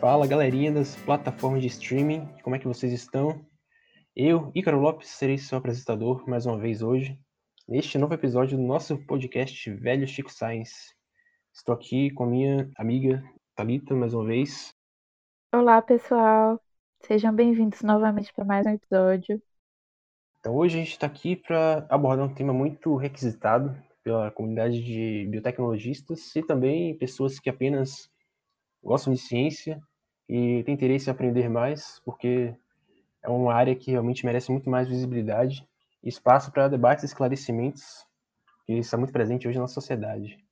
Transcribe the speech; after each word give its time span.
Fala 0.00 0.26
galerinha 0.26 0.72
das 0.72 0.96
plataformas 0.96 1.60
de 1.60 1.68
streaming, 1.68 2.26
como 2.42 2.56
é 2.56 2.58
que 2.58 2.66
vocês 2.66 2.92
estão? 2.92 3.46
Eu, 4.16 4.50
Ícaro 4.54 4.80
Lopes, 4.80 5.08
serei 5.10 5.38
seu 5.38 5.58
apresentador 5.58 6.28
mais 6.28 6.46
uma 6.46 6.58
vez 6.58 6.82
hoje, 6.82 7.20
neste 7.68 7.98
novo 7.98 8.14
episódio 8.14 8.56
do 8.56 8.64
nosso 8.64 8.98
podcast 9.06 9.70
Velho 9.70 10.08
Chico 10.08 10.32
Science. 10.32 10.94
Estou 11.54 11.74
aqui 11.74 12.10
com 12.10 12.24
a 12.24 12.26
minha 12.26 12.70
amiga 12.76 13.22
Talita 13.54 13.94
mais 13.94 14.14
uma 14.14 14.24
vez. 14.24 14.77
Olá 15.50 15.80
pessoal, 15.80 16.60
sejam 17.00 17.34
bem-vindos 17.34 17.80
novamente 17.80 18.30
para 18.34 18.44
mais 18.44 18.66
um 18.66 18.70
episódio. 18.70 19.42
Então 20.38 20.54
hoje 20.54 20.76
a 20.76 20.80
gente 20.80 20.90
está 20.90 21.06
aqui 21.06 21.36
para 21.36 21.86
abordar 21.88 22.26
um 22.26 22.34
tema 22.34 22.52
muito 22.52 22.94
requisitado 22.96 23.74
pela 24.04 24.30
comunidade 24.30 24.84
de 24.84 25.26
biotecnologistas 25.30 26.36
e 26.36 26.42
também 26.42 26.98
pessoas 26.98 27.40
que 27.40 27.48
apenas 27.48 28.10
gostam 28.82 29.14
de 29.14 29.18
ciência 29.18 29.80
e 30.28 30.62
têm 30.64 30.74
interesse 30.74 31.08
em 31.08 31.12
aprender 31.12 31.48
mais, 31.48 31.98
porque 32.04 32.54
é 33.22 33.30
uma 33.30 33.54
área 33.54 33.74
que 33.74 33.90
realmente 33.90 34.26
merece 34.26 34.52
muito 34.52 34.68
mais 34.68 34.86
visibilidade 34.86 35.66
e 36.04 36.10
espaço 36.10 36.52
para 36.52 36.68
debates 36.68 37.04
e 37.04 37.06
esclarecimentos, 37.06 38.06
que 38.66 38.74
está 38.74 38.98
muito 38.98 39.14
presente 39.14 39.48
hoje 39.48 39.58
na 39.58 39.66
sociedade. 39.66 40.44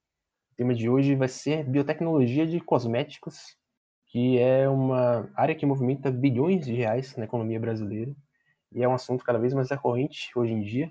O 0.53 0.55
tema 0.56 0.75
de 0.75 0.89
hoje 0.89 1.15
vai 1.15 1.28
ser 1.28 1.65
biotecnologia 1.65 2.47
de 2.47 2.59
cosméticos, 2.61 3.59
que 4.16 4.38
é 4.38 4.66
uma 4.66 5.30
área 5.37 5.55
que 5.55 5.66
movimenta 5.66 6.11
bilhões 6.11 6.65
de 6.65 6.73
reais 6.73 7.15
na 7.19 7.27
economia 7.27 7.61
brasileira 7.61 8.17
e 8.72 8.83
é 8.83 8.89
um 8.89 8.95
assunto 8.95 9.22
cada 9.22 9.39
vez 9.39 9.53
mais 9.53 9.69
recorrente 9.69 10.31
hoje 10.34 10.55
em 10.55 10.62
dia. 10.62 10.91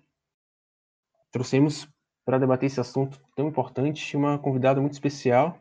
Trouxemos 1.31 1.89
para 2.23 2.37
debater 2.37 2.67
esse 2.67 2.79
assunto 2.79 3.19
tão 3.35 3.47
importante 3.47 4.15
uma 4.15 4.37
convidada 4.37 4.79
muito 4.79 4.93
especial, 4.93 5.59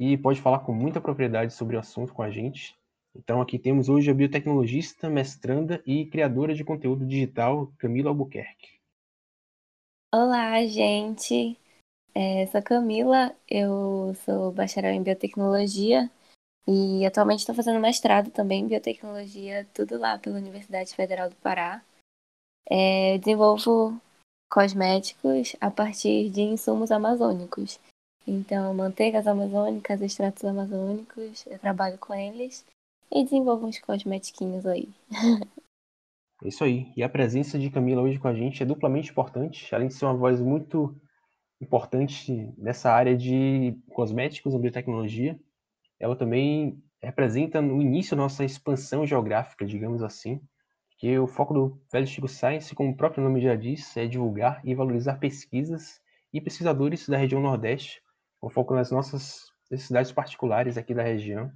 e 0.00 0.16
pode 0.16 0.40
falar 0.40 0.60
com 0.60 0.72
muita 0.72 0.98
propriedade 0.98 1.52
sobre 1.52 1.76
o 1.76 1.78
assunto 1.78 2.14
com 2.14 2.22
a 2.22 2.30
gente. 2.30 2.74
Então 3.14 3.42
aqui 3.42 3.58
temos 3.58 3.90
hoje 3.90 4.10
a 4.10 4.14
biotecnologista, 4.14 5.10
mestranda 5.10 5.82
e 5.84 6.06
criadora 6.06 6.54
de 6.54 6.64
conteúdo 6.64 7.04
digital, 7.04 7.70
Camila 7.76 8.08
Albuquerque. 8.08 8.80
Olá, 10.14 10.64
gente. 10.64 11.58
É, 12.14 12.46
sou 12.46 12.62
Camila, 12.62 13.36
eu 13.50 14.14
sou 14.24 14.50
bacharel 14.50 14.94
em 14.94 15.02
biotecnologia 15.02 16.10
e 16.66 17.06
atualmente 17.06 17.40
estou 17.40 17.54
fazendo 17.54 17.80
mestrado 17.80 18.30
também 18.30 18.62
em 18.62 18.68
biotecnologia, 18.68 19.66
tudo 19.72 19.98
lá 19.98 20.18
pela 20.18 20.36
Universidade 20.36 20.94
Federal 20.94 21.30
do 21.30 21.36
Pará. 21.36 21.82
É, 22.68 23.18
desenvolvo 23.18 24.00
cosméticos 24.50 25.54
a 25.60 25.70
partir 25.70 26.30
de 26.30 26.42
insumos 26.42 26.90
amazônicos. 26.90 27.78
Então, 28.26 28.74
manteigas 28.74 29.26
amazônicas, 29.26 30.00
extratos 30.02 30.44
amazônicos, 30.44 31.46
eu 31.46 31.58
trabalho 31.60 31.96
com 31.98 32.12
eles 32.12 32.64
e 33.12 33.22
desenvolvo 33.22 33.66
uns 33.66 33.78
cosmetiquinhos 33.78 34.66
aí. 34.66 34.88
Isso 36.44 36.64
aí. 36.64 36.92
E 36.96 37.02
a 37.02 37.08
presença 37.08 37.58
de 37.58 37.70
Camila 37.70 38.02
hoje 38.02 38.18
com 38.18 38.28
a 38.28 38.34
gente 38.34 38.62
é 38.62 38.66
duplamente 38.66 39.10
importante, 39.10 39.74
além 39.74 39.88
de 39.88 39.94
ser 39.94 40.04
uma 40.04 40.16
voz 40.16 40.40
muito 40.40 40.94
importante 41.60 42.52
nessa 42.58 42.90
área 42.90 43.16
de 43.16 43.74
cosméticos 43.90 44.54
biotecnologia. 44.56 45.38
Ela 45.98 46.16
também 46.16 46.82
representa 47.02 47.62
no 47.62 47.80
início 47.80 48.14
a 48.14 48.18
nossa 48.18 48.44
expansão 48.44 49.06
geográfica, 49.06 49.64
digamos 49.64 50.02
assim, 50.02 50.40
que 50.98 51.18
o 51.18 51.26
foco 51.26 51.54
do 51.54 51.80
Velho 51.92 52.06
Chico 52.06 52.28
Science, 52.28 52.74
como 52.74 52.90
o 52.90 52.96
próprio 52.96 53.22
nome 53.22 53.40
já 53.40 53.54
diz, 53.54 53.96
é 53.96 54.06
divulgar 54.06 54.60
e 54.64 54.74
valorizar 54.74 55.18
pesquisas 55.18 56.00
e 56.32 56.40
pesquisadores 56.40 57.08
da 57.08 57.16
região 57.16 57.40
Nordeste 57.40 58.02
com 58.40 58.50
foco 58.50 58.74
nas 58.74 58.90
nossas 58.90 59.50
necessidades 59.70 60.12
particulares 60.12 60.76
aqui 60.76 60.94
da 60.94 61.02
região. 61.02 61.50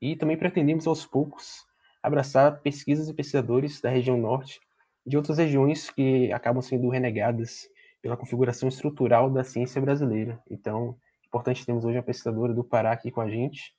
E 0.00 0.16
também 0.16 0.36
pretendemos, 0.36 0.86
aos 0.86 1.06
poucos, 1.06 1.64
abraçar 2.02 2.60
pesquisas 2.60 3.08
e 3.08 3.14
pesquisadores 3.14 3.80
da 3.80 3.90
região 3.90 4.16
norte 4.16 4.60
e 5.04 5.10
de 5.10 5.16
outras 5.16 5.38
regiões 5.38 5.90
que 5.90 6.32
acabam 6.32 6.62
sendo 6.62 6.88
renegadas 6.88 7.68
pela 8.02 8.16
configuração 8.16 8.68
estrutural 8.68 9.30
da 9.30 9.42
ciência 9.42 9.80
brasileira. 9.80 10.40
Então, 10.50 10.96
importante 11.26 11.64
termos 11.64 11.84
hoje 11.84 11.96
uma 11.96 12.02
pesquisadora 12.02 12.54
do 12.54 12.64
Pará 12.64 12.92
aqui 12.92 13.10
com 13.10 13.20
a 13.20 13.28
gente 13.28 13.75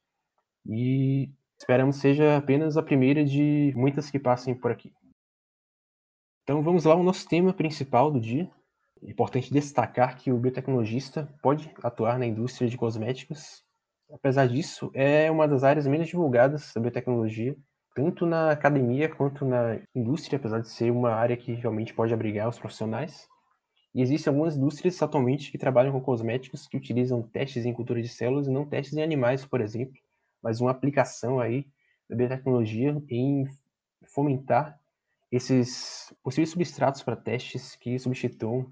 e 0.67 1.29
esperamos 1.59 1.97
seja 1.97 2.38
apenas 2.38 2.78
a 2.78 2.83
primeira 2.83 3.23
de 3.23 3.73
muitas 3.75 4.11
que 4.11 4.19
passem 4.19 4.53
por 4.53 4.72
aqui. 4.72 4.91
Então 6.44 6.61
vamos 6.61 6.85
lá 6.85 6.94
ao 6.94 7.03
nosso 7.03 7.28
tema 7.28 7.53
principal 7.53 8.11
do 8.11 8.19
dia, 8.19 8.50
é 9.03 9.11
importante 9.11 9.53
destacar 9.53 10.17
que 10.17 10.31
o 10.31 10.38
biotecnologista 10.38 11.31
pode 11.41 11.72
atuar 11.83 12.17
na 12.17 12.25
indústria 12.25 12.69
de 12.69 12.78
cosméticos. 12.78 13.63
Apesar 14.11 14.47
disso, 14.47 14.89
é 14.94 15.29
uma 15.29 15.47
das 15.47 15.63
áreas 15.63 15.85
menos 15.85 16.07
divulgadas 16.07 16.72
da 16.73 16.81
biotecnologia, 16.81 17.55
tanto 17.94 18.25
na 18.25 18.51
academia 18.51 19.13
quanto 19.13 19.45
na 19.45 19.79
indústria, 19.94 20.38
apesar 20.38 20.61
de 20.61 20.69
ser 20.69 20.91
uma 20.91 21.11
área 21.11 21.38
que 21.38 21.53
realmente 21.53 21.94
pode 21.94 22.13
abrigar 22.13 22.47
os 22.47 22.57
profissionais. 22.57 23.28
E 23.94 24.01
existem 24.01 24.31
algumas 24.31 24.55
indústrias 24.55 25.01
atualmente 25.01 25.51
que 25.51 25.57
trabalham 25.57 25.91
com 25.91 26.01
cosméticos 26.01 26.67
que 26.67 26.78
utilizam 26.78 27.22
testes 27.22 27.66
em 27.66 27.73
cultura 27.73 28.01
de 28.01 28.07
células 28.07 28.47
e 28.47 28.51
não 28.51 28.66
testes 28.66 28.97
em 28.97 29.03
animais, 29.03 29.45
por 29.45 29.61
exemplo, 29.61 29.97
mas 30.41 30.61
uma 30.61 30.71
aplicação 30.71 31.39
aí 31.39 31.65
da 32.09 32.15
biotecnologia 32.15 32.95
em 33.09 33.45
fomentar 34.05 34.79
esses 35.31 36.13
possíveis 36.23 36.49
substratos 36.49 37.03
para 37.03 37.15
testes 37.15 37.75
que 37.75 37.99
substituam 37.99 38.71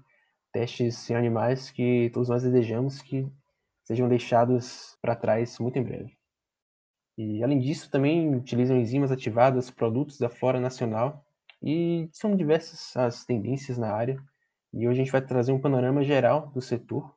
testes 0.52 1.10
em 1.10 1.14
animais 1.14 1.70
que 1.70 2.10
todos 2.14 2.28
nós 2.28 2.42
desejamos 2.42 3.02
que 3.02 3.30
sejam 3.84 4.08
deixados 4.08 4.96
para 5.02 5.14
trás 5.14 5.58
muito 5.58 5.78
em 5.78 5.82
breve. 5.82 6.16
E 7.18 7.42
além 7.42 7.58
disso, 7.58 7.90
também 7.90 8.34
utilizam 8.34 8.76
enzimas 8.76 9.12
ativadas, 9.12 9.70
produtos 9.70 10.18
da 10.18 10.28
flora 10.28 10.60
nacional 10.60 11.24
e 11.62 12.08
são 12.12 12.36
diversas 12.36 12.96
as 12.96 13.24
tendências 13.24 13.78
na 13.78 13.92
área. 13.92 14.18
E 14.72 14.86
hoje 14.86 15.00
a 15.00 15.04
gente 15.04 15.12
vai 15.12 15.22
trazer 15.22 15.52
um 15.52 15.60
panorama 15.60 16.02
geral 16.02 16.48
do 16.48 16.60
setor. 16.60 17.14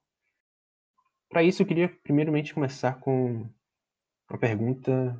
Para 1.29 1.43
isso, 1.43 1.61
eu 1.61 1.65
queria 1.65 1.89
primeiramente 2.03 2.53
começar 2.53 2.99
com 2.99 3.49
uma 4.29 4.37
pergunta 4.37 5.19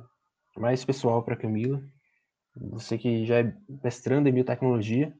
mais 0.56 0.84
pessoal 0.84 1.22
para 1.22 1.36
Camila. 1.36 1.82
Você 2.56 2.96
que 2.96 3.26
já 3.26 3.40
é 3.40 3.54
mestrando 3.82 4.28
em 4.28 4.32
biotecnologia, 4.32 5.12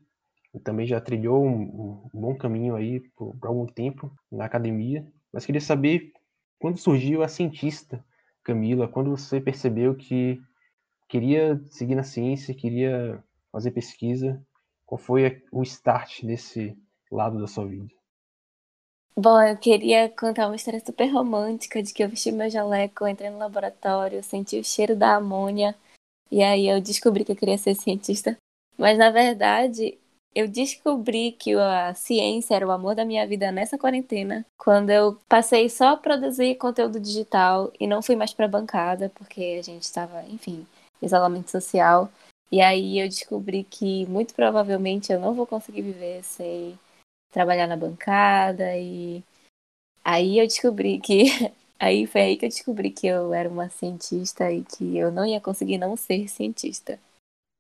também 0.62 0.87
já 0.87 1.01
trilhou 1.01 1.45
um, 1.45 2.09
um 2.12 2.21
bom 2.21 2.37
caminho 2.37 2.77
aí 2.77 3.01
por, 3.17 3.37
por, 3.37 3.49
algum 3.49 3.67
tempo 3.67 4.11
na 4.31 4.45
academia, 4.45 5.06
mas 5.33 5.47
queria 5.47 5.61
saber 5.61 6.12
quando 6.59 6.78
surgiu 6.78 7.23
a 7.23 7.28
cientista 7.28 8.05
Camila, 8.43 8.89
quando 8.89 9.11
você 9.11 9.41
percebeu 9.41 9.95
que 9.95 10.41
queria 11.09 11.61
seguir 11.67 11.95
na 11.95 12.03
ciência, 12.03 12.55
queria 12.55 13.22
fazer 13.53 13.71
pesquisa, 13.71 14.45
qual 14.87 14.99
foi 14.99 15.43
o 15.53 15.62
start 15.62 16.25
desse 16.25 16.77
lado 17.11 17.39
da 17.41 17.47
sua 17.47 17.67
vida? 17.67 18.00
Bom, 19.23 19.39
eu 19.43 19.55
queria 19.55 20.09
contar 20.09 20.47
uma 20.47 20.57
história 20.57 20.81
super 20.81 21.07
romântica 21.13 21.83
de 21.83 21.93
que 21.93 22.03
eu 22.03 22.09
vesti 22.09 22.33
meu 22.33 22.49
jaleco, 22.49 23.07
entrei 23.07 23.29
no 23.29 23.37
laboratório, 23.37 24.23
senti 24.23 24.59
o 24.59 24.65
cheiro 24.65 24.97
da 24.97 25.17
amônia 25.17 25.77
e 26.31 26.43
aí 26.43 26.67
eu 26.67 26.81
descobri 26.81 27.23
que 27.23 27.33
eu 27.33 27.37
queria 27.37 27.59
ser 27.59 27.75
cientista. 27.75 28.35
Mas 28.79 28.97
na 28.97 29.11
verdade, 29.11 29.99
eu 30.35 30.49
descobri 30.49 31.33
que 31.33 31.53
a 31.55 31.93
ciência 31.93 32.55
era 32.55 32.67
o 32.67 32.71
amor 32.71 32.95
da 32.95 33.05
minha 33.05 33.27
vida 33.27 33.53
nessa 33.53 33.77
quarentena, 33.77 34.47
quando 34.57 34.89
eu 34.89 35.19
passei 35.29 35.69
só 35.69 35.89
a 35.89 35.97
produzir 35.99 36.55
conteúdo 36.55 36.99
digital 36.99 37.71
e 37.79 37.87
não 37.87 38.01
fui 38.01 38.17
mais 38.17 38.33
para 38.33 38.49
bancada, 38.49 39.13
porque 39.15 39.59
a 39.59 39.63
gente 39.63 39.83
estava, 39.83 40.25
enfim, 40.31 40.66
isolamento 41.03 41.51
social. 41.51 42.11
E 42.51 42.63
aí 42.63 42.99
eu 42.99 43.07
descobri 43.07 43.65
que 43.65 44.07
muito 44.07 44.33
provavelmente 44.33 45.13
eu 45.13 45.21
não 45.21 45.34
vou 45.34 45.47
conseguir 45.47 45.83
viver 45.83 46.25
sem 46.25 46.78
trabalhar 47.30 47.66
na 47.66 47.77
bancada 47.77 48.77
e 48.77 49.22
aí 50.04 50.38
eu 50.38 50.47
descobri 50.47 51.00
que 51.00 51.24
aí 51.78 52.06
foi 52.06 52.21
aí 52.22 52.36
que 52.36 52.47
eu 52.47 52.50
descobri 52.50 52.91
que 52.91 53.06
eu 53.06 53.34
era 53.34 53.48
uma 53.48 53.68
cientista 53.71 54.50
e 54.53 54.65
que 54.65 54.97
eu 54.98 55.12
não 55.12 55.27
ia 55.27 55.41
conseguir 55.41 55.78
não 55.78 55.97
ser 55.97 56.28
cientista. 56.28 56.98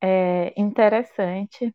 É 0.02 0.52
interessante 0.60 1.74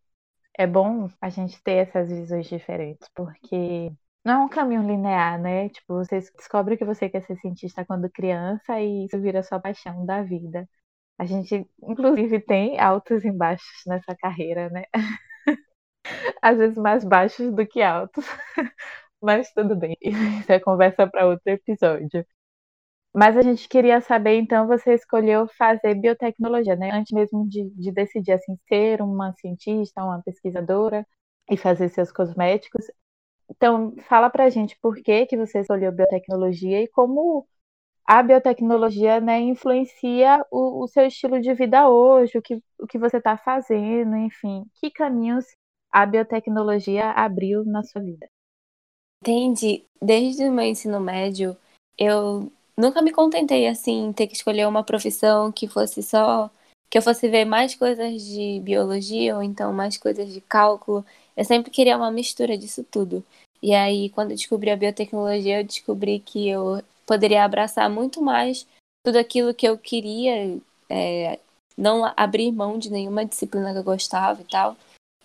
é 0.58 0.66
bom 0.68 1.10
a 1.22 1.30
gente 1.30 1.62
ter 1.64 1.88
essas 1.88 2.10
visões 2.10 2.48
diferentes, 2.48 3.08
porque 3.16 3.92
não 4.24 4.44
é 4.44 4.46
um 4.46 4.50
caminho 4.50 4.88
linear, 4.88 5.40
né? 5.40 5.70
Tipo, 5.70 5.96
você 5.96 6.20
descobre 6.20 6.78
que 6.78 6.86
você 6.86 7.10
quer 7.10 7.22
ser 7.24 7.38
cientista 7.38 7.86
quando 7.86 8.10
criança 8.10 8.80
e 8.82 9.06
isso 9.06 9.20
vira 9.22 9.44
sua 9.44 9.60
paixão 9.60 10.06
da 10.06 10.24
vida. 10.24 10.68
A 11.20 11.26
gente, 11.26 11.68
inclusive, 11.84 12.40
tem 12.42 12.80
altos 12.80 13.26
e 13.26 13.32
baixos 13.32 13.84
nessa 13.88 14.16
carreira, 14.16 14.70
né? 14.70 14.86
Às 16.42 16.58
vezes 16.58 16.78
mais 16.78 17.04
baixos 17.04 17.54
do 17.54 17.66
que 17.68 17.82
altos. 17.82 18.26
Mas 19.22 19.52
tudo 19.54 19.76
bem, 19.76 19.98
isso 20.02 20.52
é 20.52 20.60
conversa 20.60 21.08
para 21.08 21.28
outro 21.28 21.50
episódio. 21.50 22.26
Mas 23.14 23.38
a 23.38 23.42
gente 23.42 23.70
queria 23.70 24.02
saber, 24.02 24.38
então, 24.38 24.68
você 24.68 24.94
escolheu 24.94 25.48
fazer 25.58 25.96
biotecnologia, 25.96 26.76
né? 26.76 26.92
Antes 26.92 27.14
mesmo 27.14 27.48
de, 27.48 27.70
de 27.72 27.92
decidir, 27.92 28.34
assim, 28.34 28.58
ser 28.68 29.02
uma 29.02 29.34
cientista, 29.34 30.04
uma 30.04 30.22
pesquisadora 30.22 31.08
e 31.50 31.56
fazer 31.58 31.90
seus 31.90 32.12
cosméticos. 32.12 32.86
Então, 33.50 33.96
fala 34.10 34.30
pra 34.30 34.50
gente 34.50 34.78
por 34.82 34.96
que, 34.98 35.26
que 35.28 35.38
você 35.38 35.60
escolheu 35.62 35.92
biotecnologia 35.92 36.82
e 36.84 36.88
como 36.90 37.48
a 38.06 38.24
biotecnologia 38.24 39.20
né, 39.22 39.40
influencia 39.42 40.46
o, 40.52 40.84
o 40.84 40.88
seu 40.88 41.06
estilo 41.08 41.42
de 41.42 41.54
vida 41.54 41.90
hoje, 41.90 42.38
o 42.38 42.42
que, 42.42 42.62
o 42.80 42.88
que 42.88 43.00
você 43.00 43.18
está 43.18 43.38
fazendo, 43.38 44.16
enfim. 44.18 44.66
Que 44.76 44.92
caminhos 44.92 45.46
a 45.96 46.06
biotecnologia 46.06 47.12
abriu 47.12 47.64
na 47.64 47.82
sua 47.82 48.02
vida? 48.02 48.28
Entendi. 49.22 49.86
Desde 50.02 50.44
o 50.44 50.52
meu 50.52 50.66
ensino 50.66 51.00
médio, 51.00 51.56
eu 51.98 52.52
nunca 52.78 53.02
me 53.02 53.14
contentei 53.14 53.66
assim, 53.66 54.12
ter 54.12 54.28
que 54.28 54.36
escolher 54.36 54.68
uma 54.68 54.84
profissão 54.84 55.54
que 55.54 55.70
fosse 55.70 56.04
só. 56.04 56.52
que 56.90 56.98
eu 56.98 57.02
fosse 57.02 57.30
ver 57.30 57.46
mais 57.46 57.76
coisas 57.76 58.22
de 58.22 58.60
biologia 58.60 59.38
ou 59.38 59.42
então 59.42 59.72
mais 59.72 59.98
coisas 59.98 60.34
de 60.34 60.42
cálculo. 60.42 61.06
Eu 61.36 61.46
sempre 61.46 61.72
queria 61.72 61.96
uma 61.96 62.12
mistura 62.12 62.58
disso 62.58 62.84
tudo. 62.84 63.24
E 63.64 63.74
aí, 63.74 64.10
quando 64.10 64.32
eu 64.32 64.36
descobri 64.36 64.70
a 64.72 64.76
biotecnologia, 64.76 65.62
eu 65.62 65.64
descobri 65.64 66.20
que 66.20 66.50
eu 66.50 66.84
poderia 67.06 67.46
abraçar 67.46 67.90
muito 67.90 68.22
mais 68.22 68.68
tudo 69.06 69.18
aquilo 69.18 69.54
que 69.54 69.66
eu 69.66 69.78
queria, 69.78 70.60
é, 70.90 71.40
não 71.78 72.04
abrir 72.18 72.52
mão 72.52 72.78
de 72.78 72.92
nenhuma 72.92 73.26
disciplina 73.26 73.72
que 73.72 73.80
eu 73.80 73.84
gostava 73.84 74.42
e 74.42 74.46
tal. 74.46 74.76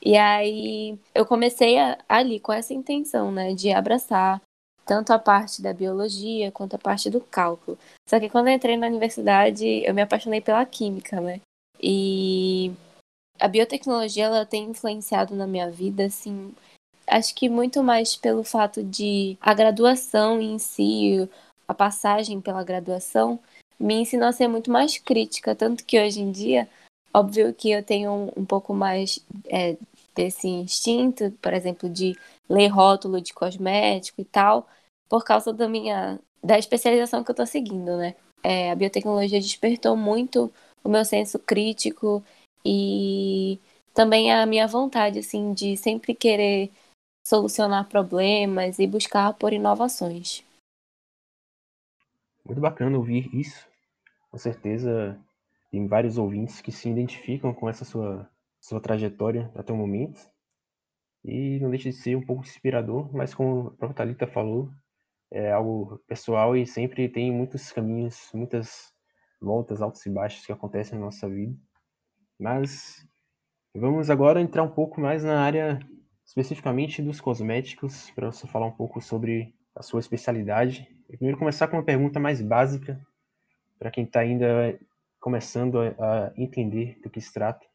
E 0.02 0.17
aí 0.17 0.99
eu 1.14 1.26
comecei 1.26 1.79
a, 1.79 1.99
ali 2.08 2.41
com 2.41 2.52
essa 2.52 2.73
intenção, 2.73 3.31
né, 3.31 3.55
de 3.55 3.70
abraçar 3.73 4.41
tanto 4.87 5.12
a 5.12 5.19
parte 5.19 5.62
da 5.62 5.73
biologia 5.73 6.50
quanto 6.50 6.75
a 6.75 6.79
parte 6.79 7.11
do 7.11 7.20
cálculo. 7.20 7.79
Só 8.08 8.19
que 8.19 8.29
quando 8.29 8.49
eu 8.49 8.55
entrei 8.55 8.76
na 8.76 8.88
universidade, 8.88 9.64
eu 9.85 9.94
me 9.94 10.02
apaixonei 10.02 10.41
pela 10.41 10.64
química, 10.67 11.20
né? 11.20 11.41
E 11.81 12.73
a 13.38 13.47
biotecnologia 13.47 14.25
ela 14.25 14.44
tem 14.44 14.64
influenciado 14.64 15.35
na 15.35 15.47
minha 15.47 15.70
vida 15.70 16.06
assim, 16.06 16.53
acho 17.06 17.35
que 17.35 17.49
muito 17.49 17.82
mais 17.82 18.17
pelo 18.17 18.43
fato 18.43 18.82
de 18.82 19.37
a 19.41 19.55
graduação 19.55 20.41
em 20.41 20.58
si, 20.58 21.29
a 21.67 21.75
passagem 21.75 22.41
pela 22.41 22.64
graduação 22.64 23.38
me 23.79 23.94
ensinou 23.94 24.29
a 24.29 24.32
ser 24.32 24.49
muito 24.49 24.70
mais 24.70 24.99
crítica, 24.99 25.55
tanto 25.55 25.85
que 25.85 25.99
hoje 25.99 26.20
em 26.20 26.31
dia, 26.31 26.69
óbvio 27.12 27.55
que 27.55 27.71
eu 27.71 27.83
tenho 27.83 28.11
um, 28.12 28.43
um 28.43 28.45
pouco 28.45 28.73
mais 28.75 29.19
é, 29.47 29.77
desse 30.15 30.49
instinto, 30.49 31.31
por 31.43 31.53
exemplo, 31.53 31.89
de 31.89 32.17
ler 32.49 32.69
rótulo 32.69 33.21
de 33.21 33.33
cosmético 33.33 34.21
e 34.21 34.25
tal, 34.25 34.69
por 35.09 35.25
causa 35.25 35.53
da 35.53 35.69
minha 35.69 36.19
da 36.43 36.59
especialização 36.59 37.23
que 37.23 37.31
eu 37.31 37.35
estou 37.35 37.47
seguindo, 37.47 37.97
né? 37.97 38.15
É, 38.43 38.71
a 38.71 38.75
biotecnologia 38.75 39.39
despertou 39.39 39.95
muito 39.95 40.51
o 40.83 40.89
meu 40.89 41.05
senso 41.05 41.39
crítico 41.39 42.25
e 42.65 43.59
também 43.93 44.33
a 44.33 44.47
minha 44.47 44.67
vontade, 44.67 45.19
assim, 45.19 45.53
de 45.53 45.77
sempre 45.77 46.15
querer 46.15 46.71
solucionar 47.27 47.89
problemas 47.89 48.79
e 48.79 48.87
buscar 48.87 49.35
por 49.35 49.53
inovações. 49.53 50.43
Muito 52.45 52.61
bacana 52.61 52.97
ouvir 52.97 53.29
isso. 53.35 53.69
Com 54.31 54.39
certeza 54.39 55.21
tem 55.70 55.87
vários 55.87 56.19
ouvintes 56.19 56.61
que 56.61 56.72
se 56.72 56.88
identificam 56.88 57.52
com 57.55 57.69
essa 57.69 57.84
sua, 57.84 58.28
sua 58.61 58.81
trajetória 58.81 59.50
até 59.55 59.72
o 59.72 59.76
momento. 59.76 60.20
E 61.25 61.58
não 61.61 61.70
deixa 61.70 61.90
de 61.90 61.96
ser 61.96 62.17
um 62.17 62.25
pouco 62.25 62.43
inspirador, 62.43 63.14
mas 63.14 63.34
como 63.34 63.69
a 63.69 63.70
própria 63.72 63.94
Thalita 63.94 64.26
falou, 64.26 64.70
é 65.31 65.52
algo 65.52 65.99
pessoal 66.06 66.56
e 66.56 66.67
sempre 66.67 67.08
tem 67.08 67.31
muitos 67.31 67.70
caminhos, 67.72 68.31
muitas 68.34 68.93
voltas, 69.40 69.82
altos 69.82 70.05
e 70.06 70.11
baixos 70.11 70.46
que 70.46 70.52
acontecem 70.52 70.99
na 70.99 71.05
nossa 71.05 71.28
vida. 71.28 71.56
Mas 72.38 73.06
vamos 73.75 74.11
agora 74.11 74.40
entrar 74.40 74.62
um 74.62 74.70
pouco 74.70 75.00
mais 75.00 75.22
na 75.22 75.40
área 75.40 75.78
especificamente 76.25 77.02
dos 77.02 77.20
cosméticos, 77.20 78.11
para 78.12 78.32
você 78.32 78.46
falar 78.46 78.67
um 78.67 78.72
pouco 78.72 79.00
sobre 79.00 79.55
a 79.75 79.82
sua 79.82 80.00
especialidade 80.00 80.88
eu 81.11 81.19
primeiro 81.19 81.38
começar 81.38 81.67
com 81.67 81.76
uma 81.76 81.82
pergunta 81.82 82.20
mais 82.20 82.40
básica 82.40 83.05
para 83.81 83.90
quem 83.90 84.05
está 84.05 84.20
ainda 84.20 84.78
começando 85.20 85.81
a, 85.81 86.32
entender 86.37 86.99
do 87.02 87.11
que 87.11 87.20
se 87.20 87.32
trata. 87.32 87.67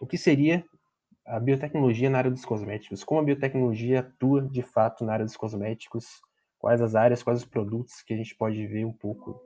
O 0.00 0.06
que 0.06 0.16
seria 0.16 0.64
a 1.26 1.38
biotecnologia 1.38 2.08
na 2.08 2.18
área 2.18 2.30
dos 2.30 2.44
cosméticos? 2.44 3.04
Como 3.04 3.20
a 3.20 3.24
biotecnologia 3.24 4.00
atua 4.00 4.42
de 4.42 4.62
fato 4.62 5.04
na 5.04 5.12
área 5.12 5.24
dos 5.24 5.36
cosméticos? 5.36 6.20
Quais 6.58 6.80
as 6.80 6.94
áreas, 6.94 7.22
quais 7.22 7.40
os 7.40 7.44
produtos 7.44 8.02
que 8.02 8.14
a 8.14 8.16
gente 8.16 8.34
pode 8.34 8.66
ver 8.66 8.84
um 8.84 8.92
pouco 8.92 9.40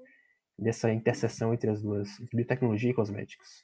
dessa 0.58 0.92
interseção 0.92 1.52
entre 1.52 1.70
as 1.70 1.82
duas, 1.82 2.08
biotecnologia 2.32 2.90
e 2.90 2.94
cosméticos? 2.94 3.62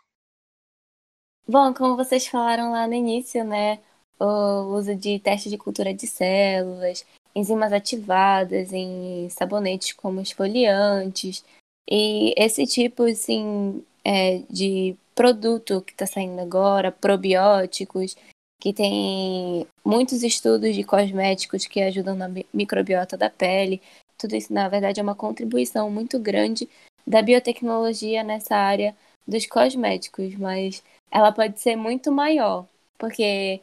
Bom, 1.48 1.72
como 1.72 1.96
vocês 1.96 2.26
falaram 2.26 2.72
lá 2.72 2.88
no 2.88 2.94
início, 2.94 3.44
né, 3.44 3.78
o 4.18 4.74
uso 4.74 4.96
de 4.96 5.20
teste 5.20 5.48
de 5.48 5.56
cultura 5.56 5.94
de 5.94 6.06
células, 6.06 7.06
enzimas 7.34 7.72
ativadas 7.72 8.72
em 8.72 9.28
sabonetes 9.30 9.92
como 9.92 10.20
esfoliantes. 10.20 11.44
E 11.88 12.34
esse 12.36 12.66
tipo 12.66 13.04
assim, 13.04 13.82
é, 14.04 14.42
de 14.50 14.96
produto 15.14 15.80
que 15.82 15.92
está 15.92 16.06
saindo 16.06 16.40
agora, 16.40 16.92
probióticos, 16.92 18.16
que 18.60 18.72
tem 18.72 19.66
muitos 19.84 20.22
estudos 20.22 20.74
de 20.74 20.82
cosméticos 20.82 21.66
que 21.66 21.80
ajudam 21.80 22.16
na 22.16 22.28
microbiota 22.52 23.16
da 23.16 23.30
pele. 23.30 23.80
Tudo 24.18 24.34
isso, 24.34 24.52
na 24.52 24.68
verdade, 24.68 25.00
é 25.00 25.02
uma 25.02 25.14
contribuição 25.14 25.90
muito 25.90 26.18
grande 26.18 26.68
da 27.06 27.22
biotecnologia 27.22 28.24
nessa 28.24 28.56
área 28.56 28.96
dos 29.26 29.46
cosméticos, 29.46 30.34
mas 30.36 30.82
ela 31.10 31.32
pode 31.32 31.60
ser 31.60 31.76
muito 31.76 32.10
maior, 32.10 32.66
porque 32.98 33.60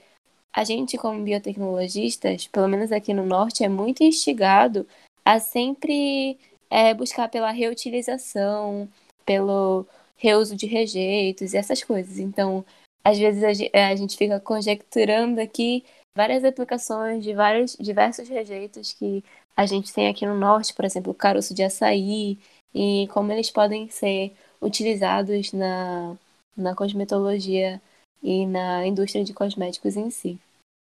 a 0.54 0.64
gente, 0.64 0.98
como 0.98 1.24
biotecnologistas, 1.24 2.48
pelo 2.48 2.68
menos 2.68 2.92
aqui 2.92 3.14
no 3.14 3.26
norte, 3.26 3.64
é 3.64 3.70
muito 3.70 4.04
instigado 4.04 4.88
a 5.26 5.40
sempre 5.40 6.38
é, 6.74 6.92
buscar 6.92 7.30
pela 7.30 7.52
reutilização, 7.52 8.90
pelo 9.24 9.86
reuso 10.18 10.56
de 10.56 10.66
rejeitos 10.66 11.54
e 11.54 11.58
essas 11.58 11.84
coisas. 11.84 12.18
Então, 12.18 12.66
às 13.04 13.20
vezes 13.20 13.44
a 13.72 13.96
gente 13.96 14.18
fica 14.18 14.40
conjecturando 14.40 15.40
aqui 15.40 15.86
várias 16.18 16.44
aplicações 16.44 17.24
de 17.24 17.32
vários 17.32 17.78
diversos 17.80 18.28
rejeitos 18.28 18.92
que 18.92 19.24
a 19.56 19.68
gente 19.68 19.94
tem 19.94 20.08
aqui 20.08 20.26
no 20.26 20.36
norte, 20.36 20.74
por 20.74 20.84
exemplo, 20.84 21.12
o 21.12 21.16
caroço 21.16 21.54
de 21.54 21.62
açaí, 21.62 22.40
e 22.74 23.08
como 23.14 23.32
eles 23.32 23.52
podem 23.52 23.88
ser 23.90 24.34
utilizados 24.60 25.54
na, 25.54 26.18
na 26.58 26.74
cosmetologia 26.74 27.80
e 28.24 28.48
na 28.48 28.88
indústria 28.88 29.24
de 29.24 29.32
cosméticos 29.32 29.96
em 29.96 30.10
si. 30.10 30.40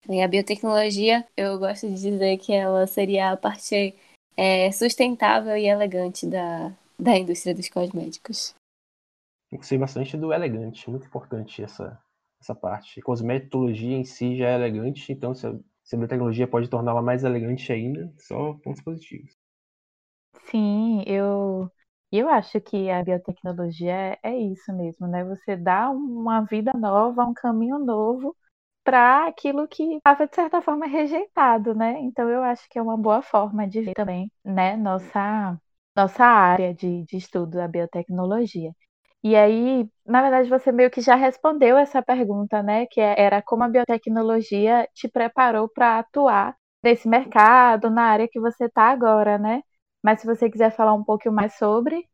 E 0.06 0.20
a 0.20 0.28
biotecnologia, 0.28 1.26
eu 1.34 1.58
gosto 1.58 1.88
de 1.88 1.94
dizer 1.94 2.36
que 2.38 2.52
ela 2.52 2.86
seria 2.86 3.30
a 3.32 3.36
parte 3.38 3.94
é, 4.38 4.70
sustentável 4.70 5.56
e 5.56 5.66
elegante 5.66 6.24
da, 6.24 6.72
da 6.96 7.18
indústria 7.18 7.52
dos 7.52 7.68
cosméticos. 7.68 8.54
Eu 9.50 9.58
gostei 9.58 9.76
bastante 9.76 10.16
do 10.16 10.32
elegante, 10.32 10.88
muito 10.88 11.08
importante 11.08 11.60
essa, 11.60 12.00
essa 12.40 12.54
parte. 12.54 13.02
Cosmetologia 13.02 13.96
em 13.96 14.04
si 14.04 14.36
já 14.36 14.50
é 14.50 14.54
elegante, 14.54 15.12
então 15.12 15.34
se 15.34 15.44
a, 15.44 15.58
se 15.82 15.96
a 15.96 15.98
biotecnologia 15.98 16.46
pode 16.46 16.70
torná-la 16.70 17.02
mais 17.02 17.24
elegante 17.24 17.72
ainda, 17.72 18.12
só 18.16 18.54
pontos 18.62 18.80
positivos. 18.80 19.36
Sim, 20.50 21.02
eu 21.04 21.68
eu 22.12 22.28
acho 22.28 22.60
que 22.60 22.88
a 22.90 23.02
biotecnologia 23.02 23.92
é, 23.92 24.18
é 24.22 24.38
isso 24.38 24.72
mesmo, 24.72 25.06
né? 25.08 25.24
Você 25.24 25.56
dá 25.56 25.90
uma 25.90 26.42
vida 26.42 26.72
nova, 26.74 27.24
um 27.24 27.34
caminho 27.34 27.78
novo 27.78 28.36
para 28.88 29.26
aquilo 29.28 29.68
que 29.68 29.82
estava, 29.96 30.26
de 30.26 30.34
certa 30.34 30.62
forma, 30.62 30.86
rejeitado, 30.86 31.74
né? 31.74 32.00
Então, 32.00 32.26
eu 32.30 32.42
acho 32.42 32.66
que 32.70 32.78
é 32.78 32.82
uma 32.82 32.96
boa 32.96 33.20
forma 33.20 33.68
de 33.68 33.82
ver 33.82 33.92
também, 33.92 34.32
né, 34.42 34.76
nossa, 34.78 35.60
nossa 35.94 36.24
área 36.24 36.72
de, 36.72 37.04
de 37.04 37.18
estudo 37.18 37.58
da 37.58 37.68
biotecnologia. 37.68 38.72
E 39.22 39.36
aí, 39.36 39.86
na 40.06 40.22
verdade, 40.22 40.48
você 40.48 40.72
meio 40.72 40.90
que 40.90 41.02
já 41.02 41.14
respondeu 41.16 41.76
essa 41.76 42.00
pergunta, 42.02 42.62
né? 42.62 42.86
Que 42.86 42.98
é, 42.98 43.20
era 43.20 43.42
como 43.42 43.62
a 43.62 43.68
biotecnologia 43.68 44.88
te 44.94 45.06
preparou 45.06 45.68
para 45.68 45.98
atuar 45.98 46.56
nesse 46.82 47.06
mercado, 47.06 47.90
na 47.90 48.04
área 48.04 48.26
que 48.26 48.40
você 48.40 48.66
está 48.66 48.84
agora, 48.84 49.36
né? 49.36 49.62
Mas 50.02 50.20
se 50.20 50.26
você 50.26 50.48
quiser 50.50 50.70
falar 50.74 50.94
um 50.94 51.04
pouco 51.04 51.30
mais 51.30 51.52
sobre. 51.58 52.08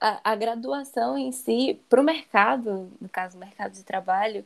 A, 0.00 0.32
a 0.32 0.36
graduação 0.36 1.18
em 1.18 1.32
si, 1.32 1.82
para 1.88 2.00
o 2.00 2.04
mercado, 2.04 2.92
no 3.00 3.08
caso, 3.08 3.36
mercado 3.36 3.72
de 3.72 3.82
trabalho, 3.82 4.44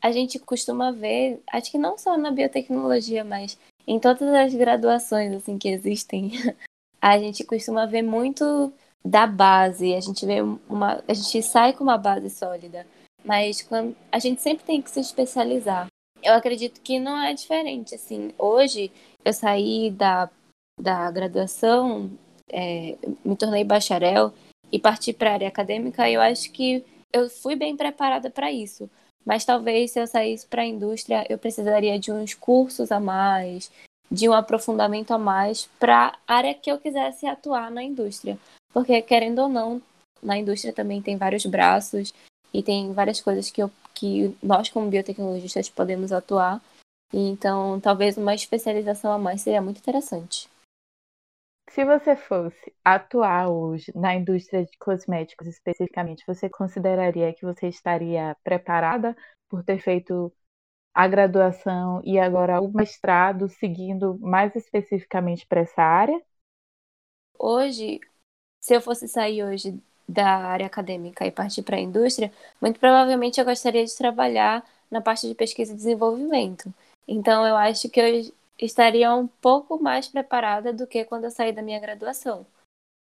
a 0.00 0.12
gente 0.12 0.38
costuma 0.38 0.92
ver, 0.92 1.42
acho 1.52 1.70
que 1.70 1.78
não 1.78 1.98
só 1.98 2.16
na 2.16 2.30
biotecnologia, 2.30 3.24
mas 3.24 3.58
em 3.86 3.98
todas 3.98 4.22
as 4.22 4.54
graduações 4.54 5.32
assim 5.32 5.58
que 5.58 5.68
existem, 5.68 6.32
a 7.00 7.18
gente 7.18 7.44
costuma 7.44 7.86
ver 7.86 8.02
muito 8.02 8.72
da 9.04 9.26
base, 9.26 9.94
a 9.94 10.00
gente 10.00 10.26
vê 10.26 10.40
uma, 10.68 11.02
a 11.06 11.14
gente 11.14 11.42
sai 11.42 11.72
com 11.72 11.84
uma 11.84 11.98
base 11.98 12.30
sólida, 12.30 12.86
mas 13.24 13.62
quando, 13.62 13.96
a 14.10 14.18
gente 14.18 14.42
sempre 14.42 14.64
tem 14.64 14.82
que 14.82 14.90
se 14.90 15.00
especializar. 15.00 15.86
Eu 16.22 16.34
acredito 16.34 16.80
que 16.80 16.98
não 16.98 17.22
é 17.22 17.32
diferente 17.34 17.94
assim. 17.94 18.32
Hoje 18.38 18.90
eu 19.24 19.32
saí 19.32 19.90
da 19.90 20.28
da 20.78 21.10
graduação 21.10 22.10
é, 22.50 22.96
me 23.24 23.36
tornei 23.36 23.64
bacharel 23.64 24.32
e 24.70 24.78
parti 24.78 25.12
para 25.12 25.30
a 25.30 25.32
área 25.34 25.48
acadêmica, 25.48 26.08
eu 26.10 26.20
acho 26.20 26.50
que 26.52 26.84
eu 27.12 27.28
fui 27.30 27.56
bem 27.56 27.76
preparada 27.76 28.30
para 28.30 28.52
isso. 28.52 28.90
Mas 29.26 29.44
talvez 29.44 29.90
se 29.90 29.98
eu 29.98 30.06
saísse 30.06 30.46
para 30.46 30.62
a 30.62 30.66
indústria, 30.66 31.26
eu 31.28 31.36
precisaria 31.36 31.98
de 31.98 32.12
uns 32.12 32.32
cursos 32.32 32.92
a 32.92 33.00
mais, 33.00 33.72
de 34.10 34.28
um 34.28 34.32
aprofundamento 34.32 35.10
a 35.10 35.18
mais 35.18 35.68
para 35.80 36.16
a 36.28 36.34
área 36.34 36.54
que 36.54 36.70
eu 36.70 36.78
quisesse 36.78 37.26
atuar 37.26 37.68
na 37.70 37.82
indústria. 37.82 38.38
Porque, 38.72 39.02
querendo 39.02 39.40
ou 39.40 39.48
não, 39.48 39.82
na 40.22 40.38
indústria 40.38 40.72
também 40.72 41.02
tem 41.02 41.16
vários 41.16 41.44
braços 41.44 42.14
e 42.54 42.62
tem 42.62 42.92
várias 42.92 43.20
coisas 43.20 43.50
que, 43.50 43.60
eu, 43.60 43.70
que 43.92 44.36
nós, 44.40 44.70
como 44.70 44.88
biotecnologistas, 44.88 45.68
podemos 45.68 46.12
atuar. 46.12 46.62
Então, 47.12 47.80
talvez 47.80 48.16
uma 48.16 48.34
especialização 48.34 49.10
a 49.12 49.18
mais 49.18 49.40
seria 49.40 49.60
muito 49.60 49.78
interessante. 49.78 50.48
Se 51.70 51.84
você 51.84 52.16
fosse 52.16 52.74
atuar 52.84 53.48
hoje 53.48 53.92
na 53.94 54.14
indústria 54.14 54.64
de 54.64 54.78
cosméticos 54.78 55.46
especificamente, 55.46 56.24
você 56.26 56.48
consideraria 56.48 57.34
que 57.34 57.44
você 57.44 57.68
estaria 57.68 58.36
preparada 58.42 59.16
por 59.48 59.62
ter 59.64 59.78
feito 59.78 60.32
a 60.94 61.06
graduação 61.06 62.00
e 62.04 62.18
agora 62.18 62.60
o 62.60 62.72
mestrado, 62.72 63.48
seguindo 63.48 64.18
mais 64.18 64.54
especificamente 64.56 65.46
para 65.46 65.60
essa 65.60 65.82
área? 65.82 66.18
Hoje, 67.38 68.00
se 68.60 68.74
eu 68.74 68.80
fosse 68.80 69.06
sair 69.06 69.44
hoje 69.44 69.78
da 70.08 70.26
área 70.26 70.66
acadêmica 70.66 71.26
e 71.26 71.30
partir 71.30 71.62
para 71.62 71.76
a 71.76 71.80
indústria, 71.80 72.32
muito 72.60 72.80
provavelmente 72.80 73.38
eu 73.38 73.44
gostaria 73.44 73.84
de 73.84 73.94
trabalhar 73.96 74.64
na 74.90 75.00
parte 75.00 75.28
de 75.28 75.34
pesquisa 75.34 75.72
e 75.72 75.76
desenvolvimento. 75.76 76.72
Então, 77.06 77.46
eu 77.46 77.56
acho 77.56 77.88
que 77.90 78.00
eu 78.00 78.32
estaria 78.58 79.14
um 79.14 79.26
pouco 79.26 79.82
mais 79.82 80.08
preparada 80.08 80.72
do 80.72 80.86
que 80.86 81.04
quando 81.04 81.24
eu 81.24 81.30
saí 81.30 81.52
da 81.52 81.62
minha 81.62 81.80
graduação. 81.80 82.46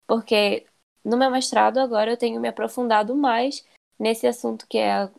Porque 0.06 0.66
no 1.04 1.16
meu 1.16 1.30
mestrado 1.30 1.78
agora 1.78 2.12
eu 2.12 2.16
tenho 2.16 2.40
me 2.40 2.48
aprofundado 2.48 3.14
mais 3.16 3.66
nesse 3.98 4.26
assunto 4.26 4.66
que 4.68 4.78
é 4.78 4.92
a 4.92 5.10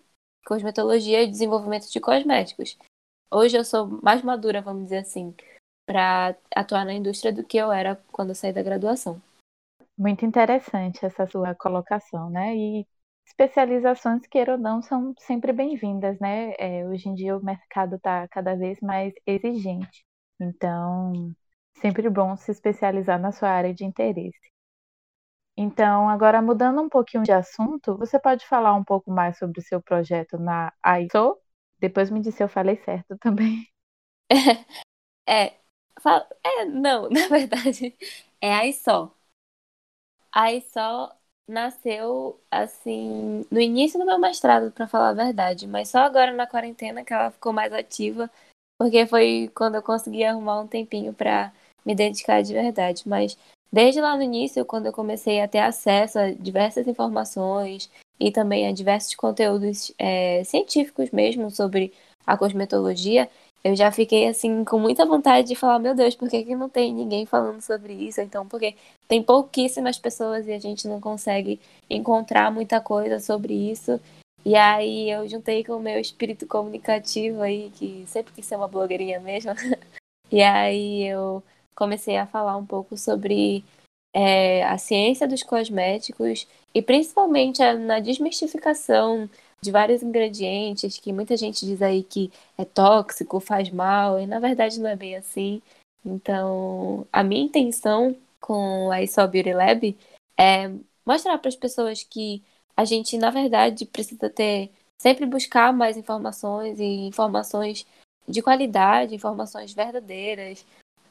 cosmetologia 0.46 1.24
e 1.24 1.28
desenvolvimento 1.28 1.90
de 1.92 2.00
cosméticos. 2.00 2.78
Hoje 3.32 3.58
eu 3.58 3.66
sou 3.66 3.88
mais 4.02 4.22
madura, 4.22 4.62
vamos 4.62 4.84
dizer 4.86 5.00
assim, 5.00 5.34
para 5.86 6.36
atuar 6.56 6.86
na 6.86 6.94
indústria 6.94 7.34
do 7.34 7.44
que 7.44 7.58
eu 7.58 7.72
era 7.72 7.96
quando 8.12 8.30
eu 8.30 8.36
saí 8.36 8.54
da 8.54 8.62
graduação. 8.62 9.22
Muito 9.98 10.26
interessante 10.26 11.06
essa 11.06 11.28
sua 11.28 11.56
colocação, 11.56 12.30
né? 12.30 12.56
E 12.56 12.88
especializações, 13.26 14.26
queira 14.28 14.54
ou 14.54 14.58
não, 14.58 14.82
são 14.82 15.14
sempre 15.20 15.52
bem-vindas, 15.54 16.20
né? 16.20 16.54
É, 16.58 16.86
hoje 16.88 17.10
em 17.10 17.16
dia 17.16 17.38
o 17.38 17.44
mercado 17.44 17.96
está 17.96 18.28
cada 18.28 18.56
vez 18.56 18.80
mais 18.82 19.14
exigente. 19.26 20.04
Então, 20.44 21.34
sempre 21.76 22.10
bom 22.10 22.36
se 22.36 22.52
especializar 22.52 23.20
na 23.20 23.32
sua 23.32 23.50
área 23.50 23.74
de 23.74 23.86
interesse. 23.86 24.52
Então, 25.56 26.10
agora 26.10 26.42
mudando 26.42 26.82
um 26.82 26.90
pouquinho 26.90 27.24
de 27.24 27.32
assunto, 27.32 27.96
você 27.98 28.20
pode 28.20 28.46
falar 28.46 28.74
um 28.74 28.84
pouco 28.84 29.12
mais 29.12 29.38
sobre 29.38 29.60
o 29.60 29.64
seu 29.64 29.82
projeto 29.82 30.38
na 30.38 30.74
ISO? 31.00 31.38
Depois 31.80 32.10
me 32.10 32.20
disse 32.20 32.38
se 32.38 32.44
eu 32.44 32.50
falei 32.50 32.78
certo 32.78 33.18
também. 33.18 33.68
É, 35.26 35.54
é, 36.44 36.66
não, 36.66 37.08
na 37.10 37.30
verdade, 37.30 37.96
é 38.42 38.54
a 38.54 38.66
ISO. 38.66 39.10
A 40.34 40.52
ISO 40.52 41.12
nasceu 41.48 42.42
assim 42.52 43.46
no 43.50 43.62
início 43.62 43.98
do 43.98 44.06
meu 44.06 44.20
mestrado, 44.20 44.70
para 44.72 44.86
falar 44.88 45.10
a 45.10 45.14
verdade, 45.14 45.66
mas 45.66 45.90
só 45.90 46.00
agora 46.00 46.34
na 46.34 46.46
quarentena 46.46 47.06
que 47.06 47.14
ela 47.14 47.32
ficou 47.32 47.54
mais 47.54 47.72
ativa 47.72 48.30
porque 48.84 49.08
foi 49.08 49.50
quando 49.56 49.76
eu 49.76 49.82
consegui 49.82 50.26
arrumar 50.26 50.60
um 50.60 50.68
tempinho 50.68 51.14
para 51.14 51.54
me 51.86 51.96
dedicar 51.96 52.42
de 52.42 52.54
verdade. 52.54 53.04
Mas 53.06 53.38
desde 53.72 54.02
lá 54.02 54.18
no 54.18 54.24
início, 54.24 54.66
quando 54.66 54.88
eu 54.88 54.92
comecei 54.92 55.40
a 55.40 55.48
ter 55.48 55.60
acesso 55.60 56.20
a 56.20 56.32
diversas 56.32 56.86
informações 56.86 57.90
e 58.20 58.30
também 58.30 58.68
a 58.68 58.74
diversos 58.74 59.16
conteúdos 59.16 59.94
é, 59.98 60.44
científicos 60.44 61.12
mesmo 61.12 61.50
sobre 61.50 61.94
a 62.28 62.36
cosmetologia, 62.38 63.30
eu 63.64 63.74
já 63.74 63.90
fiquei 63.90 64.28
assim 64.28 64.66
com 64.66 64.78
muita 64.78 65.06
vontade 65.06 65.48
de 65.48 65.56
falar, 65.56 65.80
meu 65.80 65.96
Deus, 65.96 66.14
por 66.14 66.30
que, 66.30 66.44
que 66.44 66.54
não 66.54 66.68
tem 66.68 66.94
ninguém 66.94 67.26
falando 67.26 67.62
sobre 67.62 67.94
isso? 67.94 68.20
Então, 68.20 68.46
porque 68.46 68.76
tem 69.08 69.24
pouquíssimas 69.24 69.98
pessoas 69.98 70.46
e 70.46 70.52
a 70.52 70.60
gente 70.60 70.90
não 70.90 71.00
consegue 71.00 71.58
encontrar 71.90 72.52
muita 72.52 72.82
coisa 72.82 73.18
sobre 73.22 73.54
isso. 73.54 73.98
E 74.46 74.56
aí 74.56 75.10
eu 75.10 75.28
juntei 75.28 75.64
com 75.64 75.74
o 75.74 75.80
meu 75.80 76.00
espírito 76.00 76.46
comunicativo 76.46 77.42
aí, 77.42 77.72
que 77.72 78.04
sempre 78.08 78.34
quis 78.34 78.46
ser 78.46 78.58
uma 78.58 78.68
blogueirinha 78.68 79.20
mesmo. 79.20 79.52
e 80.32 80.42
aí 80.42 81.04
eu 81.04 81.42
comecei 81.76 82.18
a 82.18 82.28
falar 82.28 82.58
um 82.58 82.66
pouco 82.66 82.98
sobre 82.98 83.64
é, 84.14 84.64
a 84.66 84.78
ciência 84.78 85.28
dos 85.28 85.44
cosméticos 85.44 86.48
e 86.74 86.82
principalmente 86.82 87.62
na 87.74 88.00
desmistificação 88.00 89.30
de 89.62 89.72
vários 89.72 90.04
ingredientes 90.04 91.00
que 91.00 91.14
muita 91.14 91.38
gente 91.38 91.66
diz 91.66 91.82
aí 91.82 92.04
que 92.04 92.32
é 92.58 92.66
tóxico, 92.66 93.40
faz 93.40 93.70
mal, 93.70 94.20
e 94.20 94.28
na 94.28 94.40
verdade 94.40 94.80
não 94.80 94.90
é 94.90 94.96
bem 94.96 95.16
assim. 95.16 95.62
Então, 96.06 97.08
a 97.14 97.24
minha 97.24 97.46
intenção 97.46 98.16
com 98.42 98.92
a 98.92 99.02
ISO 99.02 99.26
Beauty 99.28 99.54
Lab 99.54 99.98
é 100.38 100.70
mostrar 101.06 101.38
para 101.38 101.48
as 101.48 101.56
pessoas 101.56 102.04
que 102.04 102.44
a 102.76 102.86
gente, 102.86 103.18
na 103.18 103.30
verdade, 103.30 103.86
precisa 103.86 104.30
ter 104.30 104.72
sempre 105.02 105.26
buscar 105.26 105.74
mais 105.74 105.98
informações 105.98 106.80
e 106.80 107.08
informações 107.08 107.86
de 108.28 108.42
qualidade, 108.42 109.16
informações 109.16 109.74
verdadeiras, 109.74 110.66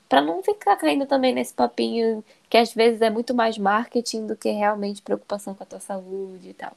para 0.09 0.21
não 0.21 0.43
ficar 0.43 0.77
caindo 0.77 1.07
também 1.07 1.35
nesse 1.35 1.55
papinho 1.55 2.25
que 2.49 2.57
às 2.57 2.73
vezes 2.73 3.01
é 3.01 3.11
muito 3.11 3.35
mais 3.35 3.57
marketing 3.59 4.27
do 4.27 4.37
que 4.37 4.51
realmente 4.51 5.03
preocupação 5.03 5.55
com 5.55 5.63
a 5.63 5.67
tua 5.67 5.81
saúde 5.81 6.51
e 6.51 6.55
tal. 6.55 6.77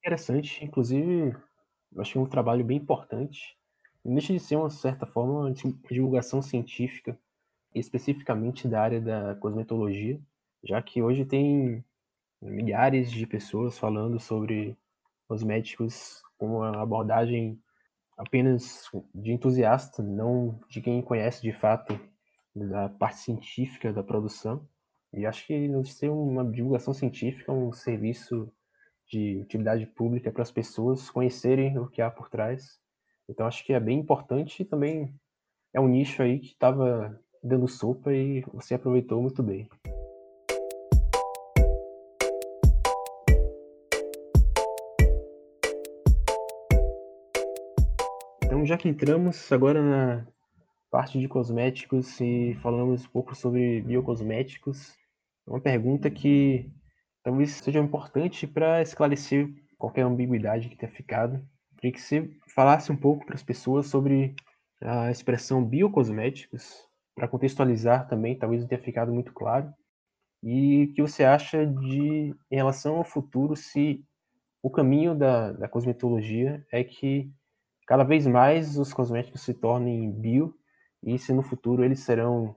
Interessante, 0.00 0.64
inclusive, 0.64 1.36
eu 1.92 2.00
achei 2.00 2.20
um 2.20 2.26
trabalho 2.26 2.64
bem 2.64 2.78
importante. 2.78 3.56
Deixa 4.04 4.32
de 4.32 4.38
ser, 4.38 4.56
uma 4.56 4.70
certa 4.70 5.04
forma, 5.04 5.40
uma 5.40 5.52
divulgação 5.90 6.40
científica, 6.40 7.18
especificamente 7.74 8.68
da 8.68 8.80
área 8.80 9.00
da 9.00 9.34
cosmetologia, 9.34 10.20
já 10.62 10.80
que 10.80 11.02
hoje 11.02 11.24
tem 11.24 11.84
milhares 12.40 13.10
de 13.10 13.26
pessoas 13.26 13.78
falando 13.78 14.18
sobre 14.18 14.76
os 15.28 15.42
médicos 15.42 16.22
com 16.38 16.58
uma 16.58 16.82
abordagem 16.82 17.60
apenas 18.16 18.84
de 19.14 19.32
entusiasta, 19.32 20.02
não 20.02 20.58
de 20.68 20.80
quem 20.80 21.02
conhece 21.02 21.42
de 21.42 21.52
fato 21.52 21.98
da 22.54 22.88
parte 22.88 23.18
científica 23.18 23.92
da 23.92 24.02
produção. 24.02 24.66
E 25.12 25.26
acho 25.26 25.46
que 25.46 25.68
não 25.68 25.84
ser 25.84 26.10
uma 26.10 26.44
divulgação 26.44 26.92
científica, 26.94 27.52
um 27.52 27.72
serviço 27.72 28.52
de 29.08 29.38
utilidade 29.40 29.86
pública 29.86 30.32
para 30.32 30.42
as 30.42 30.50
pessoas 30.50 31.10
conhecerem 31.10 31.78
o 31.78 31.88
que 31.88 32.02
há 32.02 32.10
por 32.10 32.28
trás. 32.28 32.80
Então 33.28 33.46
acho 33.46 33.64
que 33.64 33.72
é 33.72 33.80
bem 33.80 33.98
importante 33.98 34.62
e 34.62 34.64
também 34.64 35.14
é 35.72 35.80
um 35.80 35.88
nicho 35.88 36.22
aí 36.22 36.38
que 36.38 36.48
estava 36.48 37.18
dando 37.42 37.68
sopa 37.68 38.12
e 38.12 38.42
você 38.52 38.74
aproveitou 38.74 39.20
muito 39.22 39.42
bem. 39.42 39.68
Já 48.66 48.76
que 48.76 48.88
entramos 48.88 49.50
agora 49.52 49.82
na 49.82 50.26
parte 50.90 51.18
de 51.18 51.28
cosméticos 51.28 52.20
e 52.20 52.54
falamos 52.62 53.04
um 53.04 53.08
pouco 53.08 53.34
sobre 53.34 53.80
biocosméticos, 53.82 54.96
uma 55.46 55.60
pergunta 55.60 56.10
que 56.10 56.70
talvez 57.22 57.52
seja 57.52 57.78
importante 57.78 58.46
para 58.46 58.82
esclarecer 58.82 59.48
qualquer 59.78 60.02
ambiguidade 60.02 60.68
que 60.68 60.76
tenha 60.76 60.90
ficado. 60.90 61.40
Queria 61.76 61.92
que 61.92 62.00
você 62.00 62.30
falasse 62.54 62.90
um 62.90 62.96
pouco 62.96 63.24
para 63.24 63.34
as 63.34 63.42
pessoas 63.42 63.86
sobre 63.86 64.34
a 64.80 65.10
expressão 65.10 65.64
biocosméticos, 65.64 66.84
para 67.14 67.28
contextualizar 67.28 68.08
também, 68.08 68.38
talvez 68.38 68.62
não 68.62 68.68
tenha 68.68 68.82
ficado 68.82 69.12
muito 69.12 69.32
claro, 69.32 69.72
e 70.42 70.84
o 70.84 70.94
que 70.94 71.02
você 71.02 71.24
acha 71.24 71.66
de, 71.66 72.34
em 72.50 72.56
relação 72.56 72.96
ao 72.96 73.04
futuro, 73.04 73.56
se 73.56 74.04
o 74.62 74.70
caminho 74.70 75.14
da, 75.14 75.52
da 75.52 75.68
cosmetologia 75.68 76.64
é 76.70 76.84
que 76.84 77.30
cada 77.86 78.04
vez 78.04 78.26
mais 78.26 78.76
os 78.76 78.92
cosméticos 78.92 79.42
se 79.42 79.54
tornem 79.54 80.10
bio 80.10 80.54
e 81.02 81.18
se 81.18 81.32
no 81.32 81.42
futuro 81.42 81.84
eles 81.84 82.00
serão 82.00 82.56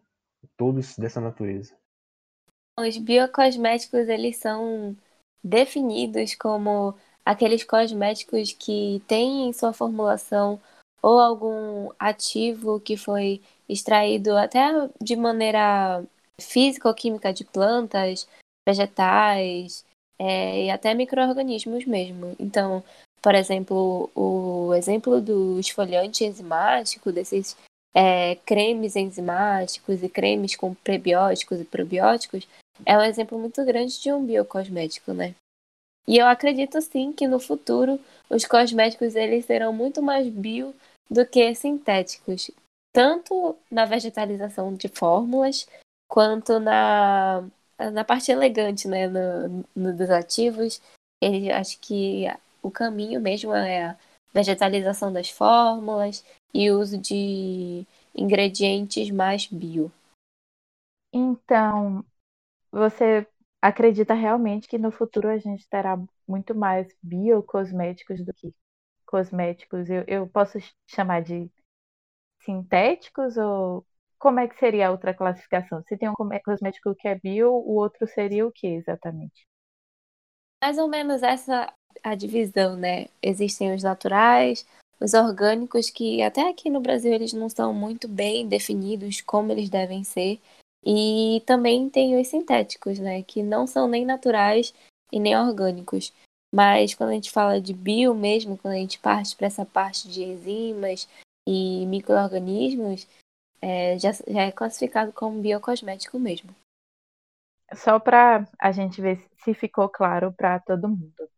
todos 0.57 0.97
dessa 0.97 1.21
natureza. 1.21 1.77
Os 2.77 2.97
biocosméticos 2.97 4.07
eles 4.07 4.37
são 4.37 4.95
definidos 5.43 6.35
como 6.35 6.95
aqueles 7.25 7.63
cosméticos 7.63 8.53
que 8.53 9.03
têm 9.07 9.47
em 9.47 9.53
sua 9.53 9.71
formulação 9.71 10.59
ou 11.01 11.19
algum 11.19 11.91
ativo 11.99 12.79
que 12.79 12.97
foi 12.97 13.41
extraído 13.67 14.35
até 14.35 14.71
de 15.01 15.15
maneira 15.15 16.03
física 16.41 16.87
ou 16.87 16.95
química 16.95 17.31
de 17.31 17.43
plantas, 17.45 18.27
vegetais 18.67 19.85
é, 20.17 20.65
e 20.65 20.69
até 20.69 20.93
micro-organismos 20.93 21.85
mesmo. 21.85 22.35
Então, 22.39 22.83
por 23.21 23.35
exemplo, 23.35 24.09
o 24.15 24.73
exemplo 24.75 25.19
do 25.21 25.59
esfoliante 25.59 26.23
enzimático, 26.23 27.11
desses 27.11 27.55
é, 27.93 28.35
cremes 28.45 28.95
enzimáticos 28.95 30.03
e 30.03 30.09
cremes 30.09 30.55
com 30.55 30.73
prebióticos 30.73 31.59
e 31.59 31.65
probióticos, 31.65 32.47
é 32.85 32.97
um 32.97 33.01
exemplo 33.01 33.37
muito 33.37 33.63
grande 33.65 33.99
de 33.99 34.11
um 34.11 34.25
biocosmético, 34.25 35.13
né? 35.13 35.35
E 36.07 36.17
eu 36.17 36.25
acredito 36.25 36.81
sim 36.81 37.11
que 37.11 37.27
no 37.27 37.39
futuro 37.39 37.99
os 38.29 38.45
cosméticos 38.45 39.15
eles 39.15 39.45
serão 39.45 39.71
muito 39.73 40.01
mais 40.01 40.27
bio 40.27 40.73
do 41.09 41.25
que 41.25 41.53
sintéticos, 41.53 42.49
tanto 42.93 43.55
na 43.69 43.85
vegetalização 43.85 44.73
de 44.73 44.87
fórmulas 44.87 45.67
quanto 46.07 46.59
na, 46.59 47.43
na 47.77 48.03
parte 48.03 48.31
elegante, 48.31 48.87
né, 48.87 49.07
no, 49.07 49.65
no 49.75 49.95
dos 49.95 50.09
ativos. 50.09 50.81
Ele, 51.21 51.51
acho 51.51 51.79
que 51.79 52.25
o 52.61 52.71
caminho 52.71 53.19
mesmo 53.21 53.53
é 53.53 53.85
a 53.85 53.97
vegetalização 54.33 55.11
das 55.11 55.29
fórmulas 55.29 56.23
e 56.53 56.71
uso 56.71 56.97
de 56.97 57.85
ingredientes 58.15 59.09
mais 59.11 59.47
bio. 59.47 59.91
Então, 61.11 62.05
você 62.71 63.27
acredita 63.61 64.13
realmente 64.13 64.67
que 64.67 64.77
no 64.77 64.91
futuro 64.91 65.27
a 65.29 65.37
gente 65.37 65.67
terá 65.67 65.97
muito 66.27 66.55
mais 66.55 66.87
biocosméticos 67.01 68.23
do 68.23 68.33
que 68.33 68.53
cosméticos? 69.05 69.89
Eu, 69.89 70.03
eu 70.07 70.27
posso 70.27 70.59
chamar 70.87 71.23
de 71.23 71.51
sintéticos 72.41 73.37
ou 73.37 73.85
como 74.17 74.39
é 74.39 74.47
que 74.47 74.57
seria 74.57 74.87
a 74.87 74.91
outra 74.91 75.13
classificação? 75.13 75.81
Se 75.83 75.97
tem 75.97 76.09
um 76.09 76.13
cosmético 76.43 76.93
que 76.95 77.07
é 77.07 77.15
bio, 77.15 77.51
o 77.51 77.75
outro 77.75 78.05
seria 78.07 78.45
o 78.45 78.51
que 78.51 78.67
exatamente? 78.67 79.47
Mais 80.61 80.77
ou 80.77 80.89
menos 80.89 81.23
essa 81.23 81.73
a 82.03 82.15
divisão, 82.15 82.75
né? 82.75 83.07
Existem 83.21 83.73
os 83.73 83.83
naturais, 83.83 84.65
os 84.99 85.13
orgânicos 85.13 85.89
que 85.89 86.21
até 86.21 86.49
aqui 86.49 86.69
no 86.69 86.81
Brasil 86.81 87.13
eles 87.13 87.33
não 87.33 87.47
estão 87.47 87.73
muito 87.73 88.07
bem 88.07 88.47
definidos 88.47 89.21
como 89.21 89.51
eles 89.51 89.69
devem 89.69 90.03
ser. 90.03 90.39
E 90.85 91.41
também 91.45 91.89
tem 91.89 92.19
os 92.19 92.27
sintéticos, 92.27 92.99
né, 92.99 93.21
que 93.23 93.43
não 93.43 93.67
são 93.67 93.87
nem 93.87 94.05
naturais 94.05 94.73
e 95.11 95.19
nem 95.19 95.37
orgânicos. 95.37 96.13
Mas 96.53 96.93
quando 96.95 97.11
a 97.11 97.13
gente 97.13 97.31
fala 97.31 97.61
de 97.61 97.73
bio 97.73 98.13
mesmo, 98.15 98.57
quando 98.57 98.73
a 98.73 98.77
gente 98.77 98.99
parte 98.99 99.35
para 99.35 99.47
essa 99.47 99.65
parte 99.65 100.07
de 100.07 100.23
enzimas 100.23 101.07
e 101.47 101.85
micro-organismos, 101.85 103.07
é, 103.61 103.99
já, 103.99 104.11
já 104.13 104.41
é 104.43 104.51
classificado 104.51 105.11
como 105.11 105.41
biocosmético 105.41 106.17
mesmo. 106.17 106.55
Só 107.75 107.99
para 107.99 108.47
a 108.57 108.71
gente 108.71 108.99
ver 109.01 109.23
se 109.43 109.53
ficou 109.53 109.87
claro 109.87 110.33
para 110.33 110.59
todo 110.59 110.89
mundo. 110.89 111.29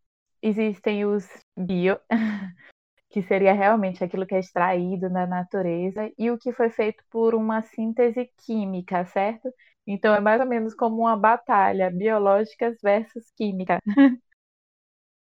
Existem 0.42 1.06
os 1.06 1.28
bio, 1.58 2.00
que 3.12 3.22
seria 3.24 3.54
realmente 3.54 4.04
aquilo 4.04 4.26
que 4.26 4.36
é 4.36 4.40
extraído 4.40 5.10
da 5.10 5.28
natureza, 5.28 6.12
e 6.18 6.32
o 6.32 6.38
que 6.38 6.54
foi 6.54 6.70
feito 6.70 7.04
por 7.12 7.36
uma 7.36 7.62
síntese 7.62 8.30
química, 8.46 9.06
certo? 9.06 9.50
Então 9.88 10.16
é 10.16 10.20
mais 10.20 10.42
ou 10.42 10.48
menos 10.48 10.74
como 10.76 10.98
uma 11.02 11.18
batalha, 11.18 11.92
biológicas 11.92 12.78
versus 12.82 13.32
química. 13.38 13.80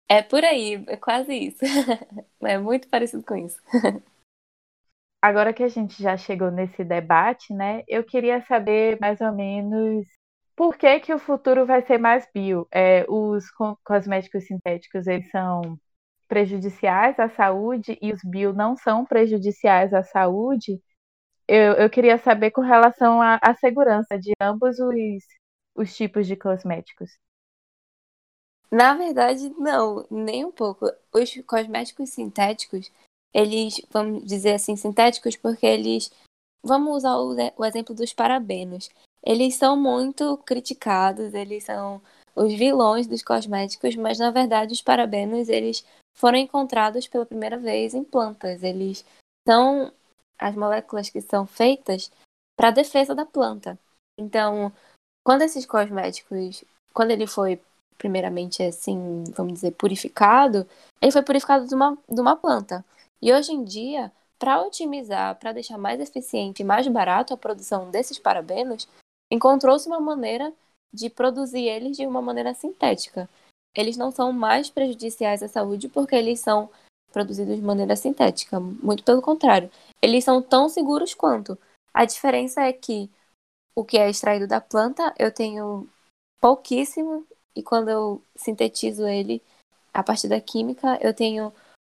É 0.09 0.23
por 0.23 0.45
aí, 0.45 0.85
é 0.89 0.97
quase 0.97 1.33
isso. 1.35 1.61
É 2.43 2.59
muito 2.59 2.89
parecido 2.89 3.23
com 3.23 3.37
isso. 3.37 3.59
Agora 5.23 5.53
que 5.53 5.62
a 5.62 5.69
gente 5.69 6.03
já 6.03 6.17
chegou 6.17 6.50
nesse 6.50 6.83
debate, 6.85 7.53
né? 7.53 7.83
Eu 7.89 8.05
queria 8.05 8.41
saber 8.47 8.99
mais 9.00 9.21
ou 9.21 9.33
menos 9.33 10.07
por 10.61 10.76
que, 10.76 11.00
que 11.00 11.14
o 11.14 11.19
futuro 11.19 11.64
vai 11.64 11.81
ser 11.81 11.97
mais 11.97 12.29
bio. 12.35 12.69
É, 12.71 13.07
os 13.09 13.47
cosméticos 13.83 14.45
sintéticos, 14.47 15.07
eles 15.07 15.26
são 15.31 15.81
prejudiciais 16.29 17.19
à 17.19 17.31
saúde 17.31 17.99
e 18.02 18.12
os 18.12 18.21
bio 18.23 18.52
não 18.52 18.76
são 18.76 19.07
prejudiciais 19.07 19.95
à 19.95 20.02
saúde, 20.02 20.79
eu, 21.49 21.73
eu 21.76 21.88
queria 21.88 22.19
saber 22.19 22.50
com 22.50 22.61
relação 22.61 23.23
à, 23.23 23.38
à 23.40 23.55
segurança 23.55 24.19
de 24.19 24.33
ambos 24.38 24.79
os, 24.79 25.25
os 25.75 25.97
tipos 25.97 26.26
de 26.26 26.37
cosméticos. 26.37 27.11
Na 28.71 28.95
verdade, 28.95 29.49
não, 29.59 30.07
nem 30.11 30.45
um 30.45 30.52
pouco. 30.52 30.93
Os 31.11 31.40
cosméticos 31.47 32.11
sintéticos, 32.11 32.93
eles, 33.32 33.80
vamos 33.91 34.26
dizer 34.26 34.56
assim, 34.56 34.76
sintéticos 34.76 35.37
porque 35.37 35.65
eles. 35.65 36.11
Vamos 36.63 36.99
usar 36.99 37.17
o, 37.17 37.34
o 37.56 37.65
exemplo 37.65 37.95
dos 37.95 38.13
parabenos. 38.13 38.91
Eles 39.23 39.54
são 39.56 39.76
muito 39.76 40.37
criticados, 40.39 41.35
eles 41.35 41.65
são 41.65 42.00
os 42.35 42.52
vilões 42.54 43.06
dos 43.06 43.23
cosméticos, 43.23 43.95
mas 43.97 44.19
na 44.19 44.30
verdade 44.30 44.73
os 44.73 44.83
parabenos 44.83 45.49
eles 45.49 45.85
foram 46.17 46.39
encontrados 46.39 47.06
pela 47.06 47.26
primeira 47.26 47.59
vez 47.59 47.95
em 47.95 48.04
plantas. 48.04 48.63
Eles 48.63 49.04
são 49.47 49.93
as 50.39 50.54
moléculas 50.54 51.11
que 51.11 51.21
são 51.21 51.47
feitas 51.47 52.11
para 52.56 52.69
a 52.69 52.73
defesa 52.73 53.15
da 53.15 53.26
planta. 53.26 53.78
Então, 54.19 54.73
quando 55.25 55.43
esses 55.43 55.67
cosméticos, 55.67 56.65
quando 56.93 57.11
ele 57.11 57.26
foi 57.26 57.61
primeiramente 57.99 58.63
assim, 58.63 59.25
vamos 59.37 59.52
dizer, 59.52 59.73
purificado, 59.73 60.67
ele 61.02 61.13
foi 61.13 61.23
purificado 61.23 61.67
de 61.67 61.75
uma, 61.75 61.99
de 62.09 62.21
uma 62.21 62.35
planta. 62.35 62.83
E 63.21 63.30
hoje 63.30 63.52
em 63.52 63.63
dia, 63.63 64.11
para 64.39 64.63
otimizar, 64.63 65.39
para 65.39 65.52
deixar 65.52 65.76
mais 65.76 66.00
eficiente 66.00 66.63
e 66.63 66.65
mais 66.65 66.89
barato 66.89 67.35
a 67.35 67.37
produção 67.37 67.91
desses 67.91 68.19
parabenos, 68.19 68.89
encontrou-se 69.30 69.86
uma 69.86 70.00
maneira 70.00 70.52
de 70.93 71.08
produzir 71.08 71.64
eles 71.66 71.97
de 71.97 72.06
uma 72.06 72.21
maneira 72.21 72.52
sintética 72.54 73.28
eles 73.75 73.97
não 73.97 74.10
são 74.10 74.32
mais 74.32 74.69
prejudiciais 74.69 75.43
à 75.43 75.49
saúde 75.49 75.88
porque 75.88 76.14
eles 76.14 76.40
são 76.40 76.71
produzidos 77.12 77.56
de 77.56 77.62
maneira 77.62 77.97
sintética. 77.97 78.58
Muito 78.60 79.04
pelo 79.04 79.23
contrário, 79.23 79.71
eles 80.00 80.25
são 80.25 80.43
tão 80.43 80.69
seguros 80.69 81.14
quanto. 81.14 81.58
A 81.93 82.04
diferença 82.04 82.62
é 82.62 82.73
que 82.73 83.10
o 83.75 83.84
que 83.84 83.99
é 83.99 84.10
extraído 84.10 84.47
da 84.47 84.60
planta 84.60 85.14
eu 85.19 85.32
tenho 85.32 85.88
pouquíssimo 86.40 87.26
e 87.54 87.62
quando 87.62 87.88
eu 87.88 88.23
sintetizo 88.36 89.06
ele 89.06 89.43
a 89.93 90.02
partir 90.02 90.28
da 90.28 90.40
química 90.40 90.99
eu 91.00 91.14
tenho 91.14 91.52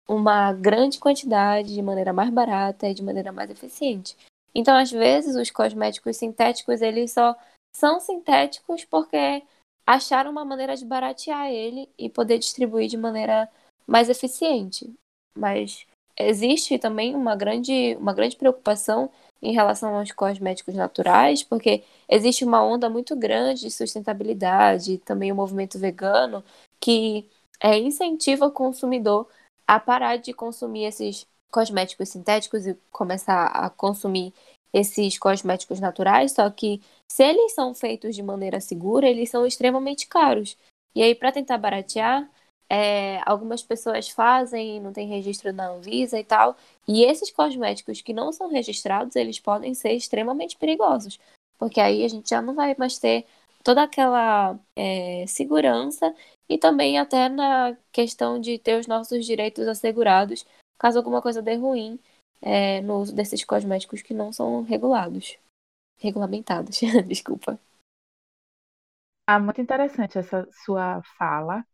uma 0.08 0.52
grande 0.54 1.00
quantidade 1.00 1.74
de 1.74 1.82
maneira 1.82 2.12
mais 2.12 2.30
barata 2.30 2.89
e 2.89 2.93
de 2.93 3.04
maneira 3.04 3.32
mais 3.32 3.50
eficiente. 3.50 4.15
Então, 4.56 4.76
às 4.76 4.92
vezes, 4.92 5.36
os 5.36 5.50
cosméticos 5.50 6.18
sintéticos 6.18 6.82
eles 6.82 7.12
só 7.12 7.36
são 7.76 8.00
sintéticos 8.00 8.86
porque 8.86 9.44
acharam 9.86 10.32
uma 10.32 10.46
maneira 10.46 10.76
de 10.76 10.86
baratear 10.86 11.48
ele 11.48 11.89
e 11.98 12.10
poder 12.10 12.38
distribuir 12.38 12.88
de 12.88 12.98
maneira 12.98 13.50
mais 13.88 14.10
eficiente. 14.10 14.94
Mas 15.38 15.86
existe 16.18 16.78
também 16.78 17.16
uma 17.16 17.36
grande, 17.36 17.96
uma 18.00 18.13
grande 18.13 18.36
preocupação 18.36 19.10
em 19.42 19.52
relação 19.52 19.96
aos 19.96 20.12
cosméticos 20.12 20.74
naturais, 20.74 21.44
porque 21.44 21.84
existe 22.08 22.46
uma 22.46 22.63
onda 22.63 22.89
muito 22.89 23.16
grande 23.16 23.62
de 23.62 23.72
sustentabilidade, 23.72 25.00
também 25.00 25.32
o 25.32 25.36
movimento 25.36 25.78
vegano, 25.78 26.44
que 26.80 27.28
é, 27.60 27.78
incentiva 27.78 28.46
o 28.46 28.52
consumidor 28.52 29.28
a 29.68 29.80
parar 29.80 30.18
de 30.18 30.34
consumir 30.34 30.86
esses 30.86 31.28
cosméticos 31.54 32.10
sintéticos 32.10 32.66
e 32.66 32.76
começar 32.92 33.46
a 33.46 33.70
consumir 33.70 34.34
esses 34.74 35.20
cosméticos 35.20 35.80
naturais, 35.80 36.32
só 36.32 36.50
que 36.50 36.82
se 37.08 37.24
eles 37.24 37.54
são 37.54 37.76
feitos 37.76 38.16
de 38.16 38.24
maneira 38.24 38.60
segura, 38.60 39.08
eles 39.08 39.30
são 39.30 39.46
extremamente 39.46 40.08
caros. 40.08 40.58
E 40.96 41.04
aí, 41.04 41.13
para 41.13 41.32
tentar 41.32 41.60
baratear, 41.60 42.28
é, 42.68 43.22
algumas 43.24 43.62
pessoas 43.62 44.10
fazem, 44.10 44.80
não 44.82 44.92
tem 44.92 45.08
registro 45.08 45.54
na 45.54 45.70
Anvisa 45.70 46.20
e 46.20 46.24
tal. 46.24 46.58
E 46.88 47.04
esses 47.04 47.30
cosméticos 47.30 48.02
que 48.02 48.13
não 48.13 48.32
são 48.32 48.50
registrados, 48.50 49.16
eles 49.16 49.39
podem 49.39 49.76
ser 49.76 49.94
extremamente 49.94 50.58
perigosos. 50.58 51.20
Porque 51.60 51.80
aí 51.80 52.04
a 52.04 52.08
gente 52.08 52.30
já 52.32 52.42
não 52.42 52.56
vai 52.56 52.76
mais 52.78 52.98
ter 52.98 53.26
toda 53.63 53.84
aquela 53.84 54.58
é, 54.76 55.26
segurança 55.28 56.13
e 56.50 56.58
também 56.58 56.98
até 56.98 57.30
na 57.30 57.78
questão 57.92 58.39
de 58.39 58.58
ter 58.58 58.80
os 58.80 58.88
nossos 58.88 59.26
direitos 59.26 59.68
assegurados 59.68 60.46
caso 60.78 60.98
alguma 60.98 61.22
coisa 61.22 61.42
dê 61.42 61.56
ruim 61.56 62.00
é, 62.42 62.82
no 62.82 63.00
uso 63.00 63.16
desses 63.16 63.44
cosméticos 63.44 64.02
que 64.02 64.14
não 64.14 64.32
são 64.34 64.64
regulados. 64.64 65.38
Regulamentados, 65.98 66.80
desculpa. 67.08 67.60
Ah, 69.26 69.40
muito 69.40 69.62
interessante 69.62 70.18
essa 70.18 70.48
sua 70.66 71.02
fala. 71.18 71.66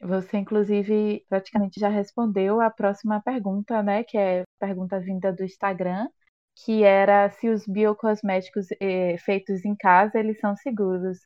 Você, 0.00 0.36
inclusive, 0.36 1.24
praticamente 1.28 1.80
já 1.80 1.88
respondeu 1.88 2.60
a 2.60 2.70
próxima 2.70 3.20
pergunta, 3.20 3.82
né? 3.82 4.04
Que 4.04 4.18
é 4.18 4.44
pergunta 4.58 5.00
vinda 5.00 5.32
do 5.32 5.42
Instagram, 5.42 6.08
que 6.54 6.84
era 6.84 7.30
se 7.30 7.48
os 7.48 7.66
biocosméticos 7.66 8.68
eh, 8.80 9.16
feitos 9.18 9.64
em 9.64 9.74
casa, 9.74 10.18
eles 10.18 10.38
são 10.38 10.54
seguros. 10.56 11.18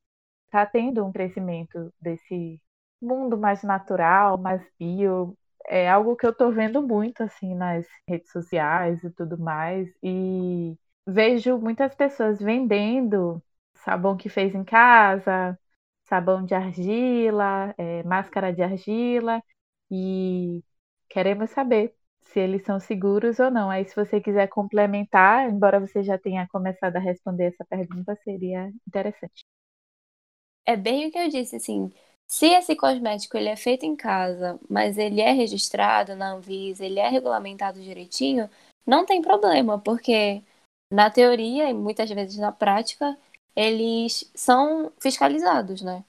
Está 0.47 0.65
tendo 0.67 1.05
um 1.05 1.13
crescimento 1.13 1.93
desse 2.01 2.61
mundo 3.01 3.37
mais 3.37 3.63
natural, 3.63 4.39
mais 4.39 4.63
bio, 4.79 5.37
é 5.67 5.89
algo 5.91 6.17
que 6.17 6.27
eu 6.27 6.35
tô 6.35 6.51
vendo 6.53 6.83
muito 6.83 7.23
assim 7.23 7.55
nas 7.55 7.87
redes 8.09 8.31
sociais 8.33 9.03
e 9.05 9.11
tudo 9.11 9.39
mais. 9.39 9.89
E 10.03 10.77
vejo 11.07 11.59
muitas 11.59 11.95
pessoas 11.95 12.41
vendendo 12.41 13.43
sabão 13.77 14.17
que 14.17 14.29
fez 14.29 14.55
em 14.55 14.65
casa, 14.65 15.59
sabão 16.05 16.45
de 16.45 16.55
argila, 16.55 17.75
é, 17.79 18.03
máscara 18.05 18.53
de 18.53 18.63
argila, 18.63 19.43
e 19.91 20.63
queremos 21.11 21.51
saber 21.51 21.95
se 22.23 22.41
eles 22.41 22.65
são 22.65 22.79
seguros 22.81 23.39
ou 23.41 23.51
não. 23.51 23.71
Aí, 23.71 23.85
se 23.85 23.95
você 23.97 24.21
quiser 24.21 24.49
complementar, 24.49 25.49
embora 25.51 25.81
você 25.81 26.03
já 26.03 26.19
tenha 26.19 26.47
começado 26.49 26.97
a 26.97 27.01
responder 27.01 27.47
essa 27.47 27.65
pergunta, 27.65 28.17
seria 28.25 28.71
interessante. 28.87 29.45
É 30.65 30.77
bem 30.77 31.07
o 31.09 31.11
que 31.13 31.19
eu 31.19 31.29
disse, 31.29 31.57
assim, 31.57 31.91
se 32.33 32.47
esse 32.47 32.75
cosmético 32.75 33.37
ele 33.37 33.51
é 33.51 33.57
feito 33.57 33.85
em 33.85 33.95
casa, 33.95 34.59
mas 34.67 34.97
ele 34.97 35.21
é 35.21 35.33
registrado 35.33 36.17
na 36.17 36.33
Anvisa, 36.33 36.83
ele 36.83 36.99
é 36.99 37.07
regulamentado 37.07 37.79
direitinho, 37.79 38.49
não 38.87 39.05
tem 39.05 39.21
problema, 39.21 39.79
porque 39.79 40.43
na 40.91 41.11
teoria 41.11 41.69
e 41.69 41.75
muitas 41.75 42.09
vezes 42.09 42.39
na 42.39 42.51
prática, 42.51 43.19
eles 43.55 44.31
são 44.35 44.91
fiscalizados, 44.99 45.83
né? 45.83 46.03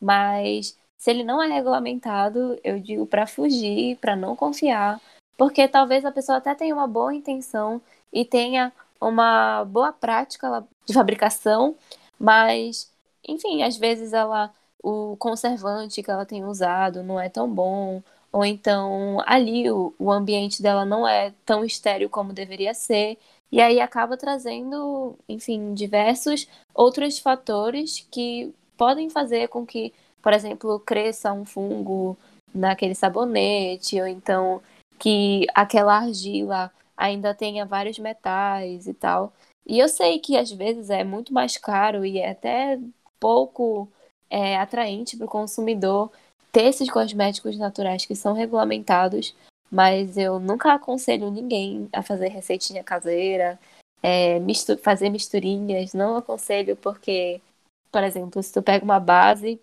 Mas 0.00 0.76
se 0.96 1.12
ele 1.12 1.22
não 1.22 1.40
é 1.40 1.46
regulamentado, 1.46 2.58
eu 2.64 2.80
digo 2.80 3.06
para 3.06 3.24
fugir, 3.24 3.98
para 3.98 4.16
não 4.16 4.34
confiar, 4.34 5.00
porque 5.36 5.68
talvez 5.68 6.04
a 6.04 6.10
pessoa 6.10 6.38
até 6.38 6.56
tenha 6.56 6.74
uma 6.74 6.88
boa 6.88 7.14
intenção 7.14 7.80
e 8.12 8.24
tenha 8.24 8.72
uma 9.00 9.64
boa 9.64 9.92
prática 9.92 10.66
de 10.84 10.92
fabricação, 10.92 11.76
mas 12.18 12.92
enfim, 13.22 13.62
às 13.62 13.76
vezes 13.76 14.12
ela 14.12 14.52
o 14.82 15.16
conservante 15.16 16.02
que 16.02 16.10
ela 16.10 16.26
tem 16.26 16.44
usado 16.44 17.02
não 17.02 17.18
é 17.20 17.28
tão 17.28 17.52
bom, 17.52 18.02
ou 18.32 18.44
então 18.44 19.18
ali 19.26 19.70
o, 19.70 19.94
o 19.98 20.10
ambiente 20.10 20.62
dela 20.62 20.84
não 20.84 21.06
é 21.06 21.32
tão 21.44 21.64
estéreo 21.64 22.08
como 22.08 22.32
deveria 22.32 22.74
ser, 22.74 23.18
e 23.50 23.60
aí 23.60 23.80
acaba 23.80 24.16
trazendo, 24.16 25.16
enfim, 25.28 25.72
diversos 25.74 26.46
outros 26.74 27.18
fatores 27.18 28.06
que 28.10 28.54
podem 28.76 29.08
fazer 29.10 29.48
com 29.48 29.66
que, 29.66 29.92
por 30.22 30.32
exemplo, 30.32 30.78
cresça 30.80 31.32
um 31.32 31.44
fungo 31.44 32.16
naquele 32.54 32.94
sabonete, 32.94 34.00
ou 34.00 34.06
então 34.06 34.62
que 34.98 35.46
aquela 35.54 35.96
argila 35.96 36.70
ainda 36.96 37.34
tenha 37.34 37.64
vários 37.64 37.98
metais 37.98 38.86
e 38.86 38.94
tal. 38.94 39.32
E 39.66 39.78
eu 39.78 39.88
sei 39.88 40.18
que 40.18 40.36
às 40.36 40.50
vezes 40.50 40.90
é 40.90 41.04
muito 41.04 41.32
mais 41.32 41.56
caro 41.56 42.04
e 42.04 42.18
é 42.18 42.30
até 42.30 42.78
pouco 43.20 43.88
é, 44.30 44.56
atraente 44.56 45.16
para 45.16 45.26
o 45.26 45.28
consumidor 45.28 46.10
ter 46.52 46.64
esses 46.64 46.90
cosméticos 46.90 47.56
naturais 47.58 48.04
que 48.06 48.14
são 48.14 48.32
regulamentados, 48.34 49.34
mas 49.70 50.16
eu 50.16 50.38
nunca 50.38 50.72
aconselho 50.72 51.30
ninguém 51.30 51.88
a 51.92 52.02
fazer 52.02 52.28
receitinha 52.28 52.82
caseira, 52.82 53.58
é, 54.02 54.38
mistu 54.40 54.76
fazer 54.78 55.10
misturinhas, 55.10 55.92
não 55.92 56.16
aconselho 56.16 56.76
porque, 56.76 57.40
por 57.90 58.02
exemplo, 58.02 58.42
se 58.42 58.52
tu 58.52 58.62
pega 58.62 58.84
uma 58.84 59.00
base, 59.00 59.60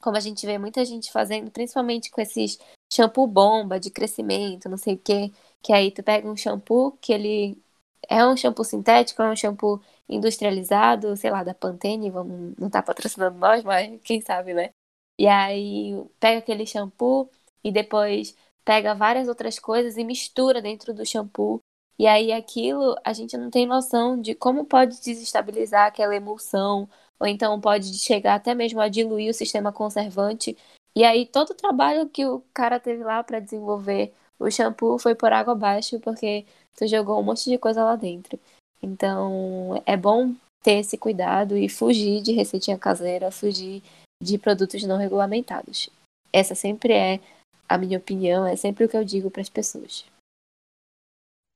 como 0.00 0.16
a 0.16 0.20
gente 0.20 0.46
vê 0.46 0.58
muita 0.58 0.84
gente 0.84 1.10
fazendo, 1.10 1.50
principalmente 1.50 2.10
com 2.10 2.20
esses 2.20 2.58
shampoo 2.92 3.26
bomba 3.26 3.80
de 3.80 3.90
crescimento, 3.90 4.68
não 4.68 4.78
sei 4.78 4.94
o 4.94 4.98
que, 4.98 5.32
que 5.62 5.72
aí 5.72 5.90
tu 5.90 6.02
pega 6.02 6.28
um 6.28 6.36
shampoo 6.36 6.92
que 7.00 7.12
ele 7.12 7.58
é 8.08 8.24
um 8.26 8.36
shampoo 8.36 8.64
sintético, 8.64 9.22
é 9.22 9.30
um 9.30 9.36
shampoo 9.36 9.80
industrializado, 10.08 11.16
sei 11.16 11.30
lá, 11.30 11.42
da 11.44 11.54
Pantene, 11.54 12.10
vamos, 12.10 12.54
não 12.58 12.70
tá 12.70 12.82
patrocinando 12.82 13.38
nós, 13.38 13.62
mas 13.64 14.00
quem 14.02 14.20
sabe, 14.20 14.54
né? 14.54 14.70
E 15.18 15.26
aí 15.26 15.94
pega 16.20 16.38
aquele 16.38 16.66
shampoo 16.66 17.30
e 17.62 17.72
depois 17.72 18.36
pega 18.64 18.94
várias 18.94 19.28
outras 19.28 19.58
coisas 19.58 19.96
e 19.96 20.04
mistura 20.04 20.62
dentro 20.62 20.94
do 20.94 21.04
shampoo. 21.04 21.60
E 21.98 22.06
aí 22.06 22.32
aquilo 22.32 22.94
a 23.04 23.12
gente 23.12 23.36
não 23.36 23.50
tem 23.50 23.66
noção 23.66 24.20
de 24.20 24.34
como 24.34 24.64
pode 24.64 25.00
desestabilizar 25.00 25.86
aquela 25.86 26.14
emulsão, 26.14 26.88
ou 27.18 27.26
então 27.26 27.60
pode 27.60 27.98
chegar 27.98 28.34
até 28.36 28.54
mesmo 28.54 28.80
a 28.80 28.88
diluir 28.88 29.30
o 29.30 29.34
sistema 29.34 29.72
conservante. 29.72 30.56
E 30.94 31.04
aí 31.04 31.26
todo 31.26 31.50
o 31.50 31.54
trabalho 31.54 32.08
que 32.08 32.24
o 32.26 32.40
cara 32.54 32.78
teve 32.78 33.02
lá 33.02 33.22
para 33.24 33.40
desenvolver 33.40 34.14
o 34.38 34.50
shampoo 34.50 34.98
foi 34.98 35.14
por 35.14 35.32
água 35.32 35.52
abaixo, 35.54 35.98
porque 36.00 36.46
tu 36.78 36.86
jogou 36.86 37.18
um 37.18 37.22
monte 37.24 37.50
de 37.50 37.58
coisa 37.58 37.84
lá 37.84 37.96
dentro. 37.96 38.38
Então, 38.80 39.82
é 39.84 39.96
bom 39.96 40.34
ter 40.62 40.78
esse 40.78 40.96
cuidado 40.96 41.56
e 41.56 41.68
fugir 41.68 42.22
de 42.22 42.32
receitinha 42.32 42.78
caseira, 42.78 43.32
fugir 43.32 43.82
de 44.22 44.38
produtos 44.38 44.82
não 44.84 44.96
regulamentados. 44.96 45.90
Essa 46.32 46.54
sempre 46.54 46.92
é 46.92 47.20
a 47.68 47.76
minha 47.76 47.98
opinião, 47.98 48.46
é 48.46 48.54
sempre 48.54 48.84
o 48.84 48.88
que 48.88 48.96
eu 48.96 49.04
digo 49.04 49.30
para 49.30 49.42
as 49.42 49.48
pessoas. 49.48 50.06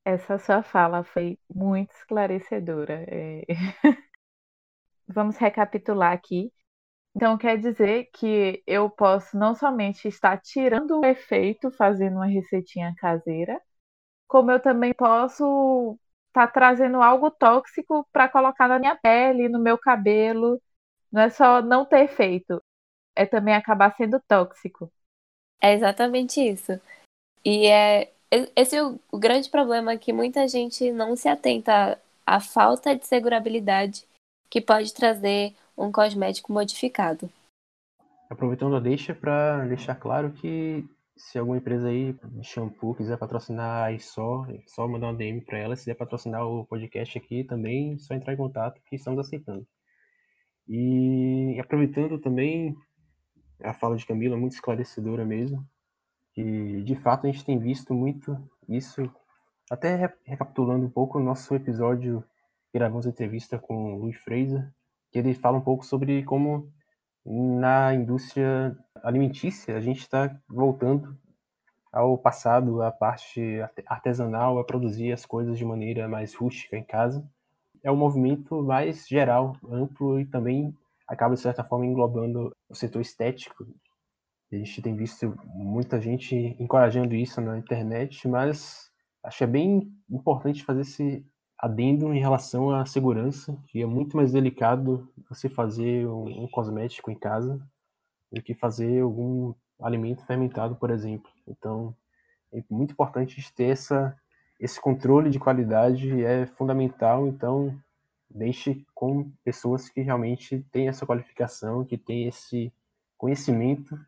Essa 0.05 0.39
sua 0.39 0.63
fala 0.63 1.05
foi 1.05 1.39
muito 1.55 1.93
esclarecedora. 1.93 3.05
É... 3.09 3.45
Vamos 5.07 5.37
recapitular 5.37 6.13
aqui. 6.13 6.53
Então, 7.15 7.37
quer 7.37 7.59
dizer 7.59 8.09
que 8.13 8.63
eu 8.67 8.89
posso 8.91 9.37
não 9.37 9.55
somente 9.55 10.09
estar 10.09 10.41
tirando 10.41 10.99
o 10.99 11.05
efeito 11.05 11.71
fazendo 11.71 12.17
uma 12.17 12.27
receitinha 12.27 12.95
caseira, 12.97 13.61
como 14.33 14.51
eu 14.51 14.59
também 14.59 14.95
posso 14.95 15.99
estar 16.29 16.47
tá 16.47 16.51
trazendo 16.51 17.03
algo 17.03 17.31
tóxico 17.31 18.09
para 18.11 18.31
colocar 18.31 18.67
na 18.67 18.79
minha 18.79 18.97
pele, 18.97 19.47
no 19.47 19.59
meu 19.59 19.77
cabelo. 19.77 20.59
Não 21.13 21.21
é 21.21 21.29
só 21.29 21.61
não 21.61 21.85
ter 21.85 22.05
efeito, 22.05 22.59
é 23.15 23.27
também 23.27 23.55
acabar 23.55 23.95
sendo 23.95 24.19
tóxico. 24.27 24.91
É 25.61 25.75
exatamente 25.75 26.41
isso. 26.41 26.81
E 27.45 27.67
é 27.67 28.11
esse 28.57 28.75
é 28.75 28.83
o, 28.83 28.99
o 29.13 29.19
grande 29.19 29.51
problema 29.51 29.99
que 29.99 30.15
muita 30.15 30.49
gente 30.49 30.91
não 30.91 31.15
se 31.15 31.29
atenta 31.29 32.01
à 32.25 32.41
falta 32.41 32.97
de 32.97 33.07
segurabilidade 33.07 34.07
que 34.49 34.63
pode 34.63 34.95
trazer 34.95 35.55
um 35.77 35.93
cosmético 35.93 36.51
modificado. 36.51 37.31
Aproveitando 38.31 38.77
a 38.77 38.81
deixa 38.81 39.15
para 39.15 39.67
deixar 39.67 39.95
claro 39.97 40.33
que 40.33 40.89
se 41.23 41.39
alguma 41.39 41.57
empresa 41.57 41.89
aí 41.89 42.13
de 42.13 42.45
shampoo 42.45 42.95
quiser 42.95 43.17
patrocinar 43.17 43.93
a 43.93 43.99
só, 43.99 44.45
é 44.51 44.61
só 44.67 44.89
mandar 44.89 45.07
uma 45.07 45.15
DM 45.15 45.41
para 45.41 45.57
ela. 45.57 45.77
Se 45.77 45.83
quiser 45.83 45.95
patrocinar 45.95 46.45
o 46.45 46.67
podcast 46.67 47.17
aqui 47.17 47.45
também, 47.45 47.97
só 47.97 48.13
entrar 48.13 48.35
em 48.35 48.37
contato 48.37 48.83
que 48.85 48.97
estamos 48.97 49.21
aceitando. 49.21 49.67
E 50.69 51.57
aproveitando 51.61 52.19
também 52.19 52.77
a 53.63 53.73
fala 53.73 53.97
de 53.97 54.05
Camila, 54.05 54.37
muito 54.37 54.55
esclarecedora 54.55 55.25
mesmo, 55.25 55.65
que 56.35 56.83
de 56.83 56.97
fato 56.97 57.27
a 57.27 57.31
gente 57.31 57.45
tem 57.45 57.59
visto 57.59 57.95
muito 57.95 58.37
isso, 58.69 59.09
até 59.71 60.13
recapitulando 60.25 60.87
um 60.87 60.91
pouco 60.91 61.19
o 61.19 61.23
nosso 61.23 61.55
episódio 61.55 62.25
gravamos 62.75 63.07
entrevista 63.07 63.59
com 63.61 63.95
o 63.95 63.99
Luiz 63.99 64.17
Fraser, 64.17 64.69
que 65.13 65.21
ele 65.21 65.35
fala 65.35 65.59
um 65.59 65.63
pouco 65.63 65.87
sobre 65.87 66.25
como 66.25 66.69
na 67.25 67.95
indústria 67.95 68.77
alimentícia, 69.03 69.77
a 69.77 69.81
gente 69.81 70.01
está 70.01 70.35
voltando 70.49 71.17
ao 71.93 72.17
passado, 72.17 72.81
à 72.83 72.91
parte 72.91 73.61
artesanal, 73.87 74.59
a 74.59 74.65
produzir 74.65 75.13
as 75.13 75.27
coisas 75.27 75.59
de 75.59 75.65
maneira 75.65 76.09
mais 76.09 76.35
rústica 76.35 76.77
em 76.77 76.85
casa. 76.85 77.23
É 77.83 77.91
um 77.91 77.97
movimento 77.97 78.63
mais 78.63 79.07
geral, 79.07 79.57
amplo 79.69 80.19
e 80.19 80.25
também 80.25 80.75
acaba, 81.07 81.35
de 81.35 81.41
certa 81.41 81.63
forma, 81.63 81.85
englobando 81.85 82.57
o 82.69 82.75
setor 82.75 83.03
estético. 83.03 83.67
A 84.51 84.57
gente 84.57 84.81
tem 84.81 84.95
visto 84.95 85.35
muita 85.47 86.01
gente 86.01 86.57
encorajando 86.59 87.15
isso 87.15 87.41
na 87.41 87.59
internet, 87.59 88.27
mas 88.29 88.91
acho 89.23 89.39
que 89.39 89.45
é 89.45 89.49
bem 89.49 89.93
importante 90.09 90.65
fazer 90.65 90.83
esse 90.83 91.27
adendo 91.59 92.13
em 92.13 92.19
relação 92.19 92.71
à 92.71 92.85
segurança, 92.87 93.57
que 93.69 93.83
é 93.83 93.87
muito 93.87 94.17
mais 94.17 94.33
delicado 94.33 95.09
você 95.29 95.49
fazer 95.49 96.07
um, 96.07 96.45
um 96.45 96.49
cosmético 96.49 97.11
em 97.11 97.19
casa 97.19 97.61
do 98.33 98.43
que 98.43 98.55
fazer 98.55 99.03
algum 99.03 99.55
alimento 99.81 100.25
fermentado, 100.25 100.75
por 100.77 100.91
exemplo. 100.91 101.31
Então, 101.47 101.95
é 102.53 102.63
muito 102.71 102.93
importante 102.93 103.53
ter 103.55 103.71
essa, 103.71 104.17
esse 104.59 104.81
controle 104.81 105.31
de 105.31 105.39
qualidade, 105.39 106.25
é 106.25 106.47
fundamental. 106.47 107.27
Então, 107.27 107.79
deixe 108.31 108.87
com 108.95 109.31
pessoas 109.45 109.89
que 109.89 110.01
realmente 110.01 110.65
têm 110.73 110.89
essa 110.89 111.05
qualificação, 111.05 111.85
que 111.85 111.99
têm 111.99 112.27
esse 112.27 112.73
conhecimento 113.19 113.99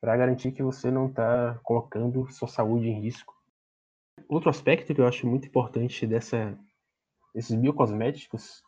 para 0.00 0.16
garantir 0.16 0.52
que 0.52 0.62
você 0.62 0.90
não 0.90 1.08
está 1.08 1.58
colocando 1.62 2.30
sua 2.32 2.48
saúde 2.48 2.88
em 2.88 3.00
risco. 3.00 3.34
Outro 4.28 4.50
aspecto 4.50 4.94
que 4.94 5.00
eu 5.00 5.06
acho 5.06 5.26
muito 5.26 5.46
importante 5.46 6.06
dessa, 6.06 6.58
desses 7.34 7.54
biocosméticos, 7.54 8.62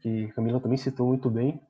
que 0.00 0.28
Camila 0.28 0.60
também 0.60 0.78
citou 0.78 1.06
muito 1.06 1.30
bem, 1.30 1.60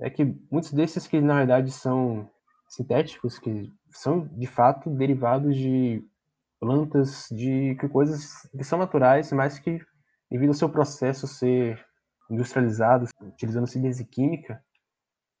é 0.00 0.10
que 0.10 0.24
muitos 0.50 0.72
desses 0.72 1.06
que 1.06 1.20
na 1.20 1.36
verdade 1.36 1.70
são 1.70 2.30
sintéticos, 2.68 3.38
que 3.38 3.72
são 3.90 4.26
de 4.28 4.46
fato 4.46 4.90
derivados 4.90 5.56
de 5.56 6.02
plantas, 6.60 7.28
de 7.30 7.76
coisas 7.90 8.48
que 8.56 8.64
são 8.64 8.78
naturais, 8.78 9.32
mas 9.32 9.58
que 9.58 9.80
devido 10.30 10.50
ao 10.50 10.54
seu 10.54 10.68
processo 10.68 11.26
ser 11.26 11.82
industrializado, 12.30 13.06
utilizando 13.22 13.66
síntese 13.66 14.04
química, 14.04 14.62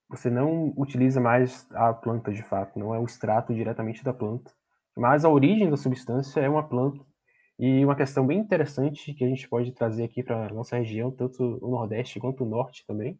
você 0.08 0.30
não 0.30 0.72
utiliza 0.76 1.20
mais 1.20 1.66
a 1.72 1.92
planta 1.92 2.32
de 2.32 2.42
fato, 2.42 2.78
não 2.78 2.94
é 2.94 2.98
o 2.98 3.04
extrato 3.04 3.54
diretamente 3.54 4.02
da 4.02 4.14
planta, 4.14 4.50
mas 4.96 5.24
a 5.24 5.28
origem 5.28 5.68
da 5.68 5.76
substância 5.76 6.40
é 6.40 6.48
uma 6.48 6.66
planta. 6.66 7.04
E 7.58 7.84
uma 7.84 7.96
questão 7.96 8.24
bem 8.26 8.38
interessante 8.38 9.12
que 9.12 9.24
a 9.24 9.28
gente 9.28 9.48
pode 9.48 9.72
trazer 9.72 10.04
aqui 10.04 10.22
para 10.22 10.48
nossa 10.54 10.76
região, 10.76 11.10
tanto 11.10 11.58
o 11.60 11.70
Nordeste 11.70 12.20
quanto 12.20 12.44
o 12.44 12.48
Norte 12.48 12.86
também, 12.86 13.18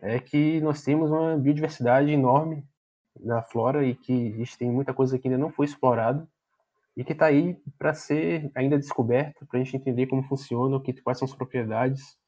é 0.00 0.18
que 0.18 0.60
nós 0.60 0.82
temos 0.82 1.10
uma 1.10 1.36
biodiversidade 1.36 2.10
enorme 2.10 2.64
na 3.20 3.42
flora 3.42 3.84
e 3.84 3.94
que 3.94 4.32
a 4.32 4.36
gente 4.36 4.58
tem 4.58 4.70
muita 4.70 4.94
coisa 4.94 5.18
que 5.18 5.28
ainda 5.28 5.38
não 5.38 5.50
foi 5.50 5.66
explorada. 5.66 6.26
e 6.96 7.04
que 7.04 7.12
está 7.12 7.26
aí 7.26 7.56
para 7.78 7.94
ser 7.94 8.50
ainda 8.56 8.76
descoberto, 8.76 9.46
para 9.46 9.60
a 9.60 9.62
gente 9.62 9.76
entender 9.76 10.08
como 10.08 10.22
funciona, 10.24 10.76
o 10.76 10.80
que, 10.80 10.92
quais 11.00 11.18
são 11.18 11.26
as 11.26 11.34
propriedades, 11.34 12.18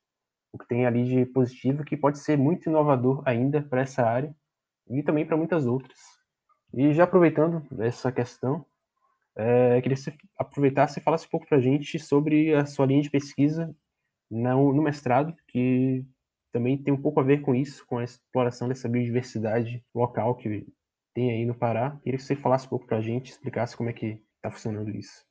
o 0.52 0.58
que 0.58 0.68
tem 0.68 0.86
ali 0.86 1.04
de 1.04 1.26
positivo, 1.26 1.84
que 1.84 1.96
pode 1.96 2.20
ser 2.20 2.38
muito 2.38 2.68
inovador 2.68 3.20
ainda 3.26 3.62
para 3.62 3.80
essa 3.82 4.04
área 4.04 4.32
e 4.88 5.02
também 5.02 5.26
para 5.26 5.36
muitas 5.36 5.66
outras. 5.66 5.98
E 6.72 6.92
já 6.92 7.02
aproveitando 7.02 7.66
essa 7.80 8.12
questão, 8.12 8.64
é, 9.36 9.80
queria 9.80 9.96
que 9.96 10.02
você 10.02 10.14
aproveitasse 10.38 11.00
e 11.00 11.02
falasse 11.02 11.26
um 11.26 11.30
pouco 11.30 11.46
para 11.48 11.58
a 11.58 11.60
gente 11.60 11.98
sobre 11.98 12.54
a 12.54 12.64
sua 12.64 12.86
linha 12.86 13.02
de 13.02 13.10
pesquisa 13.10 13.74
no, 14.30 14.72
no 14.72 14.82
mestrado, 14.82 15.34
que 15.48 16.04
também 16.52 16.76
tem 16.76 16.92
um 16.92 17.00
pouco 17.00 17.20
a 17.20 17.22
ver 17.22 17.42
com 17.42 17.54
isso, 17.54 17.86
com 17.86 17.98
a 17.98 18.04
exploração 18.04 18.68
dessa 18.68 18.88
biodiversidade 18.88 19.84
local 19.94 20.34
que 20.34 20.66
tem 21.14 21.30
aí 21.30 21.44
no 21.44 21.54
Pará. 21.54 21.98
Queria 22.02 22.18
que 22.18 22.24
você 22.24 22.36
falasse 22.36 22.66
um 22.66 22.70
pouco 22.70 22.86
para 22.86 22.98
a 22.98 23.02
gente, 23.02 23.30
explicasse 23.30 23.76
como 23.76 23.90
é 23.90 23.92
que 23.92 24.22
está 24.36 24.50
funcionando 24.50 24.90
isso. 24.90 25.24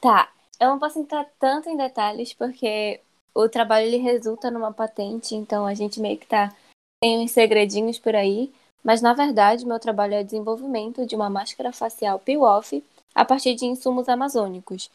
Tá, 0.00 0.32
eu 0.60 0.68
não 0.68 0.78
posso 0.78 0.98
entrar 0.98 1.24
tanto 1.38 1.68
em 1.68 1.76
detalhes 1.76 2.32
porque 2.34 3.00
o 3.34 3.48
trabalho 3.48 3.86
ele 3.86 3.98
resulta 3.98 4.50
numa 4.50 4.72
patente, 4.72 5.34
então 5.34 5.64
a 5.64 5.74
gente 5.74 6.00
meio 6.00 6.18
que 6.18 6.26
tá 6.26 6.54
tem 7.00 7.24
uns 7.24 7.32
segredinhos 7.32 7.98
por 7.98 8.14
aí, 8.14 8.52
mas 8.84 9.02
na 9.02 9.12
verdade 9.12 9.66
meu 9.66 9.80
trabalho 9.80 10.14
é 10.14 10.22
desenvolvimento 10.22 11.04
de 11.06 11.16
uma 11.16 11.30
máscara 11.30 11.72
facial 11.72 12.18
peel-off 12.18 12.84
a 13.14 13.24
partir 13.24 13.54
de 13.54 13.64
insumos 13.64 14.08
amazônicos. 14.08 14.90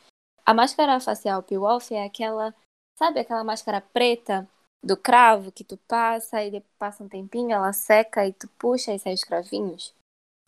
A 0.46 0.54
máscara 0.54 1.00
facial 1.00 1.44
peel-off 1.44 1.94
é 1.94 2.06
aquela, 2.06 2.54
sabe 2.98 3.20
aquela 3.20 3.44
máscara 3.44 3.82
preta 3.82 4.48
do 4.84 4.96
cravo 4.96 5.52
que 5.52 5.64
tu 5.64 5.78
passa 5.88 6.44
e 6.44 6.62
passa 6.78 7.04
um 7.04 7.10
tempinho, 7.10 7.52
ela 7.52 7.74
seca 7.74 8.26
e 8.26 8.34
tu 8.34 8.48
puxa 8.58 8.94
e 8.94 9.00
sai 9.00 9.14
os 9.14 9.24
cravinhos? 9.24 9.94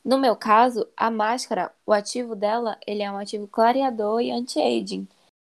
No 0.04 0.18
meu 0.18 0.36
caso, 0.36 0.88
a 0.96 1.12
máscara, 1.12 1.74
o 1.86 1.92
ativo 1.92 2.36
dela, 2.36 2.78
ele 2.88 3.04
é 3.04 3.12
um 3.12 3.18
ativo 3.18 3.48
clareador 3.48 4.22
e 4.22 4.32
anti-aging. 4.32 5.08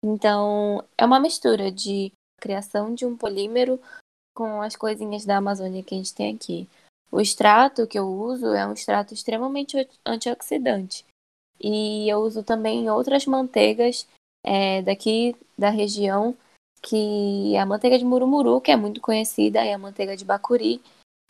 Então, 0.03 0.83
é 0.97 1.03
uma 1.03 1.19
mistura 1.19 1.71
de 1.71 2.11
criação 2.39 2.93
de 2.93 3.05
um 3.05 3.17
polímero 3.17 3.79
com 4.35 4.61
as 4.61 4.75
coisinhas 4.75 5.25
da 5.25 5.37
Amazônia 5.37 5.81
que 5.81 5.95
a 5.95 5.97
gente 5.97 6.13
tem 6.13 6.35
aqui. 6.35 6.69
O 7.11 7.19
extrato 7.19 7.87
que 7.87 7.97
eu 7.97 8.07
uso 8.07 8.47
é 8.53 8.67
um 8.67 8.73
extrato 8.73 9.13
extremamente 9.13 9.89
antioxidante. 10.05 11.05
E 11.59 12.09
eu 12.09 12.19
uso 12.19 12.43
também 12.43 12.89
outras 12.89 13.25
manteigas 13.25 14.07
é, 14.43 14.81
daqui 14.81 15.35
da 15.57 15.69
região, 15.69 16.35
que 16.85 17.55
é 17.55 17.59
a 17.59 17.65
manteiga 17.65 17.97
de 17.97 18.05
murumuru, 18.05 18.61
que 18.61 18.69
é 18.69 18.75
muito 18.75 19.01
conhecida, 19.01 19.65
e 19.65 19.73
a 19.73 19.77
manteiga 19.77 20.15
de 20.15 20.23
bacuri, 20.23 20.79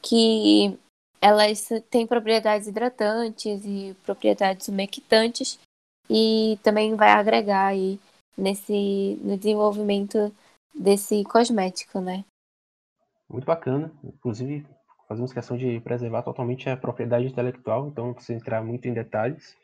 que 0.01 0.77
elas 1.21 1.69
têm 1.89 2.05
propriedades 2.05 2.67
hidratantes 2.67 3.63
e 3.63 3.95
propriedades 4.05 4.67
umectantes 4.67 5.57
e 6.09 6.59
também 6.61 6.93
vai 6.95 7.09
agregar 7.09 7.67
aí 7.67 7.97
nesse 8.37 9.17
no 9.23 9.37
desenvolvimento 9.37 10.31
desse 10.77 11.23
cosmético, 11.23 12.01
né? 12.01 12.25
Muito 13.29 13.45
bacana. 13.45 13.91
Inclusive, 14.03 14.67
fazemos 15.07 15.31
questão 15.31 15.55
de 15.55 15.79
preservar 15.79 16.21
totalmente 16.21 16.69
a 16.69 16.75
propriedade 16.75 17.27
intelectual, 17.27 17.87
então 17.87 18.07
não 18.07 18.13
precisa 18.13 18.37
entrar 18.37 18.61
muito 18.61 18.87
em 18.87 18.93
detalhes. 18.93 19.55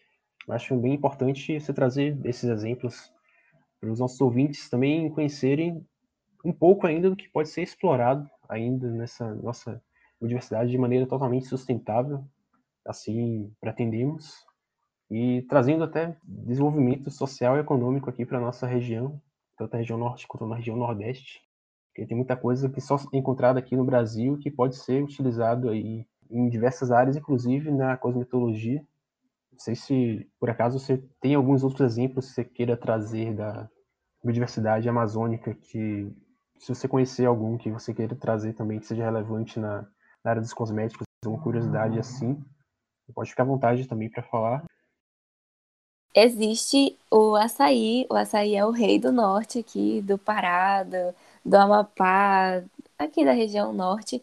Acho 0.49 0.75
bem 0.77 0.93
importante 0.93 1.59
você 1.59 1.73
trazer 1.73 2.17
esses 2.25 2.45
exemplos 2.45 3.11
para 3.81 3.91
os 3.91 3.99
nossos 3.99 4.21
ouvintes 4.21 4.69
também 4.69 5.09
conhecerem 5.09 5.83
um 6.45 6.53
pouco 6.53 6.85
ainda 6.85 7.09
do 7.09 7.15
que 7.15 7.27
pode 7.27 7.49
ser 7.49 7.63
explorado 7.63 8.29
ainda 8.47 8.89
nessa 8.89 9.33
nossa 9.35 9.81
biodiversidade 10.19 10.69
de 10.69 10.77
maneira 10.77 11.07
totalmente 11.07 11.47
sustentável, 11.47 12.23
assim 12.85 13.51
pretendemos, 13.59 14.45
e 15.09 15.41
trazendo 15.43 15.83
até 15.83 16.15
desenvolvimento 16.23 17.09
social 17.09 17.57
e 17.57 17.59
econômico 17.59 18.09
aqui 18.09 18.25
para 18.25 18.39
nossa 18.39 18.67
região, 18.67 19.19
tanto 19.57 19.73
a 19.73 19.77
região 19.79 19.97
norte 19.97 20.27
quanto 20.27 20.45
na 20.45 20.55
região 20.55 20.77
nordeste, 20.77 21.41
porque 21.87 22.05
tem 22.05 22.15
muita 22.15 22.37
coisa 22.37 22.69
que 22.69 22.79
só 22.79 22.95
é 23.11 23.17
encontrada 23.17 23.59
aqui 23.59 23.75
no 23.75 23.83
Brasil 23.83 24.37
que 24.37 24.49
pode 24.49 24.77
ser 24.77 25.03
utilizado 25.03 25.69
aí 25.69 26.05
em 26.29 26.47
diversas 26.47 26.91
áreas, 26.91 27.17
inclusive 27.17 27.69
na 27.71 27.97
cosmetologia. 27.97 28.81
Sei 29.63 29.75
se 29.75 30.27
por 30.39 30.49
acaso 30.49 30.79
você 30.79 30.97
tem 31.21 31.35
alguns 31.35 31.63
outros 31.63 31.81
exemplos 31.81 32.29
que 32.29 32.33
você 32.33 32.43
queira 32.43 32.75
trazer 32.75 33.35
da 33.35 33.69
biodiversidade 34.23 34.89
amazônica 34.89 35.53
que 35.53 36.11
se 36.57 36.73
você 36.73 36.87
conhecer 36.87 37.25
algum 37.25 37.57
que 37.57 37.71
você 37.71 37.93
queira 37.93 38.15
trazer 38.15 38.53
também 38.53 38.79
que 38.79 38.87
seja 38.87 39.03
relevante 39.03 39.59
na, 39.59 39.83
na 40.23 40.31
área 40.31 40.41
dos 40.41 40.53
cosméticos, 40.53 41.05
uma 41.25 41.41
curiosidade 41.41 41.99
assim, 41.99 42.43
pode 43.13 43.29
ficar 43.29 43.43
à 43.43 43.45
vontade 43.45 43.87
também 43.87 44.09
para 44.09 44.23
falar. 44.23 44.63
Existe 46.15 46.97
o 47.11 47.35
açaí, 47.35 48.07
o 48.09 48.15
açaí 48.15 48.55
é 48.55 48.65
o 48.65 48.71
rei 48.71 48.99
do 48.99 49.11
norte 49.11 49.59
aqui, 49.59 50.01
do 50.01 50.17
Pará, 50.17 50.83
do, 50.83 51.15
do 51.45 51.55
Amapá, 51.55 52.63
aqui 52.97 53.23
da 53.23 53.31
região 53.31 53.71
norte. 53.71 54.21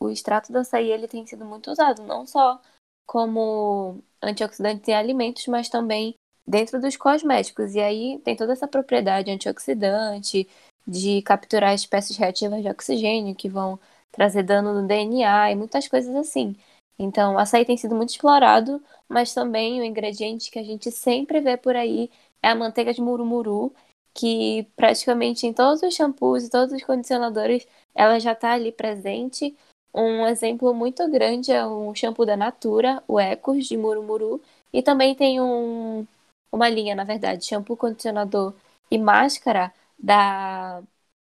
O 0.00 0.10
extrato 0.10 0.52
do 0.52 0.58
açaí 0.58 0.90
ele 0.90 1.06
tem 1.06 1.24
sido 1.24 1.44
muito 1.44 1.70
usado, 1.70 2.02
não 2.02 2.26
só 2.26 2.60
como 3.06 4.02
antioxidante 4.22 4.90
em 4.90 4.94
alimentos, 4.94 5.46
mas 5.46 5.68
também 5.68 6.14
dentro 6.46 6.80
dos 6.80 6.96
cosméticos. 6.96 7.74
E 7.74 7.80
aí 7.80 8.20
tem 8.24 8.36
toda 8.36 8.52
essa 8.52 8.68
propriedade 8.68 9.30
antioxidante, 9.30 10.48
de 10.86 11.22
capturar 11.22 11.74
espécies 11.74 12.16
reativas 12.16 12.62
de 12.62 12.68
oxigênio 12.68 13.34
que 13.34 13.48
vão 13.48 13.78
trazer 14.10 14.42
dano 14.42 14.74
no 14.74 14.86
DNA 14.86 15.52
e 15.52 15.54
muitas 15.54 15.88
coisas 15.88 16.14
assim. 16.16 16.56
Então, 16.98 17.38
açaí 17.38 17.64
tem 17.64 17.76
sido 17.76 17.94
muito 17.94 18.10
explorado, 18.10 18.82
mas 19.08 19.32
também 19.32 19.80
o 19.80 19.84
ingrediente 19.84 20.50
que 20.50 20.58
a 20.58 20.62
gente 20.62 20.90
sempre 20.90 21.40
vê 21.40 21.56
por 21.56 21.74
aí 21.76 22.10
é 22.42 22.48
a 22.48 22.54
manteiga 22.54 22.92
de 22.92 23.00
murumuru, 23.00 23.72
que 24.14 24.66
praticamente 24.76 25.46
em 25.46 25.52
todos 25.52 25.82
os 25.82 25.94
shampoos 25.94 26.44
e 26.44 26.50
todos 26.50 26.74
os 26.74 26.82
condicionadores 26.84 27.66
ela 27.94 28.18
já 28.18 28.32
está 28.32 28.52
ali 28.52 28.72
presente. 28.72 29.56
Um 29.94 30.26
exemplo 30.26 30.72
muito 30.74 31.06
grande 31.10 31.52
é 31.52 31.66
um 31.66 31.94
shampoo 31.94 32.24
da 32.24 32.36
Natura, 32.36 33.02
o 33.06 33.20
Ecos 33.20 33.66
de 33.66 33.76
murumuru, 33.76 34.40
e 34.72 34.82
também 34.82 35.14
tem 35.14 35.40
um, 35.40 36.06
uma 36.50 36.68
linha, 36.68 36.94
na 36.94 37.04
verdade, 37.04 37.44
shampoo, 37.44 37.76
condicionador 37.76 38.54
e 38.90 38.98
máscara 38.98 39.72
da 39.98 40.82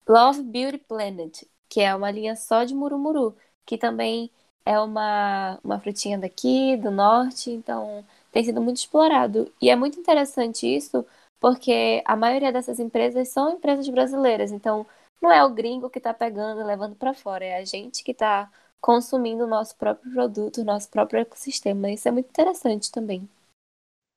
Love 0.09 0.43
Beauty 0.43 0.79
Planet, 0.79 1.45
que 1.69 1.81
é 1.81 1.95
uma 1.95 2.11
linha 2.11 2.37
só 2.37 2.65
de 2.65 2.75
murumuru, 2.75 3.37
que 3.67 3.79
também 3.79 4.31
é 4.65 4.79
uma, 4.81 5.59
uma 5.65 5.81
frutinha 5.81 6.19
daqui, 6.19 6.77
do 6.77 6.91
norte, 6.91 7.51
então 7.51 8.05
tem 8.33 8.45
sido 8.45 8.61
muito 8.61 8.79
explorado. 8.79 9.53
E 9.61 9.71
é 9.71 9.77
muito 9.77 9.99
interessante 9.99 10.67
isso, 10.67 11.05
porque 11.41 12.03
a 12.05 12.15
maioria 12.17 12.53
dessas 12.53 12.79
empresas 12.79 13.29
são 13.29 13.51
empresas 13.55 13.89
brasileiras, 13.89 14.53
então 14.53 14.87
não 15.23 15.31
é 15.31 15.45
o 15.45 15.55
gringo 15.55 15.89
que 15.89 15.99
está 15.99 16.13
pegando 16.13 16.61
e 16.61 16.65
levando 16.65 16.97
para 16.97 17.15
fora, 17.15 17.45
é 17.45 17.57
a 17.57 17.65
gente 17.65 18.03
que 18.03 18.11
está 18.11 18.51
consumindo 18.81 19.45
o 19.45 19.47
nosso 19.47 19.77
próprio 19.77 20.13
produto, 20.13 20.61
o 20.61 20.65
nosso 20.65 20.91
próprio 20.91 21.21
ecossistema. 21.21 21.91
Isso 21.91 22.09
é 22.09 22.11
muito 22.11 22.29
interessante 22.29 22.91
também. 22.91 23.29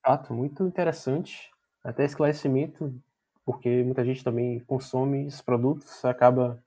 Fato, 0.03 0.33
muito 0.33 0.63
interessante. 0.63 1.51
Até 1.83 2.03
esclarecimento, 2.03 2.91
porque 3.45 3.83
muita 3.83 4.03
gente 4.03 4.23
também 4.23 4.59
consome 4.61 5.27
esses 5.27 5.41
produtos, 5.41 6.03
acaba 6.03 6.59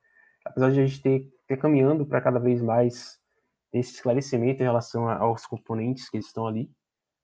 apesar 0.44 0.70
de 0.70 0.81
a 0.81 0.87
gente 0.87 1.03
ter, 1.03 1.29
ter 1.46 1.57
caminhando 1.57 2.07
para 2.07 2.20
cada 2.20 2.38
vez 2.38 2.62
mais 2.62 3.18
esse 3.72 3.94
esclarecimento 3.94 4.62
em 4.62 4.66
relação 4.66 5.09
aos 5.09 5.44
componentes 5.44 6.09
que 6.09 6.18
estão 6.18 6.46
ali, 6.46 6.70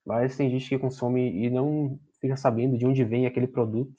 mas 0.05 0.37
tem 0.37 0.51
gente 0.51 0.69
que 0.69 0.79
consome 0.79 1.31
e 1.33 1.49
não 1.49 1.99
fica 2.21 2.37
sabendo 2.37 2.77
de 2.77 2.85
onde 2.85 3.05
vem 3.05 3.27
aquele 3.27 3.47
produto, 3.47 3.95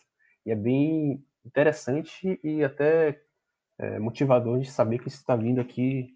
e 0.46 0.52
é 0.52 0.56
bem 0.56 1.24
interessante 1.46 2.40
e 2.44 2.64
até 2.64 3.22
é, 3.78 4.00
motivador 4.00 4.60
de 4.60 4.70
saber 4.70 5.00
que 5.00 5.08
isso 5.08 5.18
está 5.18 5.36
vindo 5.36 5.62
aqui 5.62 6.16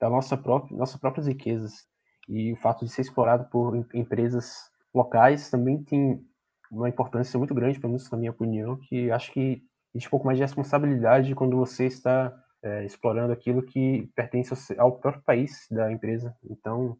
da 0.00 0.08
nossa 0.08 0.36
própria, 0.36 0.76
nossas 0.76 1.00
próprias 1.00 1.26
riquezas. 1.26 1.86
E 2.28 2.52
o 2.52 2.56
fato 2.56 2.84
de 2.84 2.90
ser 2.90 3.02
explorado 3.02 3.48
por 3.50 3.76
empresas 3.94 4.70
locais 4.94 5.50
também 5.50 5.82
tem 5.82 6.24
uma 6.70 6.88
importância 6.88 7.38
muito 7.38 7.54
grande 7.54 7.80
para 7.80 7.90
nós, 7.90 8.08
na 8.10 8.18
minha 8.18 8.30
opinião, 8.30 8.76
que 8.76 9.10
acho 9.10 9.32
que 9.32 9.62
existe 9.92 10.06
um 10.06 10.10
pouco 10.10 10.26
mais 10.26 10.38
de 10.38 10.44
responsabilidade 10.44 11.34
quando 11.34 11.56
você 11.56 11.86
está 11.86 12.32
é, 12.62 12.84
explorando 12.84 13.32
aquilo 13.32 13.62
que 13.62 14.08
pertence 14.14 14.54
ao 14.78 14.98
próprio 14.98 15.22
país 15.24 15.66
da 15.70 15.90
empresa. 15.90 16.34
Então, 16.48 16.96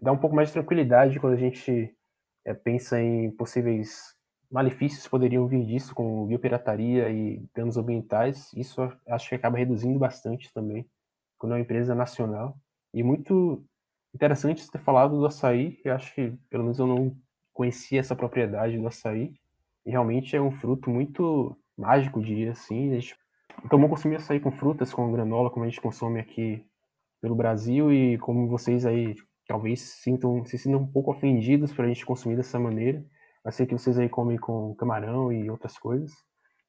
dá 0.00 0.10
um 0.10 0.18
pouco 0.18 0.34
mais 0.34 0.48
de 0.48 0.54
tranquilidade 0.54 1.20
quando 1.20 1.34
a 1.34 1.38
gente 1.38 1.94
é, 2.44 2.52
pensa 2.52 3.00
em 3.00 3.30
possíveis 3.30 4.15
malefícios 4.50 5.04
que 5.04 5.10
poderiam 5.10 5.46
vir 5.46 5.64
disso, 5.64 5.94
como 5.94 6.26
biopirataria 6.26 7.10
e 7.10 7.42
danos 7.54 7.76
ambientais. 7.76 8.52
Isso 8.54 8.80
acho 9.08 9.28
que 9.28 9.34
acaba 9.34 9.58
reduzindo 9.58 9.98
bastante 9.98 10.52
também, 10.52 10.86
quando 11.38 11.52
é 11.52 11.56
uma 11.56 11.62
empresa 11.62 11.94
nacional. 11.94 12.56
E 12.92 13.02
muito 13.02 13.64
interessante 14.14 14.62
você 14.62 14.70
ter 14.70 14.78
falado 14.78 15.18
do 15.18 15.26
açaí, 15.26 15.78
eu 15.84 15.94
acho 15.94 16.14
que, 16.14 16.32
pelo 16.48 16.64
menos 16.64 16.78
eu 16.78 16.86
não 16.86 17.16
conhecia 17.52 18.00
essa 18.00 18.16
propriedade 18.16 18.78
do 18.78 18.86
açaí, 18.86 19.34
e 19.84 19.90
realmente 19.90 20.34
é 20.34 20.40
um 20.40 20.50
fruto 20.50 20.90
muito 20.90 21.56
mágico, 21.76 22.22
diria 22.22 22.52
assim, 22.52 22.90
a 22.90 22.94
gente 22.94 23.16
então, 23.64 23.88
consumir 23.88 24.16
açaí 24.16 24.38
com 24.38 24.52
frutas, 24.52 24.92
com 24.92 25.10
granola, 25.10 25.50
como 25.50 25.64
a 25.64 25.68
gente 25.68 25.80
consome 25.80 26.20
aqui 26.20 26.64
pelo 27.20 27.34
Brasil 27.34 27.92
e 27.92 28.18
como 28.18 28.48
vocês 28.48 28.84
aí 28.84 29.14
talvez 29.46 29.80
sintam, 29.80 30.44
se 30.44 30.58
sintam 30.58 30.80
um 30.80 30.86
pouco 30.86 31.10
ofendidos 31.10 31.72
por 31.72 31.84
a 31.84 31.88
gente 31.88 32.04
consumir 32.04 32.36
dessa 32.36 32.58
maneira. 32.58 33.04
Sei 33.52 33.66
que 33.66 33.72
vocês 33.72 33.98
aí 33.98 34.08
comem 34.08 34.38
com 34.38 34.74
camarão 34.74 35.32
e 35.32 35.50
outras 35.50 35.78
coisas. 35.78 36.12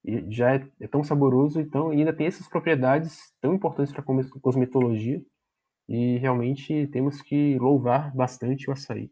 E 0.04 0.30
já 0.30 0.54
é, 0.54 0.66
é 0.80 0.86
tão 0.86 1.02
saboroso, 1.02 1.60
então 1.60 1.92
e 1.92 1.98
ainda 1.98 2.12
tem 2.12 2.26
essas 2.26 2.48
propriedades 2.48 3.32
tão 3.40 3.54
importantes 3.54 3.92
para 3.92 4.02
a 4.02 4.40
cosmetologia. 4.40 5.20
E 5.88 6.18
realmente 6.18 6.86
temos 6.88 7.22
que 7.22 7.58
louvar 7.58 8.14
bastante 8.14 8.68
o 8.68 8.72
açaí. 8.72 9.10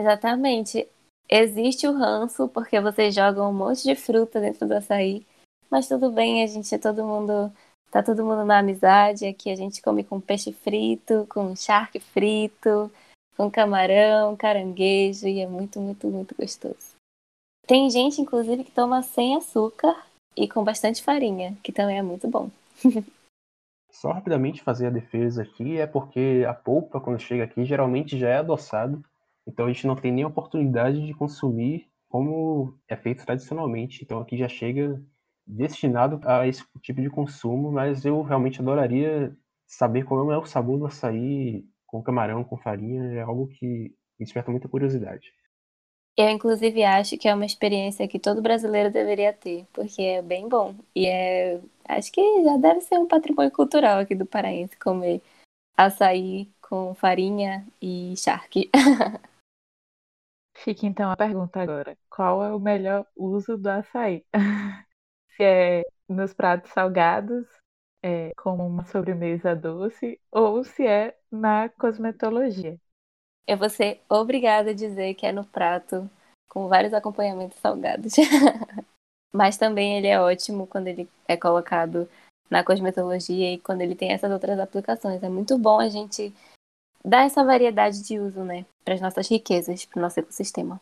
Exatamente. 0.00 0.88
Existe 1.28 1.86
o 1.86 1.92
ranço 1.92 2.48
porque 2.48 2.80
vocês 2.80 3.14
jogam 3.14 3.50
um 3.50 3.54
monte 3.54 3.84
de 3.84 3.94
fruta 3.94 4.40
dentro 4.40 4.66
do 4.66 4.74
açaí, 4.74 5.26
mas 5.70 5.88
tudo 5.88 6.10
bem, 6.10 6.42
a 6.42 6.46
gente 6.46 6.74
é 6.74 6.78
todo 6.78 7.04
mundo, 7.04 7.50
tá 7.90 8.02
todo 8.02 8.24
mundo 8.24 8.44
na 8.44 8.58
amizade, 8.58 9.26
aqui 9.26 9.50
a 9.50 9.56
gente 9.56 9.80
come 9.80 10.04
com 10.04 10.20
peixe 10.20 10.52
frito, 10.52 11.26
com 11.30 11.56
charque 11.56 11.98
frito, 11.98 12.90
com 13.36 13.50
camarão, 13.50 14.36
caranguejo 14.36 15.26
e 15.26 15.40
é 15.40 15.46
muito, 15.46 15.80
muito, 15.80 16.06
muito 16.08 16.34
gostoso. 16.34 16.94
Tem 17.66 17.88
gente, 17.90 18.20
inclusive, 18.20 18.64
que 18.64 18.70
toma 18.70 19.02
sem 19.02 19.36
açúcar 19.36 19.96
e 20.36 20.48
com 20.48 20.62
bastante 20.62 21.02
farinha, 21.02 21.56
que 21.62 21.72
também 21.72 21.98
é 21.98 22.02
muito 22.02 22.28
bom. 22.28 22.50
Só 23.90 24.10
rapidamente 24.10 24.62
fazer 24.62 24.88
a 24.88 24.90
defesa 24.90 25.42
aqui 25.42 25.78
é 25.78 25.86
porque 25.86 26.44
a 26.46 26.52
polpa, 26.52 27.00
quando 27.00 27.20
chega 27.20 27.44
aqui, 27.44 27.64
geralmente 27.64 28.18
já 28.18 28.28
é 28.28 28.38
adoçado, 28.38 29.02
então 29.46 29.66
a 29.66 29.72
gente 29.72 29.86
não 29.86 29.94
tem 29.94 30.10
nem 30.10 30.24
oportunidade 30.24 31.04
de 31.04 31.14
consumir 31.14 31.88
como 32.08 32.76
é 32.88 32.96
feito 32.96 33.24
tradicionalmente. 33.24 34.02
Então 34.02 34.20
aqui 34.20 34.36
já 34.36 34.48
chega 34.48 35.00
destinado 35.46 36.20
a 36.24 36.46
esse 36.46 36.64
tipo 36.82 37.00
de 37.00 37.08
consumo, 37.08 37.70
mas 37.70 38.04
eu 38.04 38.20
realmente 38.22 38.60
adoraria 38.60 39.36
saber 39.66 40.04
como 40.04 40.30
é 40.32 40.38
o 40.38 40.46
sabor 40.46 40.78
do 40.78 40.86
açaí 40.86 41.64
com 41.94 42.02
camarão, 42.02 42.42
com 42.42 42.56
farinha, 42.56 43.04
é 43.12 43.20
algo 43.20 43.46
que 43.46 43.94
me 44.18 44.24
desperta 44.24 44.50
muita 44.50 44.68
curiosidade. 44.68 45.32
Eu, 46.16 46.28
inclusive, 46.28 46.82
acho 46.82 47.16
que 47.16 47.28
é 47.28 47.34
uma 47.34 47.46
experiência 47.46 48.08
que 48.08 48.18
todo 48.18 48.42
brasileiro 48.42 48.90
deveria 48.90 49.32
ter, 49.32 49.64
porque 49.72 50.02
é 50.02 50.22
bem 50.22 50.48
bom. 50.48 50.74
E 50.94 51.06
é. 51.06 51.60
Acho 51.88 52.10
que 52.10 52.42
já 52.42 52.56
deve 52.56 52.80
ser 52.80 52.98
um 52.98 53.06
patrimônio 53.06 53.52
cultural 53.52 54.00
aqui 54.00 54.14
do 54.14 54.26
Paraense 54.26 54.76
comer 54.76 55.22
açaí 55.76 56.50
com 56.60 56.94
farinha 56.94 57.64
e 57.80 58.14
charque. 58.16 58.70
Fica 60.56 60.86
então 60.86 61.12
a 61.12 61.16
pergunta 61.16 61.60
agora: 61.60 61.96
qual 62.10 62.42
é 62.42 62.52
o 62.52 62.58
melhor 62.58 63.06
uso 63.14 63.56
do 63.56 63.68
açaí? 63.68 64.24
Se 65.36 65.44
é 65.44 65.82
nos 66.08 66.32
pratos 66.32 66.72
salgados 66.72 67.46
é, 68.04 68.32
como 68.36 68.66
uma 68.66 68.84
sobremesa 68.84 69.56
doce 69.56 70.20
ou 70.30 70.62
se 70.62 70.86
é 70.86 71.16
na 71.34 71.68
cosmetologia. 71.68 72.78
Eu 73.46 73.58
vou 73.58 73.68
ser 73.68 74.00
obrigada 74.08 74.70
a 74.70 74.74
dizer 74.74 75.14
que 75.14 75.26
é 75.26 75.32
no 75.32 75.44
prato 75.44 76.08
com 76.48 76.68
vários 76.68 76.94
acompanhamentos 76.94 77.58
salgados. 77.58 78.14
Mas 79.32 79.56
também 79.56 79.98
ele 79.98 80.06
é 80.06 80.20
ótimo 80.20 80.66
quando 80.66 80.86
ele 80.86 81.08
é 81.26 81.36
colocado 81.36 82.08
na 82.48 82.62
cosmetologia 82.62 83.52
e 83.52 83.58
quando 83.58 83.80
ele 83.80 83.96
tem 83.96 84.12
essas 84.12 84.30
outras 84.30 84.58
aplicações. 84.58 85.22
É 85.22 85.28
muito 85.28 85.58
bom 85.58 85.80
a 85.80 85.88
gente 85.88 86.32
dar 87.04 87.26
essa 87.26 87.44
variedade 87.44 88.02
de 88.02 88.18
uso, 88.18 88.44
né, 88.44 88.64
para 88.84 88.94
as 88.94 89.00
nossas 89.00 89.28
riquezas, 89.28 89.84
para 89.84 89.98
o 89.98 90.02
nosso 90.02 90.20
ecossistema. 90.20 90.80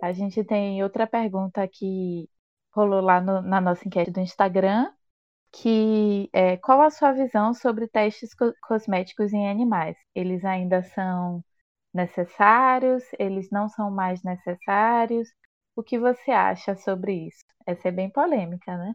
A 0.00 0.12
gente 0.12 0.44
tem 0.44 0.82
outra 0.82 1.06
pergunta 1.06 1.66
que 1.68 2.28
rolou 2.72 3.00
lá 3.00 3.20
no, 3.20 3.40
na 3.42 3.60
nossa 3.60 3.86
enquete 3.86 4.10
do 4.10 4.20
Instagram, 4.20 4.92
que 5.52 6.28
é 6.32 6.56
qual 6.58 6.82
a 6.82 6.90
sua 6.90 7.12
visão 7.12 7.54
sobre 7.54 7.88
testes 7.88 8.34
co 8.34 8.52
cosméticos 8.62 9.32
em 9.32 9.48
animais? 9.48 9.96
Eles 10.14 10.44
ainda 10.44 10.82
são 10.82 11.42
necessários? 11.94 13.04
Eles 13.18 13.50
não 13.50 13.68
são 13.68 13.90
mais 13.90 14.22
necessários? 14.22 15.28
O 15.74 15.82
que 15.82 15.98
você 15.98 16.30
acha 16.30 16.76
sobre 16.76 17.28
isso? 17.28 17.44
Essa 17.66 17.88
é 17.88 17.90
bem 17.92 18.10
polêmica, 18.10 18.76
né? 18.76 18.94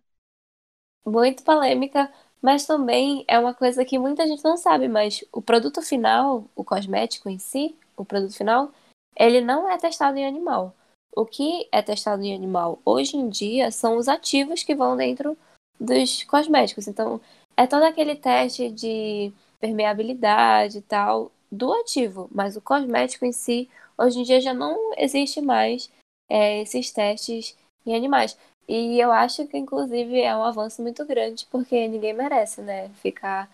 Muito 1.05 1.43
polêmica, 1.43 2.11
mas 2.41 2.65
também 2.65 3.25
é 3.27 3.39
uma 3.39 3.53
coisa 3.53 3.83
que 3.83 3.97
muita 3.97 4.27
gente 4.27 4.43
não 4.43 4.55
sabe, 4.55 4.87
mas 4.87 5.23
o 5.31 5.41
produto 5.41 5.81
final, 5.81 6.45
o 6.55 6.63
cosmético 6.63 7.27
em 7.27 7.39
si, 7.39 7.75
o 7.97 8.05
produto 8.05 8.35
final, 8.35 8.71
ele 9.15 9.41
não 9.41 9.69
é 9.69 9.77
testado 9.77 10.17
em 10.17 10.25
animal. 10.25 10.75
O 11.15 11.25
que 11.25 11.67
é 11.71 11.81
testado 11.81 12.23
em 12.23 12.33
animal 12.33 12.79
hoje 12.85 13.17
em 13.17 13.29
dia 13.29 13.71
são 13.71 13.97
os 13.97 14.07
ativos 14.07 14.63
que 14.63 14.75
vão 14.75 14.95
dentro 14.95 15.37
dos 15.79 16.23
cosméticos. 16.23 16.87
Então, 16.87 17.19
é 17.57 17.67
todo 17.67 17.83
aquele 17.83 18.15
teste 18.15 18.69
de 18.69 19.33
permeabilidade 19.59 20.77
e 20.77 20.81
tal 20.81 21.31
do 21.51 21.73
ativo, 21.73 22.29
mas 22.31 22.55
o 22.55 22.61
cosmético 22.61 23.25
em 23.25 23.33
si, 23.33 23.69
hoje 23.97 24.19
em 24.19 24.23
dia 24.23 24.39
já 24.39 24.53
não 24.53 24.93
existe 24.97 25.41
mais 25.41 25.89
é, 26.29 26.61
esses 26.61 26.91
testes 26.91 27.57
em 27.85 27.95
animais. 27.95 28.37
E 28.67 28.97
eu 28.99 29.11
acho 29.11 29.45
que, 29.47 29.57
inclusive, 29.57 30.21
é 30.21 30.35
um 30.35 30.43
avanço 30.43 30.81
muito 30.81 31.05
grande, 31.05 31.45
porque 31.51 31.87
ninguém 31.89 32.13
merece, 32.13 32.61
né? 32.61 32.89
Ficar 33.01 33.49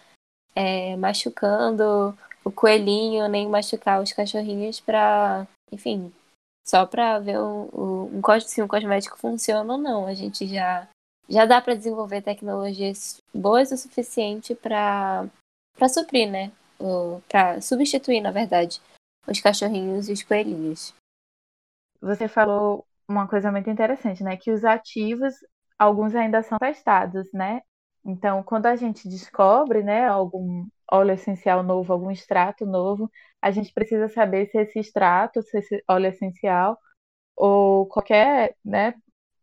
é, 0.56 0.96
machucando 0.96 2.16
o 2.44 2.52
coelhinho, 2.52 3.28
nem 3.28 3.48
machucar 3.48 4.02
os 4.02 4.12
cachorrinhos 4.12 4.80
para, 4.80 5.48
enfim, 5.72 6.14
só 6.68 6.86
para 6.86 7.18
ver 7.20 7.40
o, 7.40 7.70
o, 7.72 8.12
um, 8.14 8.40
se 8.42 8.62
um 8.62 8.68
cosmético 8.68 9.18
funciona 9.18 9.74
ou 9.74 9.80
não. 9.80 10.06
A 10.06 10.14
gente 10.14 10.46
já, 10.46 10.88
já 11.30 11.46
dá 11.46 11.62
para 11.62 11.76
desenvolver 11.76 12.22
tecnologias 12.22 13.22
boas 13.34 13.72
o 13.72 13.78
suficiente 13.78 14.54
para 14.54 15.30
suprir, 15.90 16.30
né? 16.30 16.52
Para 17.30 17.62
substituir, 17.62 18.20
na 18.20 18.32
verdade, 18.32 18.82
os 19.26 19.40
cachorrinhos 19.40 20.10
e 20.10 20.14
os 20.14 20.24
coelhinhos. 20.24 20.94
Você 22.02 22.28
falou 22.28 22.86
uma 23.08 23.28
coisa 23.28 23.50
muito 23.52 23.70
interessante, 23.70 24.22
né? 24.22 24.36
Que 24.36 24.52
os 24.52 24.66
ativos, 24.66 25.34
alguns 25.80 26.14
ainda 26.16 26.44
são 26.44 26.58
testados, 26.60 27.32
né? 27.32 27.62
Então, 28.06 28.44
quando 28.44 28.66
a 28.66 28.76
gente 28.76 29.08
descobre, 29.08 29.84
né, 29.84 30.08
algum 30.08 30.68
óleo 30.92 31.14
essencial 31.14 31.64
novo, 31.64 31.94
algum 31.94 32.12
extrato 32.12 32.66
novo, 32.66 33.12
a 33.42 33.52
gente 33.52 33.74
precisa 33.74 34.08
saber 34.10 34.48
se 34.48 34.58
esse 34.60 34.80
extrato, 34.80 35.42
se 35.44 35.58
esse 35.60 35.84
óleo 35.88 36.08
essencial 36.08 36.78
ou 37.36 37.88
qualquer 37.88 38.56
né, 38.66 38.96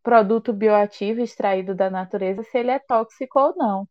produto 0.03 0.53
bioativo 0.53 1.21
extraído 1.23 1.75
da 1.75 1.91
natureza, 1.91 2.43
se 2.45 2.59
ele 2.59 2.71
é 2.71 2.79
tóxico 2.79 3.39
ou 3.41 3.55
não. 3.57 3.89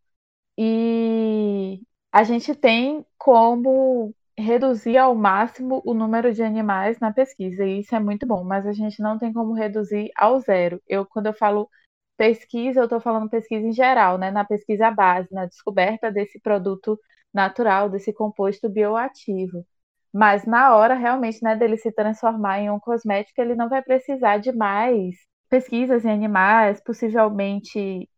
E 0.57 1.81
a 2.11 2.23
gente 2.23 2.55
tem 2.55 3.05
como 3.17 4.13
reduzir 4.37 4.97
ao 4.97 5.15
máximo 5.15 5.81
o 5.85 5.93
número 5.93 6.33
de 6.33 6.43
animais 6.43 6.99
na 6.99 7.13
pesquisa, 7.13 7.65
e 7.65 7.81
isso 7.81 7.95
é 7.95 7.99
muito 7.99 8.25
bom, 8.27 8.43
mas 8.43 8.65
a 8.65 8.73
gente 8.73 9.01
não 9.01 9.17
tem 9.17 9.31
como 9.33 9.53
reduzir 9.53 10.11
ao 10.17 10.39
zero. 10.39 10.81
Eu, 10.87 11.05
quando 11.05 11.27
eu 11.27 11.33
falo 11.33 11.69
pesquisa, 12.17 12.79
eu 12.81 12.85
estou 12.85 13.01
falando 13.01 13.29
pesquisa 13.29 13.65
em 13.67 13.73
geral, 13.73 14.17
né? 14.17 14.31
Na 14.31 14.45
pesquisa 14.45 14.91
base, 14.91 15.27
na 15.33 15.45
descoberta 15.45 16.11
desse 16.11 16.39
produto 16.39 16.99
natural, 17.33 17.89
desse 17.89 18.13
composto 18.13 18.69
bioativo. 18.69 19.65
Mas 20.13 20.45
na 20.45 20.75
hora 20.75 20.93
realmente, 20.95 21.43
né, 21.43 21.55
dele 21.55 21.77
se 21.77 21.91
transformar 21.91 22.59
em 22.59 22.69
um 22.69 22.79
cosmético, 22.79 23.41
ele 23.41 23.55
não 23.55 23.69
vai 23.69 23.81
precisar 23.81 24.37
de 24.37 24.51
mais 24.51 25.15
pesquisas 25.49 26.05
em 26.05 26.11
animais, 26.11 26.81
possivelmente, 26.83 28.09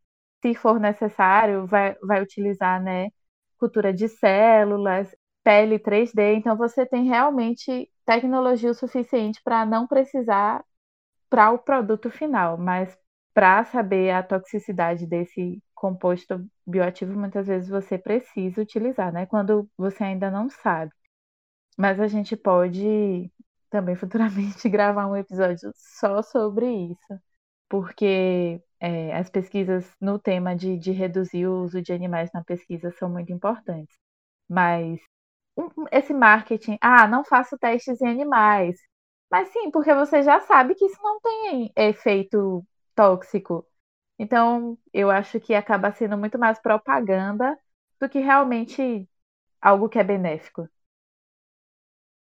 se 0.42 0.56
for 0.56 0.80
necessário, 0.80 1.66
vai, 1.68 1.96
vai 2.04 2.22
utilizar, 2.22 2.82
né, 2.82 3.10
cultura 3.60 3.94
de 3.94 4.08
células, 4.10 5.16
pele 5.44 5.80
3D. 5.80 6.36
Então 6.36 6.58
você 6.58 6.86
tem 6.86 7.06
realmente 7.06 7.90
tecnologia 8.06 8.72
o 8.72 8.74
suficiente 8.76 9.42
para 9.44 9.66
não 9.66 9.88
precisar 9.88 10.64
para 11.30 11.52
o 11.52 11.60
produto 11.60 12.10
final, 12.10 12.58
mas 12.58 12.98
para 13.34 13.66
saber 13.66 14.12
a 14.12 14.24
toxicidade 14.24 15.06
desse 15.08 15.62
composto 15.86 16.44
bioativo, 16.66 17.18
muitas 17.20 17.48
vezes 17.48 17.70
você 17.70 17.98
precisa 17.98 18.62
utilizar, 18.62 19.14
né? 19.14 19.26
Quando 19.28 19.70
você 19.78 20.04
ainda 20.04 20.32
não 20.32 20.50
sabe. 20.50 20.92
Mas 21.78 22.00
a 22.00 22.08
gente 22.08 22.36
pode 22.38 23.32
também 23.70 23.96
futuramente 23.96 24.68
gravar 24.70 25.08
um 25.08 25.16
episódio 25.16 25.72
só 25.76 26.22
sobre 26.24 26.68
isso, 26.92 27.20
porque 27.70 28.62
é, 28.80 29.16
as 29.18 29.30
pesquisas 29.30 29.92
no 30.02 30.20
tema 30.20 30.56
de, 30.56 30.78
de 30.78 30.92
reduzir 30.92 31.48
o 31.48 31.64
uso 31.64 31.82
de 31.82 31.94
animais 31.94 32.32
na 32.34 32.44
pesquisa 32.44 32.92
são 32.92 33.10
muito 33.10 33.32
importantes. 33.34 33.96
Mas 34.50 35.00
esse 35.92 36.14
marketing, 36.14 36.78
ah, 36.82 37.08
não 37.08 37.24
faço 37.26 37.58
testes 37.58 38.02
em 38.02 38.08
animais. 38.10 38.78
Mas 39.32 39.50
sim, 39.50 39.72
porque 39.72 39.94
você 39.94 40.24
já 40.24 40.40
sabe 40.42 40.76
que 40.76 40.86
isso 40.86 41.02
não 41.04 41.20
tem 41.22 41.72
efeito 41.76 42.66
tóxico. 42.96 43.66
Então, 44.18 44.78
eu 44.94 45.10
acho 45.12 45.40
que 45.40 45.54
acaba 45.54 45.92
sendo 45.92 46.18
muito 46.18 46.40
mais 46.40 46.60
propaganda 46.60 47.58
do 48.00 48.10
que 48.10 48.20
realmente 48.20 49.08
algo 49.62 49.90
que 49.90 50.00
é 50.00 50.04
benéfico. 50.04 50.70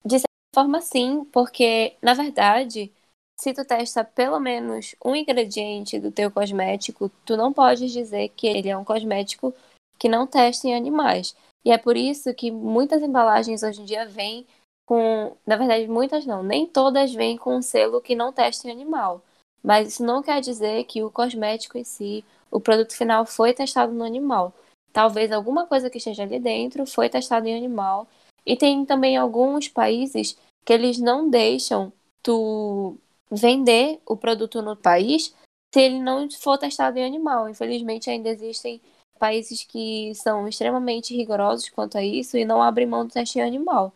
De 0.04 0.20
certa 0.20 0.28
forma, 0.56 0.82
sim, 0.82 1.26
porque, 1.26 1.96
na 2.02 2.14
verdade, 2.14 2.92
se 3.40 3.54
tu 3.54 3.66
testa 3.66 4.04
pelo 4.04 4.40
menos 4.40 4.96
um 5.04 5.16
ingrediente 5.16 6.00
do 6.00 6.12
teu 6.12 6.32
cosmético, 6.32 7.10
tu 7.26 7.38
não 7.38 7.54
podes 7.54 7.92
dizer 7.92 8.30
que 8.30 8.48
ele 8.48 8.70
é 8.70 8.78
um 8.78 8.84
cosmético 8.84 9.54
que 10.00 10.10
não 10.10 10.26
testem 10.26 10.76
animais. 10.76 11.36
E 11.66 11.72
é 11.72 11.78
por 11.78 11.98
isso 11.98 12.34
que 12.34 12.50
muitas 12.52 13.02
embalagens 13.02 13.64
hoje 13.64 13.82
em 13.82 13.86
dia 13.86 14.08
vêm 14.08 14.46
com. 14.86 15.36
Na 15.46 15.58
verdade, 15.58 15.88
muitas 15.88 16.26
não, 16.26 16.42
nem 16.42 16.66
todas 16.66 17.14
vêm 17.14 17.38
com 17.38 17.58
um 17.58 17.62
selo 17.62 18.02
que 18.02 18.16
não 18.16 18.32
testa 18.32 18.68
em 18.68 18.72
animal. 18.72 19.22
Mas 19.64 19.90
isso 19.90 20.04
não 20.04 20.22
quer 20.22 20.40
dizer 20.42 20.84
que 20.86 21.04
o 21.04 21.12
cosmético 21.12 21.78
em 21.78 21.84
si, 21.84 22.24
o 22.50 22.60
produto 22.60 22.96
final, 22.96 23.26
foi 23.26 23.54
testado 23.54 23.94
no 23.94 24.04
animal. 24.04 24.54
Talvez 24.94 25.32
alguma 25.32 25.66
coisa 25.66 25.90
que 25.90 25.98
esteja 25.98 26.24
ali 26.24 26.40
dentro 26.40 26.86
foi 26.86 27.10
testado 27.10 27.48
em 27.48 27.56
animal. 27.56 28.08
E 28.46 28.56
tem 28.56 28.86
também 28.86 29.18
alguns 29.18 29.68
países 29.68 30.38
que 30.66 30.74
eles 30.74 30.98
não 31.00 31.30
deixam 31.30 31.92
tu 32.24 32.98
vender 33.30 34.00
o 34.06 34.16
produto 34.16 34.62
no 34.62 34.76
país 34.76 35.36
se 35.74 35.82
ele 35.82 36.00
não 36.00 36.30
for 36.32 36.58
testado 36.58 36.98
em 36.98 37.06
animal. 37.06 37.50
Infelizmente, 37.50 38.10
ainda 38.10 38.30
existem 38.30 38.82
países 39.20 39.64
que 39.64 40.14
são 40.16 40.48
extremamente 40.48 41.16
rigorosos 41.16 41.70
quanto 41.70 41.98
a 41.98 42.04
isso 42.04 42.38
e 42.38 42.46
não 42.46 42.62
abrem 42.62 42.88
mão 42.88 43.06
do 43.06 43.14
teste 43.14 43.40
em 43.40 43.42
animal. 43.42 43.94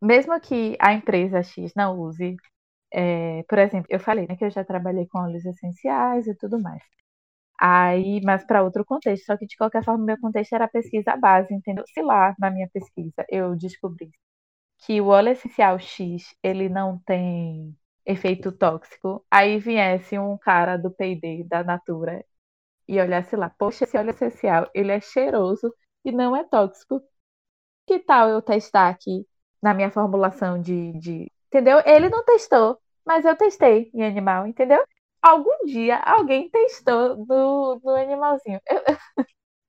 Mesmo 0.00 0.38
que 0.40 0.76
a 0.80 0.92
empresa 0.92 1.42
X 1.42 1.72
não 1.74 1.98
use, 2.00 2.36
é, 2.94 3.42
por 3.48 3.58
exemplo, 3.58 3.86
eu 3.90 4.00
falei 4.00 4.26
né, 4.28 4.36
que 4.36 4.44
eu 4.44 4.50
já 4.50 4.64
trabalhei 4.64 5.06
com 5.08 5.18
óleos 5.20 5.44
essenciais 5.46 6.26
e 6.28 6.34
tudo 6.36 6.60
mais. 6.60 6.82
Aí, 7.60 8.20
mas 8.24 8.44
para 8.46 8.62
outro 8.62 8.84
contexto, 8.84 9.26
só 9.26 9.36
que 9.36 9.46
de 9.46 9.56
qualquer 9.56 9.84
forma, 9.84 10.04
meu 10.04 10.20
contexto 10.20 10.54
era 10.54 10.66
a 10.66 10.68
pesquisa 10.68 11.16
base, 11.16 11.54
entendeu? 11.54 11.84
Se 11.88 12.02
lá 12.02 12.34
na 12.38 12.50
minha 12.50 12.68
pesquisa 12.72 13.24
eu 13.30 13.56
descobri 13.56 14.10
que 14.80 15.00
o 15.00 15.08
óleo 15.08 15.30
essencial 15.30 15.78
X 15.78 16.34
ele 16.42 16.68
não 16.68 16.98
tem 17.06 17.76
efeito 18.06 18.52
tóxico, 18.52 19.24
aí 19.30 19.58
viesse 19.58 20.18
um 20.18 20.36
cara 20.38 20.76
do 20.76 20.90
P&D 20.90 21.44
da 21.44 21.64
Natura 21.64 22.24
e 22.88 23.00
olhasse 23.00 23.36
lá, 23.36 23.50
poxa, 23.50 23.84
esse 23.84 23.96
óleo 23.98 24.10
essencial, 24.10 24.70
ele 24.74 24.92
é 24.92 25.00
cheiroso 25.00 25.74
e 26.04 26.12
não 26.12 26.36
é 26.36 26.44
tóxico. 26.44 27.02
Que 27.86 27.98
tal 28.00 28.28
eu 28.30 28.42
testar 28.42 28.88
aqui 28.88 29.26
na 29.62 29.74
minha 29.74 29.90
formulação 29.90 30.60
de, 30.60 30.92
de... 30.98 31.32
entendeu? 31.48 31.80
Ele 31.86 32.08
não 32.08 32.24
testou, 32.24 32.78
mas 33.04 33.24
eu 33.24 33.36
testei 33.36 33.90
em 33.94 34.04
animal, 34.04 34.46
entendeu? 34.46 34.84
Algum 35.22 35.64
dia 35.66 35.98
alguém 35.98 36.48
testou 36.50 37.16
no 37.26 37.96
animalzinho. 37.96 38.60
Eu... 38.68 38.82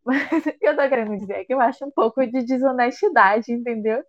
Mas 0.06 0.32
o 0.46 0.60
que 0.60 0.68
eu 0.68 0.76
tô 0.76 0.88
querendo 0.88 1.18
dizer 1.18 1.34
é 1.34 1.46
que 1.46 1.54
eu 1.54 1.60
acho 1.60 1.84
um 1.84 1.90
pouco 1.90 2.26
de 2.28 2.44
desonestidade, 2.44 3.52
entendeu? 3.52 4.04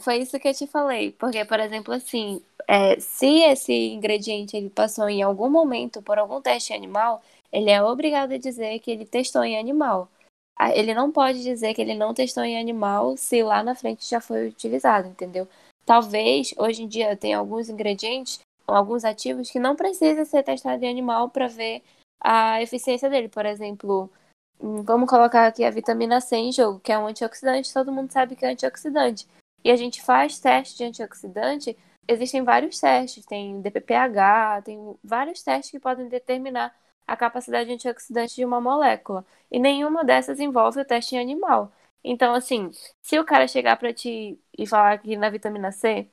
Foi 0.00 0.16
isso 0.18 0.38
que 0.38 0.48
eu 0.48 0.54
te 0.54 0.66
falei, 0.66 1.12
porque, 1.12 1.44
por 1.44 1.60
exemplo, 1.60 1.94
assim, 1.94 2.42
é, 2.66 2.98
se 2.98 3.40
esse 3.42 3.72
ingrediente 3.72 4.56
ele 4.56 4.70
passou 4.70 5.08
em 5.08 5.22
algum 5.22 5.48
momento 5.48 6.02
por 6.02 6.18
algum 6.18 6.40
teste 6.40 6.72
animal, 6.72 7.22
ele 7.52 7.70
é 7.70 7.82
obrigado 7.82 8.32
a 8.32 8.38
dizer 8.38 8.78
que 8.80 8.90
ele 8.90 9.04
testou 9.04 9.42
em 9.44 9.58
animal. 9.58 10.08
Ele 10.74 10.94
não 10.94 11.10
pode 11.10 11.42
dizer 11.42 11.74
que 11.74 11.80
ele 11.80 11.94
não 11.94 12.12
testou 12.12 12.44
em 12.44 12.60
animal 12.60 13.16
se 13.16 13.42
lá 13.42 13.62
na 13.62 13.74
frente 13.74 14.08
já 14.08 14.20
foi 14.20 14.48
utilizado, 14.48 15.08
entendeu? 15.08 15.48
Talvez 15.86 16.54
hoje 16.56 16.82
em 16.82 16.88
dia 16.88 17.16
tenha 17.16 17.38
alguns 17.38 17.68
ingredientes, 17.68 18.38
alguns 18.74 19.04
ativos 19.04 19.50
que 19.50 19.58
não 19.58 19.76
precisam 19.76 20.24
ser 20.24 20.42
testados 20.42 20.82
em 20.82 20.90
animal 20.90 21.30
para 21.30 21.48
ver 21.48 21.82
a 22.20 22.60
eficiência 22.62 23.08
dele. 23.10 23.28
Por 23.28 23.46
exemplo, 23.46 24.10
hum, 24.60 24.82
vamos 24.82 25.08
colocar 25.08 25.46
aqui 25.46 25.64
a 25.64 25.70
vitamina 25.70 26.20
C 26.20 26.36
em 26.36 26.52
jogo, 26.52 26.80
que 26.80 26.92
é 26.92 26.98
um 26.98 27.06
antioxidante, 27.06 27.72
todo 27.72 27.92
mundo 27.92 28.12
sabe 28.12 28.36
que 28.36 28.44
é 28.44 28.50
antioxidante. 28.50 29.26
E 29.64 29.70
a 29.70 29.76
gente 29.76 30.02
faz 30.02 30.38
teste 30.38 30.76
de 30.78 30.84
antioxidante, 30.84 31.76
existem 32.08 32.42
vários 32.42 32.80
testes, 32.80 33.26
tem 33.26 33.60
DPPH, 33.60 34.62
tem 34.64 34.96
vários 35.02 35.42
testes 35.42 35.70
que 35.70 35.80
podem 35.80 36.08
determinar 36.08 36.74
a 37.06 37.16
capacidade 37.16 37.72
antioxidante 37.72 38.36
de 38.36 38.44
uma 38.44 38.60
molécula. 38.60 39.24
E 39.50 39.58
nenhuma 39.58 40.04
dessas 40.04 40.40
envolve 40.40 40.80
o 40.80 40.84
teste 40.84 41.16
em 41.16 41.20
animal. 41.20 41.72
Então, 42.04 42.34
assim, 42.34 42.70
se 43.02 43.18
o 43.18 43.24
cara 43.24 43.46
chegar 43.48 43.76
para 43.76 43.92
ti 43.92 44.40
e 44.56 44.66
falar 44.66 44.98
que 44.98 45.16
na 45.16 45.28
vitamina 45.30 45.72
C 45.72 46.08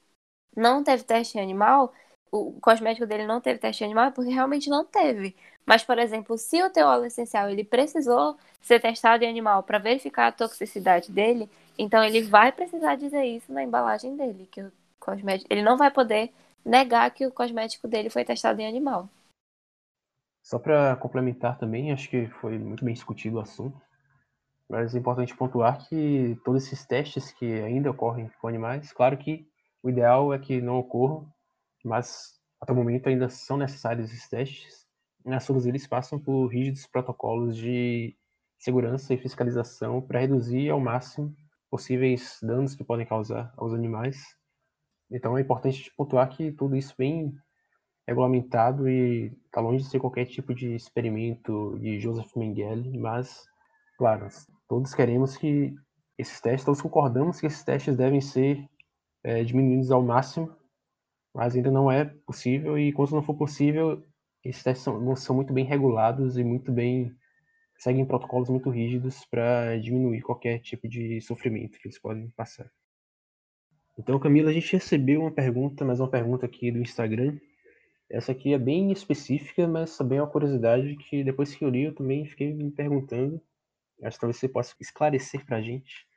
não 0.55 0.84
teve 0.84 1.03
teste 1.03 1.38
em 1.38 1.41
animal, 1.41 1.93
o 2.32 2.53
cosmético 2.59 3.05
dele 3.05 3.25
não 3.25 3.41
teve 3.41 3.59
teste 3.59 3.84
animal, 3.84 4.05
é 4.05 4.11
porque 4.11 4.32
realmente 4.32 4.69
não 4.69 4.86
teve. 4.86 5.36
Mas, 5.65 5.84
por 5.84 5.97
exemplo, 5.99 6.38
se 6.38 6.61
o 6.63 6.69
teu 6.69 6.88
óleo 6.88 7.05
essencial 7.05 7.49
ele 7.49 7.63
precisou 7.63 8.38
ser 8.61 8.80
testado 8.80 9.23
em 9.23 9.30
animal 9.30 9.63
para 9.63 9.78
verificar 9.78 10.28
a 10.28 10.32
toxicidade 10.32 11.11
dele, 11.11 11.49
então 11.78 12.03
ele 12.03 12.21
vai 12.21 12.51
precisar 12.51 12.95
dizer 12.95 13.23
isso 13.23 13.51
na 13.51 13.63
embalagem 13.63 14.15
dele, 14.15 14.47
que 14.51 14.61
o 14.61 14.71
cosmético, 14.99 15.51
ele 15.51 15.61
não 15.61 15.78
vai 15.78 15.91
poder 15.91 16.32
negar 16.63 17.09
que 17.11 17.25
o 17.25 17.32
cosmético 17.32 17.88
dele 17.88 18.09
foi 18.09 18.23
testado 18.25 18.61
em 18.61 18.67
animal. 18.67 19.09
Só 20.41 20.57
para 20.57 20.95
complementar 20.95 21.57
também, 21.57 21.91
acho 21.91 22.09
que 22.09 22.28
foi 22.28 22.57
muito 22.57 22.86
bem 22.86 22.93
discutido 22.93 23.38
o 23.38 23.41
assunto, 23.41 23.82
mas 24.69 24.95
é 24.95 24.99
importante 24.99 25.36
pontuar 25.36 25.86
que 25.88 26.39
todos 26.43 26.65
esses 26.65 26.86
testes 26.86 27.32
que 27.32 27.45
ainda 27.61 27.91
ocorrem 27.91 28.30
com 28.39 28.47
animais, 28.47 28.91
claro 28.91 29.17
que 29.17 29.45
o 29.84 29.89
ideal 29.89 30.34
é 30.34 30.39
que 30.39 30.61
não 30.61 30.78
ocorram, 30.78 31.28
mas 31.88 32.38
até 32.59 32.73
o 32.73 32.75
momento 32.75 33.07
ainda 33.07 33.29
são 33.29 33.57
necessários 33.57 34.11
esses 34.11 34.27
testes. 34.29 34.85
Nas 35.25 35.45
todos 35.45 35.65
eles 35.65 35.88
passam 35.88 36.19
por 36.19 36.47
rígidos 36.47 36.85
protocolos 36.88 37.55
de 37.57 38.15
segurança 38.59 39.13
e 39.13 39.17
fiscalização 39.17 40.01
para 40.01 40.19
reduzir 40.19 40.69
ao 40.69 40.79
máximo 40.79 41.35
possíveis 41.69 42.39
danos 42.41 42.75
que 42.75 42.83
podem 42.83 43.05
causar 43.05 43.53
aos 43.57 43.73
animais. 43.73 44.17
Então 45.11 45.38
é 45.38 45.41
importante 45.41 45.91
pontuar 45.95 46.29
que 46.29 46.51
tudo 46.51 46.75
isso 46.75 46.93
vem 46.97 47.33
regulamentado 48.07 48.88
e 48.88 49.33
está 49.45 49.59
longe 49.59 49.83
de 49.83 49.89
ser 49.89 49.99
qualquer 49.99 50.25
tipo 50.25 50.55
de 50.55 50.75
experimento 50.75 51.77
de 51.79 51.99
Joseph 51.99 52.33
Mengele, 52.35 52.97
mas, 52.97 53.45
claro, 53.97 54.27
todos 54.67 54.93
queremos 54.93 55.35
que 55.35 55.75
esses 56.17 56.39
testes, 56.39 56.63
todos 56.63 56.81
concordamos 56.81 57.39
que 57.39 57.47
esses 57.47 57.63
testes 57.63 57.97
devem 57.97 58.21
ser 58.21 58.65
é, 59.23 59.43
diminuídos 59.43 59.91
ao 59.91 60.01
máximo, 60.01 60.55
mas 61.38 61.55
ainda 61.55 61.69
não 61.69 61.91
é 61.91 62.03
possível 62.25 62.79
e 62.79 62.91
quando 62.91 63.11
não 63.11 63.21
for 63.21 63.35
possível, 63.35 64.03
esses 64.43 64.63
testes 64.63 64.83
são, 64.83 65.15
são 65.15 65.35
muito 65.35 65.53
bem 65.53 65.63
regulados 65.63 66.35
e 66.35 66.43
muito 66.43 66.71
bem 66.71 67.15
seguem 67.77 68.03
protocolos 68.07 68.49
muito 68.49 68.71
rígidos 68.71 69.23
para 69.25 69.77
diminuir 69.77 70.23
qualquer 70.23 70.57
tipo 70.59 70.89
de 70.89 71.21
sofrimento 71.21 71.77
que 71.77 71.88
eles 71.88 71.99
podem 71.99 72.27
passar. 72.31 72.67
Então, 73.99 74.19
Camila, 74.19 74.49
a 74.49 74.53
gente 74.53 74.73
recebeu 74.73 75.21
uma 75.21 75.31
pergunta, 75.31 75.85
mais 75.85 75.99
uma 75.99 76.09
pergunta 76.09 76.47
aqui 76.47 76.71
do 76.71 76.79
Instagram, 76.79 77.38
essa 78.09 78.31
aqui 78.31 78.51
é 78.51 78.57
bem 78.57 78.91
específica, 78.91 79.67
mas 79.67 79.95
também 79.95 80.17
é 80.17 80.23
uma 80.23 80.31
curiosidade 80.31 80.95
que 80.95 81.23
depois 81.23 81.53
que 81.53 81.63
eu 81.63 81.69
li 81.69 81.83
eu 81.83 81.93
também 81.93 82.25
fiquei 82.25 82.51
me 82.51 82.71
perguntando. 82.71 83.39
Acho 84.01 84.17
que 84.17 84.21
talvez 84.21 84.38
você 84.38 84.49
possa 84.49 84.73
esclarecer 84.79 85.45
para 85.45 85.57
a 85.57 85.61
gente. 85.61 86.07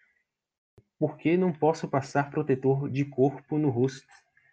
Por 0.98 1.18
que 1.18 1.36
não 1.36 1.52
posso 1.52 1.86
passar 1.88 2.30
protetor 2.30 2.88
de 2.88 3.04
corpo 3.04 3.58
no 3.58 3.68
rosto? 3.68 4.08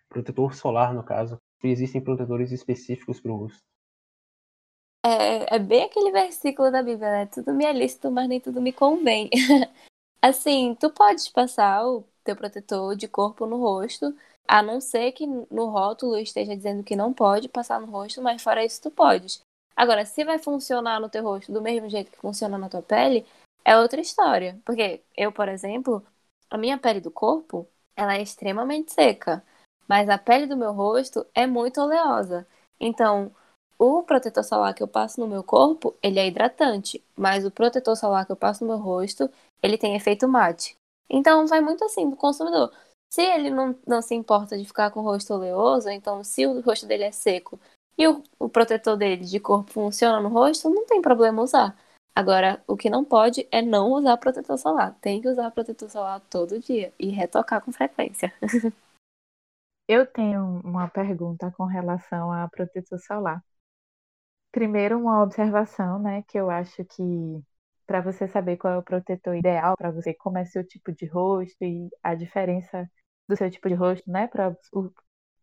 Protetor 0.10 0.56
solar, 0.56 0.94
no 0.94 1.04
caso. 1.04 1.38
Existem 1.64 2.02
protetores 2.02 2.52
específicos 2.52 3.20
para 3.20 3.32
o 3.32 3.38
rosto. 3.38 3.64
É, 5.06 5.56
é, 5.56 5.60
bem 5.60 5.84
aquele 5.84 6.12
versículo 6.12 6.72
da 6.72 6.84
Bíblia, 6.84 7.10
né? 7.10 7.26
Tudo 7.28 7.54
me 7.54 7.66
é 7.66 7.72
lícito, 7.72 8.12
mas 8.12 8.28
nem 8.28 8.40
tudo 8.40 8.62
me 8.62 8.74
convém. 8.74 9.30
assim, 10.22 10.76
tu 10.76 10.90
podes 10.90 11.30
passar 11.30 11.86
o 11.88 12.04
teu 12.24 12.36
protetor 12.36 12.96
de 12.96 13.08
corpo 13.08 13.46
no 13.46 13.58
rosto, 13.58 14.14
a 14.48 14.62
não 14.62 14.82
ser 14.82 15.14
que 15.14 15.26
no 15.26 15.70
rótulo 15.70 16.18
esteja 16.18 16.56
dizendo 16.56 16.84
que 16.84 16.96
não 16.96 17.14
pode 17.14 17.48
passar 17.50 17.80
no 17.80 17.88
rosto, 17.88 18.22
mas 18.22 18.42
fora 18.44 18.66
isso 18.66 18.82
tu 18.82 18.92
podes. 18.92 19.42
Agora, 19.76 20.06
se 20.06 20.26
vai 20.26 20.40
funcionar 20.40 21.00
no 21.00 21.10
teu 21.10 21.24
rosto 21.24 21.52
do 21.52 21.62
mesmo 21.62 21.90
jeito 21.90 22.12
que 22.12 22.18
funciona 22.18 22.58
na 22.58 22.70
tua 22.70 22.82
pele, 22.82 23.26
é 23.64 23.78
outra 23.78 24.02
história. 24.02 24.60
Porque 24.66 25.04
eu, 25.16 25.32
por 25.32 25.48
exemplo, 25.48 26.06
a 26.50 26.58
minha 26.58 26.78
pele 26.78 27.00
do 27.00 27.12
corpo, 27.12 27.68
ela 27.96 28.16
é 28.16 28.22
extremamente 28.22 28.92
seca, 28.94 29.44
mas 29.88 30.10
a 30.10 30.18
pele 30.18 30.46
do 30.46 30.58
meu 30.58 30.74
rosto 30.74 31.26
é 31.34 31.48
muito 31.48 31.82
oleosa. 31.82 32.46
Então, 32.80 33.32
o 33.78 34.04
protetor 34.04 34.44
solar 34.44 34.74
que 34.74 34.84
eu 34.84 34.88
passo 34.88 35.20
no 35.20 35.28
meu 35.28 35.44
corpo, 35.44 35.96
ele 36.02 36.20
é 36.20 36.28
hidratante, 36.28 37.04
mas 37.16 37.46
o 37.46 37.52
protetor 37.52 37.96
solar 37.96 38.26
que 38.26 38.32
eu 38.32 38.36
passo 38.36 38.64
no 38.64 38.70
meu 38.72 38.80
rosto, 38.80 39.30
ele 39.62 39.78
tem 39.78 39.96
efeito 39.96 40.28
mate. 40.28 40.76
Então, 41.10 41.48
vai 41.48 41.62
muito 41.62 41.84
assim 41.86 42.10
do 42.10 42.16
consumidor. 42.16 42.72
Se 43.10 43.22
ele 43.22 43.50
não, 43.50 43.76
não 43.88 44.02
se 44.02 44.16
importa 44.16 44.58
de 44.58 44.66
ficar 44.66 44.92
com 44.92 45.00
o 45.00 45.04
rosto 45.04 45.34
oleoso, 45.34 45.90
então 45.90 46.24
se 46.24 46.46
o 46.46 46.60
rosto 46.62 46.86
dele 46.86 47.04
é 47.04 47.12
seco 47.12 47.60
e 47.98 48.08
o, 48.08 48.22
o 48.38 48.50
protetor 48.50 48.98
dele 48.98 49.24
de 49.24 49.40
corpo 49.40 49.72
funciona 49.72 50.20
no 50.20 50.30
rosto, 50.30 50.70
não 50.70 50.86
tem 50.86 51.02
problema 51.02 51.42
usar. 51.42 51.76
Agora, 52.14 52.62
o 52.68 52.76
que 52.76 52.90
não 52.90 53.06
pode 53.06 53.48
é 53.52 53.62
não 53.62 53.92
usar 53.92 54.18
protetor 54.18 54.58
solar. 54.58 54.96
Tem 55.02 55.22
que 55.22 55.30
usar 55.30 55.52
protetor 55.52 55.90
solar 55.90 56.20
todo 56.30 56.60
dia 56.60 56.92
e 57.00 57.10
retocar 57.10 57.62
com 57.62 57.72
frequência. 57.72 58.34
Eu 59.88 60.06
tenho 60.06 60.62
uma 60.64 60.88
pergunta 60.90 61.52
com 61.52 61.66
relação 61.66 62.32
a 62.32 62.48
protetor 62.50 63.00
solar. 63.00 63.44
Primeiro, 64.52 64.98
uma 65.00 65.22
observação, 65.24 66.00
né, 66.00 66.24
que 66.28 66.38
eu 66.38 66.50
acho 66.50 66.84
que 66.86 67.04
para 67.86 68.02
você 68.02 68.28
saber 68.28 68.58
qual 68.58 68.74
é 68.74 68.78
o 68.78 68.84
protetor 68.84 69.36
ideal 69.36 69.76
para 69.78 69.92
você, 69.92 70.14
como 70.14 70.38
é 70.38 70.46
seu 70.46 70.66
tipo 70.68 70.92
de 70.92 71.06
rosto 71.06 71.64
e 71.64 71.90
a 72.04 72.16
diferença 72.16 72.90
do 73.28 73.36
seu 73.38 73.50
tipo 73.50 73.70
de 73.70 73.76
rosto, 73.76 74.10
né? 74.12 74.28
Para 74.28 74.58
o, 74.74 74.92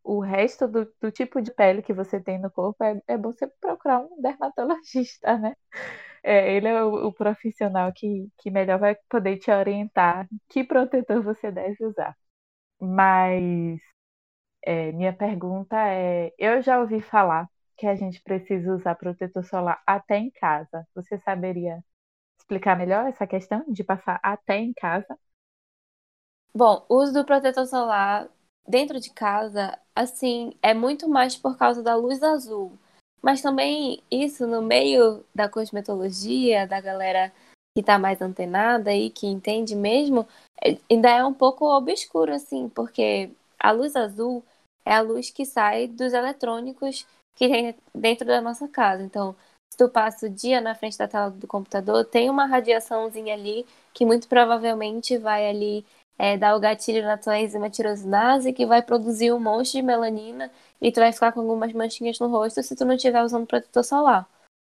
o 0.05 0.21
resto 0.21 0.69
do, 0.69 0.93
do, 1.01 1.11
tipo 1.13 1.41
de 1.43 1.53
pele 1.53 1.83
que 1.83 1.93
você 1.95 2.21
tem 2.21 2.39
no 2.41 2.51
corpo, 2.51 2.83
é, 2.85 3.01
é 3.09 3.17
bom 3.19 3.33
você 3.33 3.47
procurar 3.61 4.01
um 4.01 4.21
dermatologista, 4.21 5.39
né? 5.39 5.55
É, 6.23 6.55
ele 6.57 6.69
é 6.69 6.83
o, 6.85 7.09
o, 7.09 7.13
profissional 7.15 7.93
que, 7.95 8.29
que 8.39 8.51
melhor 8.51 8.79
vai 8.79 8.97
poder 9.09 9.39
te 9.39 9.51
orientar 9.51 10.29
que 10.49 10.65
protetor 10.65 11.23
você 11.23 11.51
deve 11.53 11.85
usar. 11.87 12.17
Mas 12.81 13.81
é, 14.65 14.93
minha 14.93 15.13
pergunta 15.13 15.77
é: 15.77 16.33
eu 16.39 16.63
já 16.63 16.81
ouvi 16.81 17.01
falar 17.01 17.49
que 17.77 17.87
a 17.87 17.95
gente 17.95 18.23
precisa 18.23 18.73
usar 18.75 18.95
protetor 18.95 19.45
solar 19.45 19.83
até 19.87 20.17
em 20.19 20.31
casa. 20.31 20.87
Você 20.95 21.19
saberia 21.19 21.85
explicar 22.39 22.77
melhor 22.77 23.07
essa 23.07 23.27
questão 23.27 23.65
de 23.69 23.85
passar 23.85 24.21
até 24.23 24.59
em 24.59 24.73
casa? 24.73 25.19
Bom, 26.55 26.85
o 26.89 26.97
uso 27.03 27.13
do 27.13 27.25
protetor 27.25 27.67
solar 27.67 28.29
dentro 28.67 29.01
de 29.01 29.11
casa, 29.11 29.79
assim, 29.95 30.53
é 30.63 30.73
muito 30.73 31.09
mais 31.09 31.37
por 31.37 31.57
causa 31.59 31.83
da 31.83 31.97
luz 31.97 32.23
azul. 32.23 32.79
Mas 33.21 33.43
também 33.43 34.03
isso 34.11 34.47
no 34.47 34.63
meio 34.63 35.25
da 35.35 35.49
cosmetologia, 35.49 36.67
da 36.67 36.81
galera 36.81 37.33
que 37.77 37.83
tá 37.83 37.99
mais 37.99 38.23
antenada 38.23 38.95
e 38.95 39.11
que 39.11 39.27
entende 39.27 39.75
mesmo, 39.75 40.29
é, 40.65 40.79
ainda 40.91 41.11
é 41.11 41.25
um 41.25 41.35
pouco 41.35 41.65
obscuro, 41.67 42.33
assim, 42.33 42.69
porque 42.69 43.31
a 43.59 43.73
luz 43.73 43.97
azul 43.97 44.45
é 44.85 44.95
a 44.95 45.01
luz 45.01 45.31
que 45.31 45.45
sai 45.45 45.89
dos 45.89 46.13
eletrônicos 46.13 47.07
que 47.35 47.49
tem 47.49 47.75
dentro 47.95 48.27
da 48.27 48.41
nossa 48.41 48.69
casa. 48.69 49.03
Então, 49.03 49.35
se 49.73 49.79
tu 49.79 49.89
passa 49.89 50.27
o 50.27 50.31
dia 50.31 50.61
na 50.61 50.75
frente 50.75 50.97
da 50.97 51.09
tela 51.09 51.31
do 51.31 51.47
computador, 51.47 52.05
tem 52.05 52.31
uma 52.31 52.47
radiaçãozinha 52.47 53.35
ali 53.35 53.67
que 53.93 54.07
muito 54.07 54.29
provavelmente 54.29 55.19
vai 55.19 55.49
ali 55.49 55.85
é, 56.19 56.37
dar 56.37 56.57
o 56.57 56.61
gatilho 56.61 57.03
na 57.03 57.19
tua 57.19 57.39
enzima 57.39 57.69
tirosinase, 57.71 58.53
que 58.53 58.67
vai 58.67 58.83
produzir 58.83 59.33
um 59.33 59.41
monte 59.41 59.73
de 59.73 59.83
melanina 59.83 60.51
e 60.81 60.93
tu 60.93 61.01
vai 61.01 61.13
ficar 61.13 61.33
com 61.33 61.41
algumas 61.41 61.73
manchinhas 61.73 62.19
no 62.21 62.29
rosto 62.29 62.63
se 62.63 62.77
tu 62.77 62.85
não 62.85 62.95
estiver 62.95 63.23
usando 63.23 63.47
protetor 63.47 63.85
solar. 63.85 64.29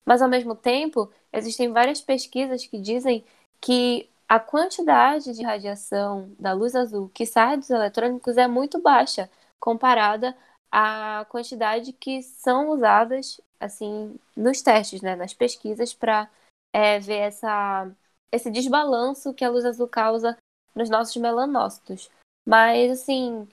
Mas 0.05 0.21
ao 0.21 0.29
mesmo 0.29 0.55
tempo, 0.55 1.11
existem 1.31 1.71
várias 1.71 2.01
pesquisas 2.01 2.65
que 2.65 2.79
dizem 2.79 3.23
que 3.61 4.09
a 4.27 4.39
quantidade 4.39 5.33
de 5.33 5.43
radiação 5.43 6.31
da 6.39 6.53
luz 6.53 6.75
azul 6.75 7.09
que 7.13 7.25
sai 7.25 7.57
dos 7.57 7.69
eletrônicos 7.69 8.37
é 8.37 8.47
muito 8.47 8.81
baixa 8.81 9.29
comparada 9.59 10.35
à 10.71 11.25
quantidade 11.29 11.93
que 11.93 12.21
são 12.21 12.69
usadas 12.69 13.39
assim 13.59 14.19
nos 14.35 14.61
testes, 14.61 15.01
né, 15.01 15.15
nas 15.15 15.33
pesquisas 15.33 15.93
para 15.93 16.29
é, 16.73 16.99
ver 16.99 17.17
essa, 17.17 17.89
esse 18.31 18.51
desbalanço 18.51 19.33
que 19.33 19.43
a 19.43 19.49
luz 19.49 19.65
azul 19.65 19.87
causa 19.87 20.37
nos 20.75 20.89
nossos 20.89 21.15
melanócitos. 21.17 22.09
Mas 22.45 22.91
assim, 22.91 23.47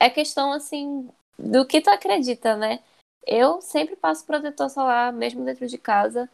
é 0.00 0.08
questão 0.08 0.52
assim 0.52 1.08
do 1.38 1.66
que 1.66 1.80
tu 1.80 1.90
acredita, 1.90 2.56
né? 2.56 2.82
Eu 3.26 3.60
sempre 3.60 3.94
passo 3.96 4.24
protetor 4.26 4.70
solar 4.70 5.12
mesmo 5.12 5.44
dentro 5.44 5.66
de 5.66 5.78
casa. 5.78 6.28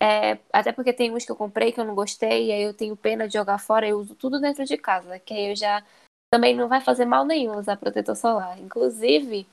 É, 0.00 0.38
até 0.52 0.72
porque 0.72 0.92
tem 0.92 1.12
uns 1.12 1.24
que 1.24 1.32
eu 1.32 1.36
comprei 1.36 1.72
que 1.72 1.80
eu 1.80 1.84
não 1.84 1.94
gostei, 1.94 2.48
e 2.48 2.52
aí 2.52 2.62
eu 2.62 2.74
tenho 2.74 2.96
pena 2.96 3.26
de 3.26 3.34
jogar 3.34 3.58
fora, 3.58 3.88
eu 3.88 3.98
uso 3.98 4.14
tudo 4.14 4.40
dentro 4.40 4.64
de 4.64 4.76
casa, 4.76 5.18
que 5.18 5.32
aí 5.32 5.50
eu 5.50 5.56
já 5.56 5.82
também 6.34 6.56
não 6.56 6.66
vai 6.66 6.80
fazer 6.80 7.04
mal 7.04 7.24
nenhum 7.24 7.56
usar 7.56 7.76
protetor 7.76 8.16
solar. 8.16 8.60
Inclusive, 8.60 9.46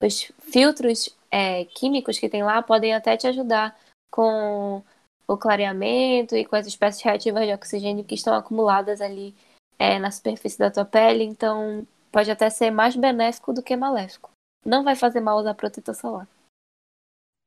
os 0.00 0.32
filtros 0.38 1.12
é, 1.32 1.64
químicos 1.64 2.16
que 2.16 2.28
tem 2.28 2.44
lá 2.44 2.62
podem 2.62 2.94
até 2.94 3.16
te 3.16 3.26
ajudar 3.26 3.76
com 4.08 4.80
o 5.26 5.36
clareamento 5.36 6.36
e 6.36 6.44
com 6.44 6.54
as 6.54 6.68
espécies 6.68 7.02
reativas 7.02 7.44
de 7.44 7.52
oxigênio 7.52 8.04
que 8.04 8.14
estão 8.14 8.32
acumuladas 8.32 9.00
ali 9.00 9.34
é, 9.80 9.98
na 9.98 10.12
superfície 10.12 10.56
da 10.56 10.70
tua 10.70 10.84
pele, 10.84 11.24
então 11.24 11.84
pode 12.12 12.30
até 12.30 12.48
ser 12.48 12.70
mais 12.70 12.94
benéfico 12.94 13.52
do 13.52 13.62
que 13.62 13.74
maléfico. 13.74 14.30
Não 14.64 14.84
vai 14.84 14.94
fazer 14.94 15.20
mal 15.20 15.38
usar 15.38 15.54
protetor 15.54 15.94
solar. 15.96 16.28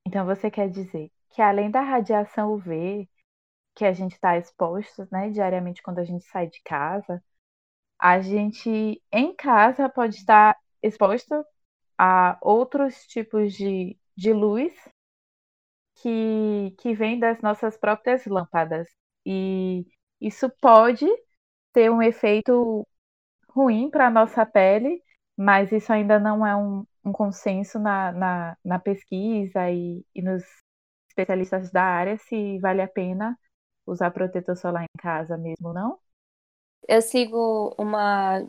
Então 0.06 0.26
você 0.26 0.52
quer 0.52 0.70
dizer 0.70 1.10
que 1.30 1.42
além 1.42 1.72
da 1.72 1.80
radiação 1.80 2.52
UV 2.52 3.08
que 3.74 3.86
a 3.86 3.94
gente 3.94 4.16
está 4.16 4.38
exposto, 4.38 5.08
né, 5.10 5.30
diariamente 5.30 5.82
quando 5.82 6.00
a 6.00 6.04
gente 6.04 6.26
sai 6.26 6.48
de 6.48 6.62
casa, 6.62 7.24
a 8.02 8.22
gente 8.22 9.02
em 9.12 9.36
casa 9.36 9.90
pode 9.90 10.18
estar 10.18 10.58
exposto 10.84 11.46
a 11.98 12.38
outros 12.42 13.06
tipos 13.08 13.54
de, 13.54 13.98
de 14.18 14.34
luz 14.34 14.74
que, 16.02 16.72
que 16.80 16.94
vem 16.94 17.20
das 17.20 17.42
nossas 17.42 17.78
próprias 17.78 18.26
lâmpadas. 18.26 18.88
E 19.26 19.86
isso 20.20 20.50
pode 20.62 21.06
ter 21.74 21.92
um 21.92 22.02
efeito 22.02 22.88
ruim 23.50 23.90
para 23.92 24.08
a 24.08 24.12
nossa 24.12 24.46
pele, 24.46 25.04
mas 25.38 25.72
isso 25.72 25.94
ainda 25.94 26.20
não 26.20 26.46
é 26.46 26.56
um, 26.56 26.86
um 27.06 27.12
consenso 27.14 27.80
na, 27.80 28.12
na, 28.14 28.58
na 28.64 28.80
pesquisa 28.80 29.70
e, 29.72 30.06
e 30.16 30.22
nos 30.22 30.44
especialistas 31.10 31.72
da 31.72 31.84
área 31.84 32.18
se 32.18 32.60
vale 32.60 32.82
a 32.82 32.88
pena 32.88 33.38
usar 33.88 34.12
protetor 34.12 34.58
solar 34.58 34.84
em 34.86 35.02
casa 35.02 35.38
mesmo, 35.38 35.74
não? 35.74 36.00
Eu 36.88 37.02
sigo 37.02 37.74
uma, 37.78 38.44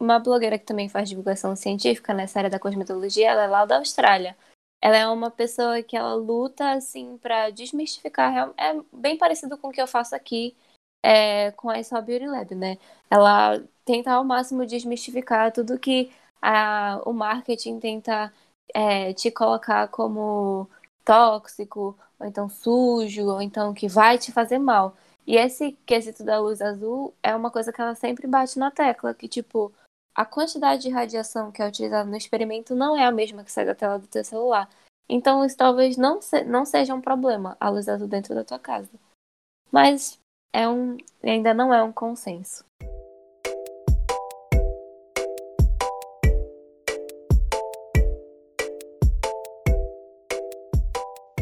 uma 0.00 0.18
blogueira 0.18 0.58
que 0.58 0.66
também 0.66 0.88
faz 0.88 1.08
divulgação 1.08 1.56
científica 1.56 2.14
nessa 2.14 2.38
área 2.38 2.50
da 2.50 2.58
cosmetologia, 2.58 3.30
ela 3.30 3.44
é 3.44 3.46
lá 3.48 3.64
da 3.64 3.78
Austrália. 3.78 4.36
Ela 4.82 4.96
é 4.96 5.08
uma 5.08 5.30
pessoa 5.30 5.82
que 5.82 5.96
ela 5.96 6.14
luta 6.14 6.72
assim 6.72 7.16
para 7.18 7.50
desmistificar, 7.50 8.52
é 8.58 8.80
bem 8.92 9.16
parecido 9.16 9.56
com 9.56 9.68
o 9.68 9.72
que 9.72 9.80
eu 9.80 9.86
faço 9.86 10.14
aqui 10.14 10.54
é, 11.02 11.52
com 11.52 11.70
a 11.70 11.78
Isol 11.78 12.02
Beauty 12.02 12.26
Lab, 12.26 12.54
né? 12.54 12.78
Ela 13.10 13.62
tenta 13.84 14.12
ao 14.12 14.24
máximo 14.24 14.66
desmistificar 14.66 15.52
tudo 15.52 15.78
que 15.78 16.10
a, 16.40 17.00
o 17.06 17.12
marketing 17.12 17.78
tenta 17.78 18.32
é, 18.74 19.12
te 19.14 19.30
colocar 19.30 19.88
como 19.88 20.68
tóxico, 21.04 21.98
ou 22.18 22.26
então 22.26 22.48
sujo, 22.48 23.26
ou 23.26 23.42
então 23.42 23.74
que 23.74 23.88
vai 23.88 24.18
te 24.18 24.32
fazer 24.32 24.58
mal. 24.58 24.96
E 25.26 25.36
esse 25.36 25.72
quesito 25.86 26.22
da 26.22 26.38
luz 26.38 26.60
azul 26.60 27.14
é 27.22 27.34
uma 27.34 27.50
coisa 27.50 27.72
que 27.72 27.80
ela 27.80 27.94
sempre 27.94 28.26
bate 28.26 28.58
na 28.58 28.70
tecla, 28.70 29.14
que 29.14 29.26
tipo, 29.26 29.72
a 30.14 30.24
quantidade 30.24 30.82
de 30.82 30.90
radiação 30.90 31.50
que 31.50 31.62
é 31.62 31.66
utilizada 31.66 32.08
no 32.08 32.16
experimento 32.16 32.74
não 32.74 32.94
é 32.94 33.06
a 33.06 33.10
mesma 33.10 33.42
que 33.42 33.50
sai 33.50 33.64
da 33.64 33.74
tela 33.74 33.98
do 33.98 34.06
teu 34.06 34.22
celular. 34.22 34.68
Então 35.08 35.42
isso 35.44 35.56
talvez 35.56 35.96
não, 35.96 36.20
se, 36.20 36.44
não 36.44 36.66
seja 36.66 36.94
um 36.94 37.00
problema, 37.00 37.56
a 37.58 37.70
luz 37.70 37.88
azul 37.88 38.06
dentro 38.06 38.34
da 38.34 38.44
tua 38.44 38.58
casa. 38.58 38.90
Mas 39.72 40.18
é 40.52 40.68
um, 40.68 40.98
ainda 41.22 41.54
não 41.54 41.72
é 41.72 41.82
um 41.82 41.92
consenso. 41.92 42.62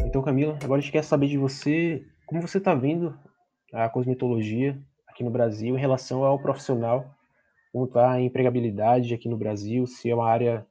Então, 0.05 0.21
Camila, 0.21 0.57
agora 0.63 0.79
a 0.79 0.81
gente 0.81 0.91
quer 0.91 1.03
saber 1.03 1.27
de 1.27 1.37
você 1.37 2.05
como 2.27 2.39
você 2.39 2.59
está 2.59 2.73
vendo 2.73 3.17
a 3.73 3.89
cosmetologia 3.89 4.79
aqui 5.07 5.23
no 5.23 5.31
Brasil 5.31 5.75
em 5.75 5.79
relação 5.79 6.23
ao 6.23 6.39
profissional, 6.39 7.13
como 7.71 7.85
está 7.85 8.11
a 8.11 8.21
empregabilidade 8.21 9.13
aqui 9.13 9.27
no 9.27 9.37
Brasil, 9.37 9.87
se 9.87 10.09
é 10.09 10.15
uma 10.15 10.29
área 10.29 10.65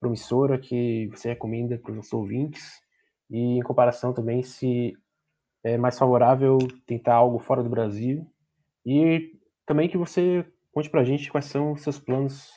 promissora 0.00 0.56
que 0.58 1.08
você 1.08 1.30
recomenda 1.30 1.76
para 1.76 1.90
os 1.90 1.96
nossos 1.96 2.12
ouvintes, 2.12 2.80
e 3.28 3.58
em 3.58 3.62
comparação 3.62 4.12
também 4.12 4.42
se 4.42 4.96
é 5.64 5.76
mais 5.76 5.98
favorável 5.98 6.58
tentar 6.86 7.14
algo 7.14 7.38
fora 7.40 7.62
do 7.62 7.68
Brasil. 7.68 8.26
E 8.86 9.32
também 9.66 9.88
que 9.88 9.98
você 9.98 10.46
conte 10.72 10.88
para 10.88 11.00
a 11.00 11.04
gente 11.04 11.30
quais 11.30 11.46
são 11.46 11.72
os 11.72 11.82
seus 11.82 11.98
planos 11.98 12.50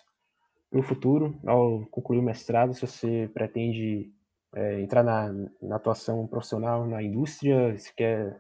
no 0.71 0.81
futuro, 0.81 1.37
ao 1.45 1.85
concluir 1.87 2.19
o 2.19 2.23
mestrado, 2.23 2.73
se 2.73 2.87
você 2.87 3.29
pretende 3.33 4.09
é, 4.55 4.79
entrar 4.79 5.03
na, 5.03 5.33
na, 5.61 5.75
atuação 5.75 6.25
profissional 6.27 6.85
na 6.85 7.03
indústria, 7.03 7.77
se 7.77 7.93
quer 7.93 8.39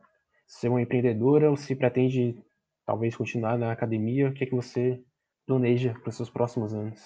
ser 0.51 0.67
uma 0.67 0.81
empreendedora 0.81 1.49
ou 1.49 1.55
se 1.55 1.73
pretende 1.73 2.37
talvez 2.85 3.15
continuar 3.15 3.57
na 3.57 3.71
academia, 3.71 4.27
o 4.27 4.33
que 4.33 4.43
é 4.43 4.47
que 4.47 4.55
você 4.55 5.01
planeja 5.47 5.93
para 5.93 6.09
os 6.09 6.15
seus 6.15 6.29
próximos 6.29 6.73
anos? 6.73 7.05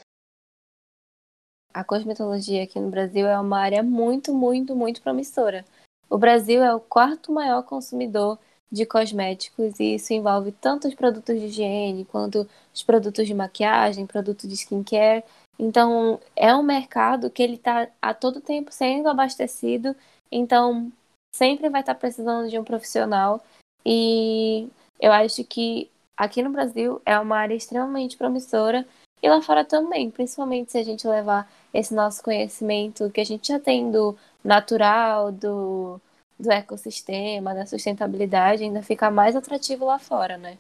A 1.71 1.83
cosmetologia 1.83 2.63
aqui 2.63 2.79
no 2.79 2.89
Brasil 2.89 3.27
é 3.27 3.39
uma 3.39 3.59
área 3.59 3.83
muito, 3.83 4.33
muito, 4.33 4.75
muito 4.75 5.01
promissora. 5.01 5.63
O 6.09 6.17
Brasil 6.17 6.63
é 6.63 6.73
o 6.73 6.79
quarto 6.79 7.31
maior 7.31 7.61
consumidor 7.63 8.39
de 8.71 8.85
cosméticos 8.85 9.79
e 9.79 9.95
isso 9.95 10.11
envolve 10.11 10.51
tanto 10.51 10.87
os 10.87 10.95
produtos 10.95 11.39
de 11.39 11.45
higiene 11.45 12.05
quanto 12.05 12.47
os 12.73 12.81
produtos 12.81 13.27
de 13.27 13.33
maquiagem, 13.33 14.07
produtos 14.07 14.49
de 14.49 14.55
skincare. 14.55 15.23
Então, 15.59 16.19
é 16.35 16.53
um 16.55 16.63
mercado 16.63 17.29
que 17.29 17.43
ele 17.43 17.55
está 17.55 17.89
a 18.01 18.13
todo 18.13 18.41
tempo 18.41 18.71
sendo 18.71 19.07
abastecido, 19.07 19.95
então 20.31 20.91
sempre 21.35 21.69
vai 21.69 21.81
estar 21.81 21.95
precisando 21.95 22.49
de 22.49 22.57
um 22.57 22.63
profissional 22.63 23.43
e 23.85 24.69
eu 24.99 25.11
acho 25.11 25.43
que 25.43 25.89
aqui 26.15 26.41
no 26.41 26.49
Brasil 26.49 27.01
é 27.05 27.19
uma 27.19 27.37
área 27.37 27.53
extremamente 27.53 28.15
promissora 28.15 28.85
e 29.21 29.29
lá 29.29 29.41
fora 29.41 29.65
também, 29.65 30.09
principalmente 30.09 30.71
se 30.71 30.77
a 30.77 30.83
gente 30.83 31.07
levar 31.07 31.51
esse 31.73 31.93
nosso 31.93 32.23
conhecimento 32.23 33.09
que 33.09 33.19
a 33.19 33.25
gente 33.25 33.49
já 33.49 33.59
tem 33.59 33.91
do 33.91 34.17
natural, 34.43 35.31
do, 35.31 35.99
do 36.39 36.51
ecossistema, 36.51 37.53
da 37.53 37.65
sustentabilidade, 37.65 38.63
ainda 38.63 38.81
fica 38.81 39.11
mais 39.11 39.35
atrativo 39.35 39.85
lá 39.85 39.99
fora, 39.99 40.37
né? 40.37 40.57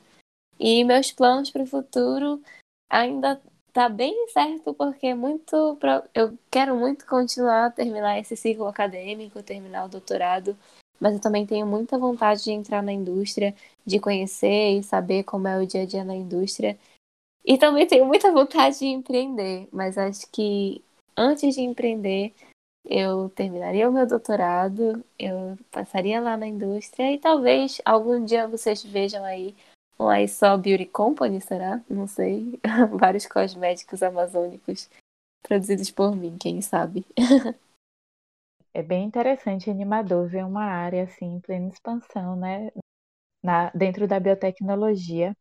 E 0.59 0.83
meus 0.83 1.11
planos 1.11 1.51
para 1.51 1.63
o 1.63 1.67
futuro 1.67 2.41
ainda 2.89 3.39
tá 3.75 3.89
bem 3.89 4.29
certo 4.29 4.73
porque 4.73 5.13
muito 5.13 5.77
eu 6.13 6.39
quero 6.49 6.77
muito 6.77 7.05
continuar 7.05 7.71
terminar 7.71 8.17
esse 8.17 8.37
ciclo 8.37 8.65
acadêmico, 8.67 9.43
terminar 9.43 9.83
o 9.83 9.89
doutorado 9.89 10.57
mas 10.97 11.15
eu 11.15 11.19
também 11.19 11.45
tenho 11.45 11.67
muita 11.67 11.99
vontade 11.99 12.45
de 12.45 12.51
entrar 12.51 12.81
na 12.81 12.93
indústria, 12.93 13.53
de 13.85 13.99
conhecer 13.99 14.79
e 14.79 14.81
saber 14.81 15.23
como 15.23 15.45
é 15.45 15.61
o 15.61 15.67
dia 15.67 15.81
a 15.81 15.85
dia 15.85 16.05
na 16.05 16.15
indústria. 16.15 16.77
E 17.45 17.57
também 17.57 17.85
tenho 17.85 18.05
muita 18.05 18.31
vontade 18.31 18.79
de 18.79 18.85
empreender, 18.87 19.67
mas 19.73 19.97
acho 19.97 20.25
que 20.31 20.81
antes 21.15 21.53
de 21.55 21.61
empreender, 21.61 22.33
eu 22.85 23.29
terminaria 23.29 23.89
o 23.89 23.93
meu 23.93 24.07
doutorado, 24.07 25.03
eu 25.19 25.57
passaria 25.69 26.21
lá 26.21 26.37
na 26.37 26.47
indústria 26.47 27.11
e 27.11 27.19
talvez 27.19 27.81
algum 27.83 28.23
dia 28.23 28.47
vocês 28.47 28.81
vejam 28.83 29.23
aí 29.25 29.53
um 29.99 30.09
aí 30.09 30.27
só 30.27 30.57
Beauty 30.57 30.85
Company, 30.85 31.39
será? 31.41 31.81
Não 31.89 32.07
sei. 32.07 32.59
Vários 32.99 33.25
cosméticos 33.25 34.03
amazônicos 34.03 34.89
produzidos 35.41 35.91
por 35.91 36.15
mim, 36.15 36.37
quem 36.37 36.61
sabe. 36.61 37.05
é 38.73 38.83
bem 38.83 39.05
interessante 39.05 39.67
e 39.67 39.71
animador 39.71 40.27
ver 40.27 40.43
uma 40.43 40.65
área 40.65 41.03
assim 41.03 41.35
em 41.35 41.39
plena 41.39 41.69
expansão, 41.69 42.35
né? 42.35 42.71
Na, 43.43 43.69
dentro 43.71 44.07
da 44.07 44.19
biotecnologia, 44.19 45.35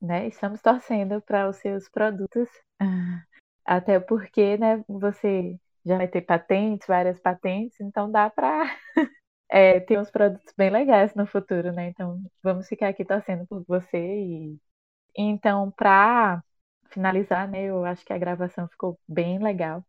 né? 0.00 0.28
Estamos 0.28 0.60
torcendo 0.62 1.20
para 1.22 1.48
os 1.48 1.56
seus 1.56 1.88
produtos, 1.88 2.48
até 3.64 3.98
porque, 4.00 4.56
né? 4.58 4.84
Você 4.88 5.58
já 5.84 5.96
vai 5.96 6.08
ter 6.08 6.22
patentes, 6.22 6.86
várias 6.86 7.18
patentes, 7.20 7.80
então 7.80 8.10
dá 8.10 8.30
para 8.30 8.64
é, 9.50 9.80
ter 9.80 9.98
uns 9.98 10.10
produtos 10.10 10.52
bem 10.56 10.70
legais 10.70 11.14
no 11.14 11.26
futuro, 11.26 11.72
né? 11.72 11.88
Então 11.90 12.22
vamos 12.42 12.68
ficar 12.68 12.88
aqui 12.88 13.04
torcendo 13.04 13.46
por 13.46 13.64
você 13.66 13.98
e 13.98 14.60
então 15.16 15.70
para 15.72 16.42
finalizar, 16.90 17.48
né? 17.50 17.64
Eu 17.64 17.84
acho 17.84 18.04
que 18.04 18.12
a 18.12 18.18
gravação 18.18 18.68
ficou 18.68 18.98
bem 19.08 19.38
legal. 19.42 19.84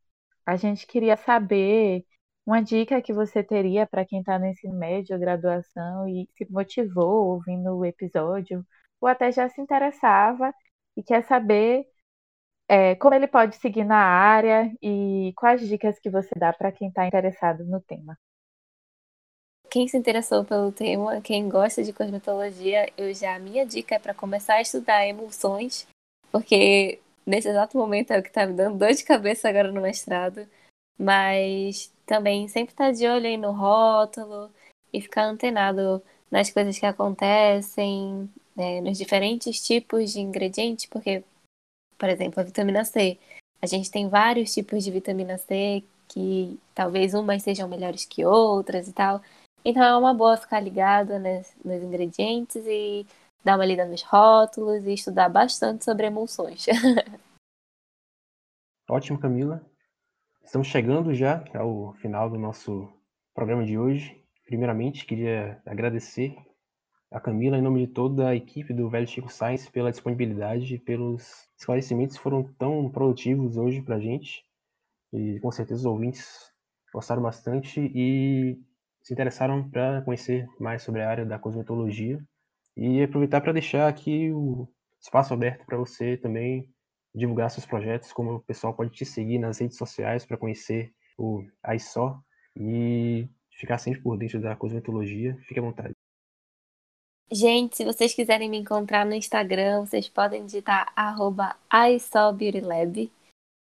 A 0.46 0.56
gente 0.58 0.88
queria 0.88 1.18
saber 1.18 2.06
uma 2.46 2.62
dica 2.64 3.02
que 3.02 3.14
você 3.14 3.44
teria 3.44 3.88
para 3.88 4.06
quem 4.06 4.20
está 4.20 4.40
no 4.40 4.48
ensino 4.48 4.76
médio, 4.76 5.20
graduação 5.20 6.08
e 6.10 6.28
se 6.38 6.48
motivou 6.52 7.28
ouvindo 7.36 7.78
o 7.78 7.86
episódio, 7.86 8.66
ou 9.02 9.08
até 9.10 9.32
já 9.32 9.50
se 9.50 9.62
interessava 9.62 10.54
e 10.98 11.04
quer 11.04 11.24
saber 11.24 11.86
é, 12.68 12.96
como 12.96 13.16
ele 13.16 13.28
pode 13.28 13.56
seguir 13.58 13.84
na 13.86 13.98
área 13.98 14.72
e 14.82 15.34
quais 15.38 15.68
dicas 15.68 16.00
que 16.00 16.10
você 16.10 16.32
dá 16.38 16.54
para 16.54 16.72
quem 16.72 16.88
está 16.90 17.06
interessado 17.08 17.66
no 17.66 17.82
tema. 17.82 18.18
Quem 19.72 19.88
se 19.88 19.98
interessou 19.98 20.44
pelo 20.44 20.72
tema, 20.72 21.22
quem 21.22 21.48
gosta 21.48 21.82
de 21.82 21.94
cosmetologia, 21.94 22.92
eu 22.98 23.14
já 23.14 23.36
a 23.36 23.40
minha 23.40 23.66
dica 23.66 23.96
é 23.96 24.00
para 24.00 24.14
começar 24.14 24.56
a 24.56 24.62
estudar 24.62 25.08
emulsões 25.08 25.88
porque 26.32 27.00
nesse 27.26 27.50
exato 27.50 27.78
momento 27.78 28.12
é 28.12 28.20
o 28.20 28.24
que 28.24 28.30
está 28.30 28.46
me 28.48 28.54
dando 28.54 28.78
dor 28.78 28.94
de 28.94 29.04
cabeça 29.04 29.50
agora 29.50 29.72
no 29.72 29.82
mestrado. 29.82 30.48
Mas 30.98 31.92
também 32.06 32.48
sempre 32.48 32.74
estar 32.74 32.86
tá 32.86 32.92
de 32.92 33.06
olho 33.08 33.28
aí 33.28 33.38
no 33.38 33.52
rótulo 33.52 34.50
e 34.94 35.02
ficar 35.02 35.24
antenado 35.24 36.02
nas 36.30 36.50
coisas 36.50 36.80
que 36.80 36.86
acontecem, 36.86 38.30
né, 38.56 38.80
nos 38.82 38.98
diferentes 38.98 39.62
tipos 39.62 40.14
de 40.14 40.22
ingredientes, 40.22 40.86
porque, 40.86 41.24
por 41.98 42.08
exemplo, 42.10 42.40
a 42.40 42.44
vitamina 42.44 42.86
C. 42.86 43.18
A 43.62 43.66
gente 43.66 43.92
tem 43.92 44.08
vários 44.10 44.54
tipos 44.54 44.84
de 44.84 44.92
vitamina 44.92 45.38
C 45.38 45.84
que 46.08 46.60
talvez 46.74 47.14
umas 47.14 47.44
sejam 47.44 47.68
melhores 47.68 48.06
que 48.06 48.26
outras 48.26 48.88
e 48.88 48.94
tal. 48.94 49.22
Então 49.64 49.84
é 49.84 49.96
uma 49.96 50.14
boa 50.14 50.38
ficar 50.38 50.60
ligado 50.60 51.20
nos, 51.20 51.56
nos 51.64 51.84
ingredientes 51.84 52.66
e 52.66 53.06
dar 53.44 53.56
uma 53.56 53.66
lida 53.66 53.86
nos 53.86 54.02
rótulos 54.02 54.86
e 54.86 54.94
estudar 54.94 55.30
bastante 55.30 55.86
sobre 55.86 56.08
emulsões. 56.08 56.66
Ótimo, 58.90 59.20
Camila. 59.20 59.66
Estamos 60.44 60.68
chegando 60.68 61.14
já 61.14 61.44
ao 61.54 61.94
final 61.94 62.30
do 62.30 62.38
nosso 62.38 62.92
programa 63.34 63.64
de 63.64 63.78
hoje. 63.78 64.22
Primeiramente, 64.46 65.06
queria 65.06 65.62
agradecer 65.66 66.36
a 67.12 67.20
Camila, 67.20 67.58
em 67.58 67.62
nome 67.62 67.86
de 67.86 67.94
toda 67.94 68.30
a 68.30 68.36
equipe 68.36 68.74
do 68.74 68.90
Velho 68.90 69.08
Chico 69.08 69.32
Science, 69.32 69.72
pela 69.72 69.92
disponibilidade 69.92 70.76
e 70.76 70.80
pelos 70.80 71.48
esclarecimentos 71.58 72.18
que 72.18 72.24
foram 72.24 72.44
tão 72.58 72.90
produtivos 72.90 73.58
hoje 73.58 73.82
para 73.82 73.96
a 73.96 74.00
gente. 74.00 74.44
E 75.14 75.40
com 75.40 75.52
certeza 75.52 75.82
os 75.82 75.86
ouvintes 75.86 76.52
gostaram 76.94 77.22
bastante 77.22 77.80
e 77.80 78.60
se 79.04 79.14
interessaram 79.14 79.70
para 79.70 80.02
conhecer 80.02 80.48
mais 80.60 80.84
sobre 80.84 81.02
a 81.02 81.10
área 81.10 81.26
da 81.26 81.40
cosmetologia. 81.40 82.22
E 82.76 83.02
aproveitar 83.02 83.42
para 83.42 83.54
deixar 83.54 83.88
aqui 83.88 84.32
o 84.32 84.68
espaço 85.02 85.34
aberto 85.34 85.66
para 85.66 85.78
você 85.78 86.18
também 86.18 86.70
divulgar 87.14 87.52
seus 87.52 87.66
projetos, 87.66 88.14
como 88.14 88.36
o 88.36 88.40
pessoal 88.40 88.74
pode 88.74 88.92
te 88.92 89.06
seguir 89.06 89.40
nas 89.40 89.60
redes 89.60 89.78
sociais 89.78 90.26
para 90.26 90.38
conhecer 90.38 90.94
o 91.18 91.44
AISO 91.64 92.24
e 92.56 93.28
ficar 93.52 93.78
sempre 93.78 94.02
por 94.02 94.18
dentro 94.18 94.40
da 94.40 94.56
cosmetologia. 94.56 95.38
Fique 95.48 95.60
à 95.60 95.64
vontade. 95.64 95.94
Gente, 97.32 97.78
se 97.78 97.86
vocês 97.86 98.14
quiserem 98.14 98.50
me 98.50 98.58
encontrar 98.58 99.06
no 99.06 99.14
Instagram, 99.14 99.86
vocês 99.86 100.10
podem 100.10 100.46
digitar 100.46 100.92
arroba 100.96 101.56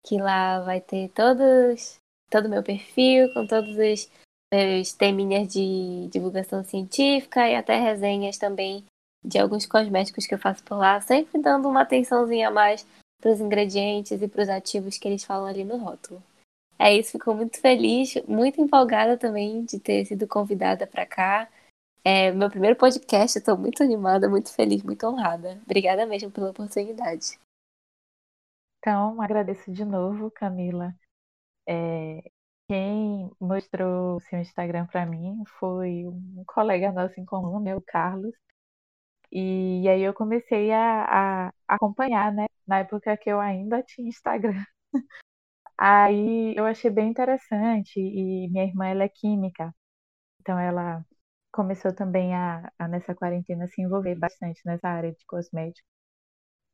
que 0.05 0.17
lá 0.17 0.61
vai 0.61 0.79
ter 0.79 1.09
todos, 1.09 1.99
todo 2.29 2.45
o 2.45 2.49
meu 2.49 2.63
perfil, 2.63 3.33
com 3.33 3.45
todos 3.45 3.69
os 3.71 4.09
meus 4.51 4.93
teminhas 4.93 5.51
de 5.51 6.07
divulgação 6.11 6.63
científica 6.63 7.47
e 7.47 7.55
até 7.55 7.79
resenhas 7.79 8.37
também 8.37 8.83
de 9.23 9.37
alguns 9.37 9.65
cosméticos 9.65 10.25
que 10.25 10.33
eu 10.33 10.39
faço 10.39 10.63
por 10.63 10.77
lá, 10.77 10.99
sempre 11.01 11.41
dando 11.41 11.67
uma 11.67 11.81
atençãozinha 11.81 12.47
a 12.47 12.51
mais 12.51 12.85
para 13.21 13.31
os 13.31 13.39
ingredientes 13.41 14.21
e 14.21 14.27
para 14.27 14.41
os 14.41 14.49
ativos 14.49 14.97
que 14.97 15.07
eles 15.07 15.23
falam 15.23 15.45
ali 15.45 15.63
no 15.63 15.77
rótulo. 15.77 16.23
É 16.77 16.95
isso, 16.95 17.11
fico 17.11 17.33
muito 17.33 17.59
feliz, 17.59 18.15
muito 18.25 18.61
empolgada 18.61 19.17
também 19.17 19.65
de 19.65 19.79
ter 19.79 20.05
sido 20.05 20.25
convidada 20.25 20.87
para 20.87 21.05
cá. 21.05 21.49
É 22.05 22.31
meu 22.31 22.49
primeiro 22.49 22.77
podcast, 22.77 23.37
estou 23.37 23.57
muito 23.57 23.83
animada, 23.83 24.29
muito 24.29 24.49
feliz, 24.53 24.81
muito 24.81 25.05
honrada. 25.05 25.59
Obrigada 25.65 26.05
mesmo 26.05 26.31
pela 26.31 26.51
oportunidade. 26.51 27.37
Então, 28.79 29.21
agradeço 29.21 29.69
de 29.69 29.83
novo, 29.83 30.31
Camila. 30.31 30.95
É, 31.67 32.31
quem 32.69 33.31
mostrou 33.41 34.21
seu 34.21 34.39
Instagram 34.39 34.85
para 34.87 35.05
mim 35.05 35.43
foi 35.59 36.05
um 36.07 36.43
colega 36.47 36.91
nosso 36.91 37.19
em 37.19 37.25
comum, 37.25 37.59
meu 37.59 37.81
Carlos. 37.81 38.33
E, 39.31 39.87
aí 39.89 40.01
eu 40.01 40.13
comecei 40.13 40.71
a, 40.71 41.47
a 41.47 41.53
acompanhar, 41.67 42.31
né? 42.33 42.47
Na 42.67 42.79
época 42.79 43.15
que 43.17 43.29
eu 43.29 43.39
ainda 43.39 43.83
tinha 43.83 44.07
Instagram. 44.09 44.53
Aí 45.77 46.55
eu 46.57 46.65
achei 46.65 46.91
bem 46.91 47.09
interessante 47.09 47.99
e 47.99 48.49
minha 48.49 48.65
irmã 48.65 48.87
ela 48.87 49.03
é 49.03 49.09
química, 49.09 49.73
então 50.41 50.59
ela 50.59 51.05
começou 51.51 51.93
também 51.95 52.35
a, 52.35 52.71
a 52.79 52.87
nessa 52.87 53.15
quarentena 53.15 53.67
se 53.67 53.81
envolver 53.81 54.15
bastante 54.15 54.61
nessa 54.65 54.89
área 54.89 55.11
de 55.13 55.25
cosméticos. 55.25 55.89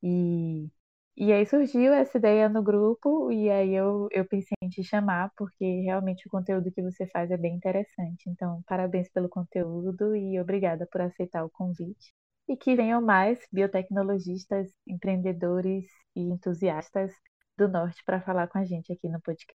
E 0.04 0.70
e 1.18 1.32
aí 1.32 1.46
surgiu 1.46 1.94
essa 1.94 2.18
ideia 2.18 2.50
no 2.50 2.62
grupo, 2.62 3.32
e 3.32 3.50
aí 3.50 3.74
eu, 3.74 4.08
eu 4.12 4.26
pensei 4.26 4.56
em 4.62 4.70
te 4.70 4.84
chamar, 4.84 5.32
porque 5.38 5.82
realmente 5.82 6.28
o 6.28 6.30
conteúdo 6.30 6.72
que 6.72 6.82
você 6.82 7.08
faz 7.08 7.32
é 7.32 7.38
bem 7.38 7.56
interessante. 7.56 8.30
Então, 8.30 8.62
parabéns 8.68 9.10
pelo 9.10 9.30
conteúdo 9.30 10.16
e 10.16 10.40
obrigada 10.40 10.86
por 10.92 11.02
aceitar 11.02 11.46
o 11.46 11.50
convite. 11.50 12.14
E 12.50 12.58
que 12.58 12.76
venham 12.76 13.02
mais 13.02 13.40
biotecnologistas, 13.52 14.72
empreendedores 14.86 15.86
e 16.16 16.22
entusiastas 16.22 17.12
do 17.58 17.68
Norte 17.70 18.04
para 18.06 18.22
falar 18.22 18.48
com 18.48 18.58
a 18.58 18.66
gente 18.66 18.92
aqui 18.92 19.08
no 19.08 19.22
podcast. 19.22 19.56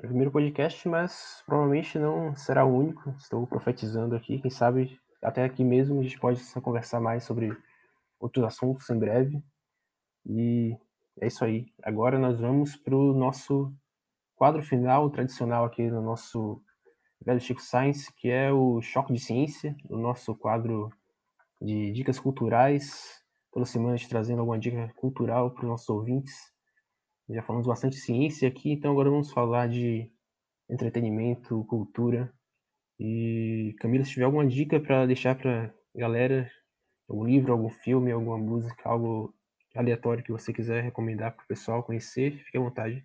É 0.00 0.04
o 0.04 0.08
primeiro 0.08 0.30
podcast, 0.30 0.88
mas 0.88 1.42
provavelmente 1.44 1.98
não 1.98 2.34
será 2.36 2.64
o 2.64 2.72
único. 2.72 3.10
Estou 3.18 3.46
profetizando 3.48 4.14
aqui. 4.14 4.40
Quem 4.40 4.50
sabe 4.50 4.96
até 5.20 5.44
aqui 5.44 5.64
mesmo 5.64 5.98
a 5.98 6.02
gente 6.04 6.20
pode 6.20 6.40
conversar 6.62 7.00
mais 7.00 7.24
sobre 7.24 7.56
outros 8.20 8.44
assuntos 8.44 8.88
em 8.90 8.98
breve. 8.98 9.42
E 10.28 10.76
é 11.20 11.26
isso 11.26 11.44
aí. 11.44 11.66
Agora 11.82 12.18
nós 12.18 12.38
vamos 12.38 12.76
para 12.76 12.94
o 12.94 13.14
nosso 13.14 13.74
quadro 14.36 14.62
final 14.62 15.10
tradicional 15.10 15.64
aqui 15.64 15.90
no 15.90 16.02
nosso 16.02 16.62
Velho 17.24 17.40
Chico 17.40 17.62
Science, 17.62 18.12
que 18.14 18.28
é 18.28 18.52
o 18.52 18.80
Choque 18.80 19.12
de 19.12 19.18
Ciência, 19.18 19.74
o 19.88 19.96
nosso 19.96 20.36
quadro 20.36 20.90
de 21.60 21.92
dicas 21.92 22.20
culturais. 22.20 23.22
Toda 23.50 23.66
semana 23.66 23.94
a 23.94 23.96
gente 23.96 24.08
trazendo 24.08 24.40
alguma 24.40 24.58
dica 24.58 24.92
cultural 24.96 25.50
para 25.50 25.62
os 25.62 25.68
nossos 25.68 25.88
ouvintes. 25.88 26.34
Já 27.28 27.42
falamos 27.42 27.66
bastante 27.66 27.96
ciência 27.96 28.48
aqui, 28.48 28.72
então 28.72 28.92
agora 28.92 29.10
vamos 29.10 29.32
falar 29.32 29.68
de 29.68 30.10
entretenimento, 30.68 31.64
cultura. 31.64 32.32
E 33.00 33.74
Camila, 33.80 34.04
se 34.04 34.12
tiver 34.12 34.24
alguma 34.24 34.46
dica 34.46 34.78
para 34.78 35.06
deixar 35.06 35.36
para 35.36 35.74
galera, 35.94 36.50
algum 37.08 37.24
livro, 37.24 37.52
algum 37.52 37.68
filme, 37.68 38.12
alguma 38.12 38.38
música, 38.38 38.88
algo 38.88 39.34
aleatório 39.78 40.24
que 40.24 40.32
você 40.32 40.52
quiser 40.52 40.82
recomendar 40.82 41.34
para 41.34 41.44
o 41.44 41.46
pessoal 41.46 41.82
conhecer, 41.82 42.42
fique 42.44 42.58
à 42.58 42.60
vontade. 42.60 43.04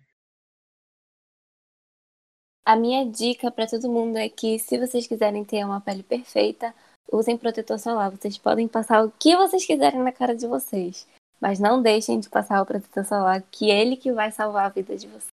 A 2.66 2.74
minha 2.76 3.04
dica 3.04 3.50
para 3.50 3.66
todo 3.66 3.90
mundo 3.90 4.16
é 4.16 4.28
que 4.28 4.58
se 4.58 4.78
vocês 4.78 5.06
quiserem 5.06 5.44
ter 5.44 5.64
uma 5.64 5.80
pele 5.80 6.02
perfeita, 6.02 6.74
usem 7.12 7.36
protetor 7.36 7.78
solar. 7.78 8.10
Vocês 8.10 8.38
podem 8.38 8.66
passar 8.66 9.04
o 9.04 9.10
que 9.12 9.36
vocês 9.36 9.64
quiserem 9.66 10.00
na 10.00 10.10
cara 10.10 10.34
de 10.34 10.46
vocês, 10.46 11.06
mas 11.40 11.60
não 11.60 11.82
deixem 11.82 12.18
de 12.18 12.28
passar 12.28 12.62
o 12.62 12.66
protetor 12.66 13.04
solar, 13.04 13.42
que 13.50 13.70
é 13.70 13.80
ele 13.80 13.96
que 13.96 14.12
vai 14.12 14.32
salvar 14.32 14.66
a 14.66 14.70
vida 14.70 14.96
de 14.96 15.06
vocês. 15.06 15.28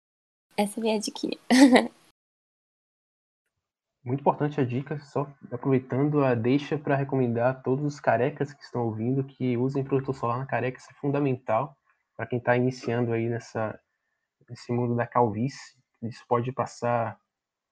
Essa 0.58 0.80
é 0.80 0.82
a 0.82 0.84
minha 0.84 1.00
diquinha. 1.00 1.38
muito 4.04 4.22
importante 4.22 4.60
a 4.60 4.66
dica, 4.66 5.00
só 5.00 5.28
aproveitando 5.52 6.24
a 6.24 6.34
deixa 6.34 6.78
para 6.78 6.96
recomendar 6.96 7.52
a 7.52 7.54
todos 7.54 7.86
os 7.86 8.00
carecas 8.00 8.54
que 8.54 8.64
estão 8.64 8.86
ouvindo 8.86 9.24
que 9.24 9.58
usem 9.58 9.84
protetor 9.84 10.16
solar 10.16 10.40
na 10.40 10.46
careca, 10.46 10.78
isso 10.78 10.90
é 10.92 10.96
fundamental 10.96 11.76
para 12.16 12.26
quem 12.26 12.40
está 12.40 12.56
iniciando 12.56 13.14
aí 13.14 13.30
nessa, 13.30 13.80
nesse 14.50 14.72
mundo 14.72 14.96
da 14.96 15.08
calvície. 15.08 15.78
Isso 16.02 16.24
pode 16.28 16.52
passar 16.52 17.18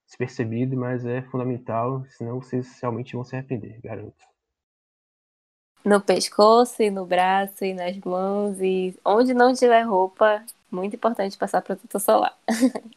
despercebido, 0.06 0.78
mas 0.78 1.06
é 1.06 1.22
fundamental, 1.24 2.06
senão 2.10 2.42
vocês 2.42 2.80
realmente 2.82 3.14
vão 3.14 3.24
se 3.24 3.36
arrepender, 3.36 3.80
garanto. 3.82 4.26
No 5.84 6.02
pescoço 6.02 6.82
e 6.82 6.90
no 6.90 7.06
braço 7.06 7.64
e 7.64 7.74
nas 7.74 7.98
mãos 8.00 8.60
e 8.62 8.98
onde 9.04 9.34
não 9.34 9.54
tiver 9.54 9.82
roupa, 9.82 10.44
muito 10.70 10.96
importante 10.96 11.38
passar 11.38 11.62
protetor 11.62 12.02
solar. 12.02 12.38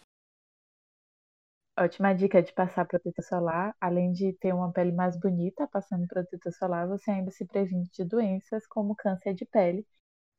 Ótima 1.81 2.15
dica 2.15 2.41
de 2.43 2.53
passar 2.53 2.85
protetor 2.87 3.25
solar. 3.25 3.75
Além 3.81 4.13
de 4.13 4.33
ter 4.35 4.53
uma 4.55 4.71
pele 4.73 4.93
mais 4.93 5.17
bonita 5.19 5.67
passando 5.67 6.07
protetor 6.07 6.53
solar, 6.53 6.87
você 6.87 7.11
ainda 7.11 7.31
se 7.31 7.45
previne 7.47 7.89
de 7.93 8.05
doenças 8.05 8.67
como 8.67 8.95
câncer 8.95 9.35
de 9.35 9.45
pele. 9.47 9.85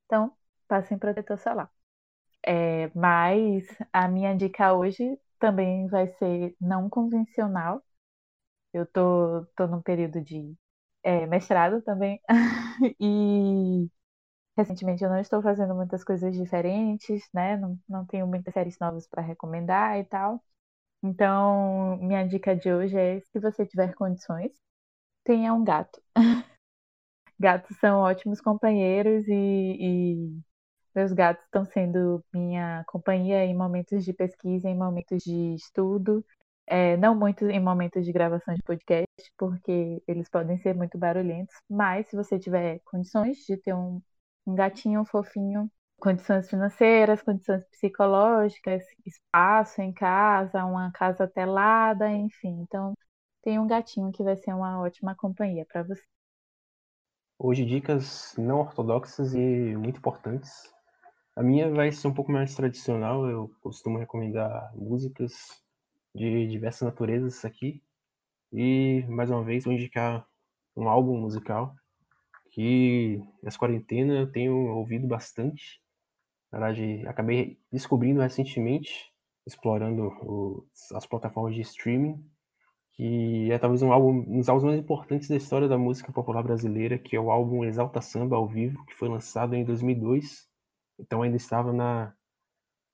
Então, 0.06 0.34
passem 0.68 0.98
protetor 1.00 1.38
solar. 1.40 1.72
É, 2.46 2.90
mas 2.96 3.68
a 3.94 4.08
minha 4.10 4.36
dica 4.36 4.74
hoje 4.74 5.20
também 5.40 5.88
vai 5.88 6.08
ser 6.16 6.56
não 6.62 6.90
convencional. 6.90 7.84
Eu 8.74 8.86
tô, 8.88 9.46
tô 9.56 9.68
num 9.68 9.82
período 9.82 10.22
de 10.22 10.56
é, 11.04 11.28
mestrado 11.28 11.82
também. 11.84 12.22
e 13.00 13.90
recentemente 14.58 15.04
eu 15.04 15.10
não 15.10 15.20
estou 15.20 15.42
fazendo 15.42 15.76
muitas 15.76 16.04
coisas 16.04 16.36
diferentes, 16.36 17.28
né? 17.34 17.58
Não, 17.58 17.80
não 17.90 18.06
tenho 18.06 18.28
muitas 18.28 18.54
séries 18.54 18.80
novas 18.80 19.08
para 19.08 19.22
recomendar 19.24 20.00
e 20.00 20.06
tal. 20.06 20.44
Então, 21.04 21.98
minha 21.98 22.28
dica 22.28 22.56
de 22.56 22.72
hoje 22.72 22.98
é: 22.98 23.20
se 23.22 23.40
você 23.40 23.66
tiver 23.66 23.94
condições, 23.96 24.52
tenha 25.24 25.54
um 25.54 25.64
gato. 25.64 26.02
Gatos 27.40 27.76
são 27.80 28.02
ótimos 28.02 28.40
companheiros 28.40 29.28
e, 29.28 29.34
e 29.34 30.42
meus 30.96 31.12
gatos 31.12 31.44
estão 31.46 31.66
sendo 31.66 32.24
minha 32.34 32.84
companhia 32.88 33.44
em 33.46 33.56
momentos 33.56 34.06
de 34.06 34.14
pesquisa, 34.14 34.70
em 34.70 34.78
momentos 34.78 35.24
de 35.24 35.56
estudo, 35.56 36.24
é, 36.68 36.96
não 36.98 37.16
muito 37.16 37.46
em 37.50 37.60
momentos 37.60 38.06
de 38.06 38.12
gravação 38.12 38.54
de 38.54 38.62
podcast, 38.64 39.08
porque 39.38 40.02
eles 40.08 40.30
podem 40.30 40.58
ser 40.60 40.76
muito 40.76 40.98
barulhentos, 40.98 41.56
mas 41.70 42.08
se 42.08 42.16
você 42.16 42.38
tiver 42.38 42.80
condições 42.86 43.38
de 43.48 43.58
ter 43.58 43.74
um, 43.74 44.02
um 44.46 44.56
gatinho 44.56 45.04
fofinho, 45.06 45.70
condições 46.02 46.50
financeiras, 46.50 47.22
condições 47.22 47.64
psicológicas, 47.70 48.84
espaço 49.06 49.82
em 49.82 49.94
casa, 49.94 50.66
uma 50.66 50.92
casa 50.92 51.28
telada, 51.28 52.12
enfim. 52.12 52.62
Então, 52.64 52.94
tem 53.44 53.60
um 53.60 53.68
gatinho 53.68 54.12
que 54.12 54.24
vai 54.24 54.36
ser 54.36 54.54
uma 54.54 54.82
ótima 54.82 55.16
companhia 55.16 55.66
para 55.72 55.84
você. 55.84 56.04
Hoje, 57.38 57.66
dicas 57.66 58.36
não 58.38 58.60
ortodoxas 58.60 59.34
e 59.36 59.76
muito 59.78 59.98
importantes. 59.98 60.52
A 61.36 61.44
minha 61.44 61.72
vai 61.72 61.92
ser 61.92 62.08
um 62.08 62.14
pouco 62.14 62.32
mais 62.32 62.56
tradicional. 62.56 63.28
Eu 63.30 63.52
costumo 63.62 64.00
recomendar 64.00 64.76
músicas 64.76 65.34
de 66.14 66.48
diversas 66.48 66.82
naturezas 66.82 67.46
aqui. 67.46 67.82
E, 68.52 69.06
mais 69.08 69.30
uma 69.30 69.44
vez, 69.44 69.66
vou 69.66 69.74
indicar 69.74 70.26
um 70.76 70.90
álbum 70.90 71.18
musical 71.20 71.76
que, 72.52 73.22
nessa 73.42 73.58
quarentena, 73.58 74.14
eu 74.14 74.32
tenho 74.32 74.56
ouvido 74.76 75.08
bastante 75.08 75.81
na 76.52 76.60
verdade, 76.60 77.08
acabei 77.08 77.58
descobrindo 77.72 78.22
recentemente, 78.22 79.12
explorando 79.48 80.12
as 80.94 81.06
plataformas 81.06 81.56
de 81.56 81.62
streaming, 81.62 82.24
que 82.94 83.50
é 83.52 83.58
talvez 83.58 83.82
um 83.82 83.92
álbum, 83.92 84.26
um 84.28 84.40
dos 84.40 84.50
álbuns 84.50 84.66
mais 84.66 84.80
importantes 84.80 85.30
da 85.30 85.36
história 85.36 85.68
da 85.68 85.78
música 85.78 86.12
popular 86.12 86.44
brasileira, 86.44 87.00
que 87.00 87.16
é 87.16 87.20
o 87.20 87.32
álbum 87.32 87.64
Exalta 87.64 88.02
Samba 88.02 88.36
ao 88.36 88.48
vivo, 88.48 88.86
que 88.86 88.94
foi 88.96 89.08
lançado 89.08 89.56
em 89.56 89.64
2002. 89.64 90.48
Então 91.00 91.22
ainda 91.22 91.38
estava 91.38 91.72
na 91.72 92.14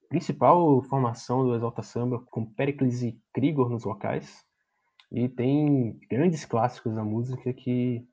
principal 0.08 0.80
formação 0.82 1.44
do 1.44 1.54
Exalta 1.54 1.82
Samba, 1.82 2.20
com 2.30 2.46
Pericles 2.46 3.02
e 3.02 3.20
Krigor 3.32 3.68
nos 3.68 3.82
vocais. 3.82 4.44
E 5.10 5.28
tem 5.28 5.98
grandes 6.08 6.44
clássicos 6.44 6.94
da 6.94 7.02
música 7.02 7.52
que 7.52 8.06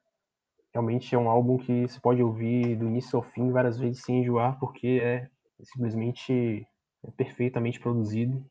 realmente 0.73 1.13
é 1.13 1.17
um 1.17 1.29
álbum 1.29 1.57
que 1.57 1.87
você 1.87 1.99
pode 1.99 2.21
ouvir 2.21 2.75
do 2.77 2.87
início 2.87 3.15
ao 3.15 3.23
fim 3.23 3.51
várias 3.51 3.77
vezes 3.77 4.03
sem 4.03 4.21
enjoar, 4.21 4.59
porque 4.59 4.99
é 5.01 5.29
simplesmente 5.63 6.67
é 7.03 7.11
perfeitamente 7.11 7.79
produzido. 7.79 8.45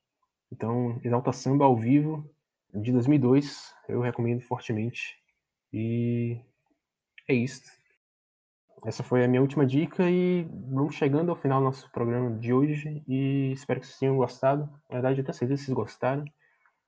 Então, 0.52 1.00
Exalta 1.02 1.32
Samba 1.32 1.64
ao 1.64 1.76
vivo, 1.76 2.28
de 2.72 2.92
2002, 2.92 3.74
eu 3.88 4.00
recomendo 4.00 4.42
fortemente. 4.42 5.16
E 5.72 6.40
é 7.28 7.34
isso. 7.34 7.62
Essa 8.84 9.02
foi 9.02 9.24
a 9.24 9.28
minha 9.28 9.40
última 9.40 9.64
dica 9.64 10.10
e 10.10 10.42
vamos 10.70 10.94
chegando 10.94 11.30
ao 11.30 11.36
final 11.36 11.58
do 11.58 11.64
nosso 11.64 11.90
programa 11.90 12.38
de 12.38 12.52
hoje 12.52 13.02
e 13.08 13.52
espero 13.52 13.80
que 13.80 13.86
vocês 13.86 13.98
tenham 13.98 14.16
gostado. 14.16 14.64
Na 14.90 14.96
verdade, 14.96 15.20
eu 15.20 15.24
tenho 15.24 15.34
certeza 15.34 15.60
que 15.60 15.64
vocês 15.66 15.74
gostaram. 15.74 16.24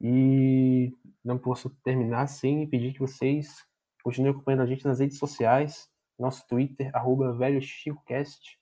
E 0.00 0.92
não 1.24 1.38
posso 1.38 1.70
terminar 1.82 2.26
sem 2.26 2.68
pedir 2.68 2.92
que 2.92 3.00
vocês 3.00 3.64
continuem 4.04 4.32
acompanhando 4.32 4.62
a 4.62 4.66
gente 4.66 4.84
nas 4.84 5.00
redes 5.00 5.18
sociais, 5.18 5.88
nosso 6.18 6.46
Twitter, 6.46 6.94
arroba 6.94 7.32
velhochicocast, 7.32 8.58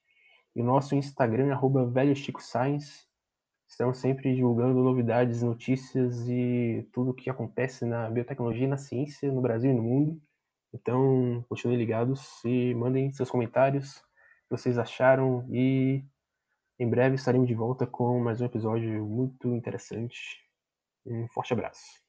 e 0.55 0.61
o 0.61 0.65
nosso 0.65 0.95
Instagram, 0.95 1.53
arroba 1.53 1.87
Velho 1.87 2.15
Chico 2.15 2.43
Science. 2.43 3.07
Estamos 3.69 3.99
sempre 3.99 4.35
divulgando 4.35 4.83
novidades, 4.83 5.43
notícias 5.43 6.29
e 6.29 6.89
tudo 6.93 7.11
o 7.11 7.15
que 7.15 7.29
acontece 7.29 7.85
na 7.85 8.09
biotecnologia 8.09 8.69
na 8.69 8.77
ciência 8.77 9.33
no 9.33 9.41
Brasil 9.41 9.71
e 9.71 9.75
no 9.75 9.83
mundo. 9.83 10.23
Então, 10.73 11.45
continuem 11.49 11.79
ligados 11.79 12.43
e 12.45 12.75
mandem 12.75 13.11
seus 13.13 13.31
comentários, 13.31 13.97
o 13.97 14.01
que 14.01 14.61
vocês 14.61 14.79
acharam 14.79 15.47
e 15.51 16.05
em 16.79 16.89
breve 16.89 17.15
estaremos 17.15 17.47
de 17.47 17.55
volta 17.55 17.87
com 17.87 18.19
mais 18.21 18.41
um 18.41 18.45
episódio 18.45 19.05
muito 19.07 19.55
interessante. 19.55 20.45
Um 21.07 21.29
forte 21.29 21.53
abraço. 21.53 22.03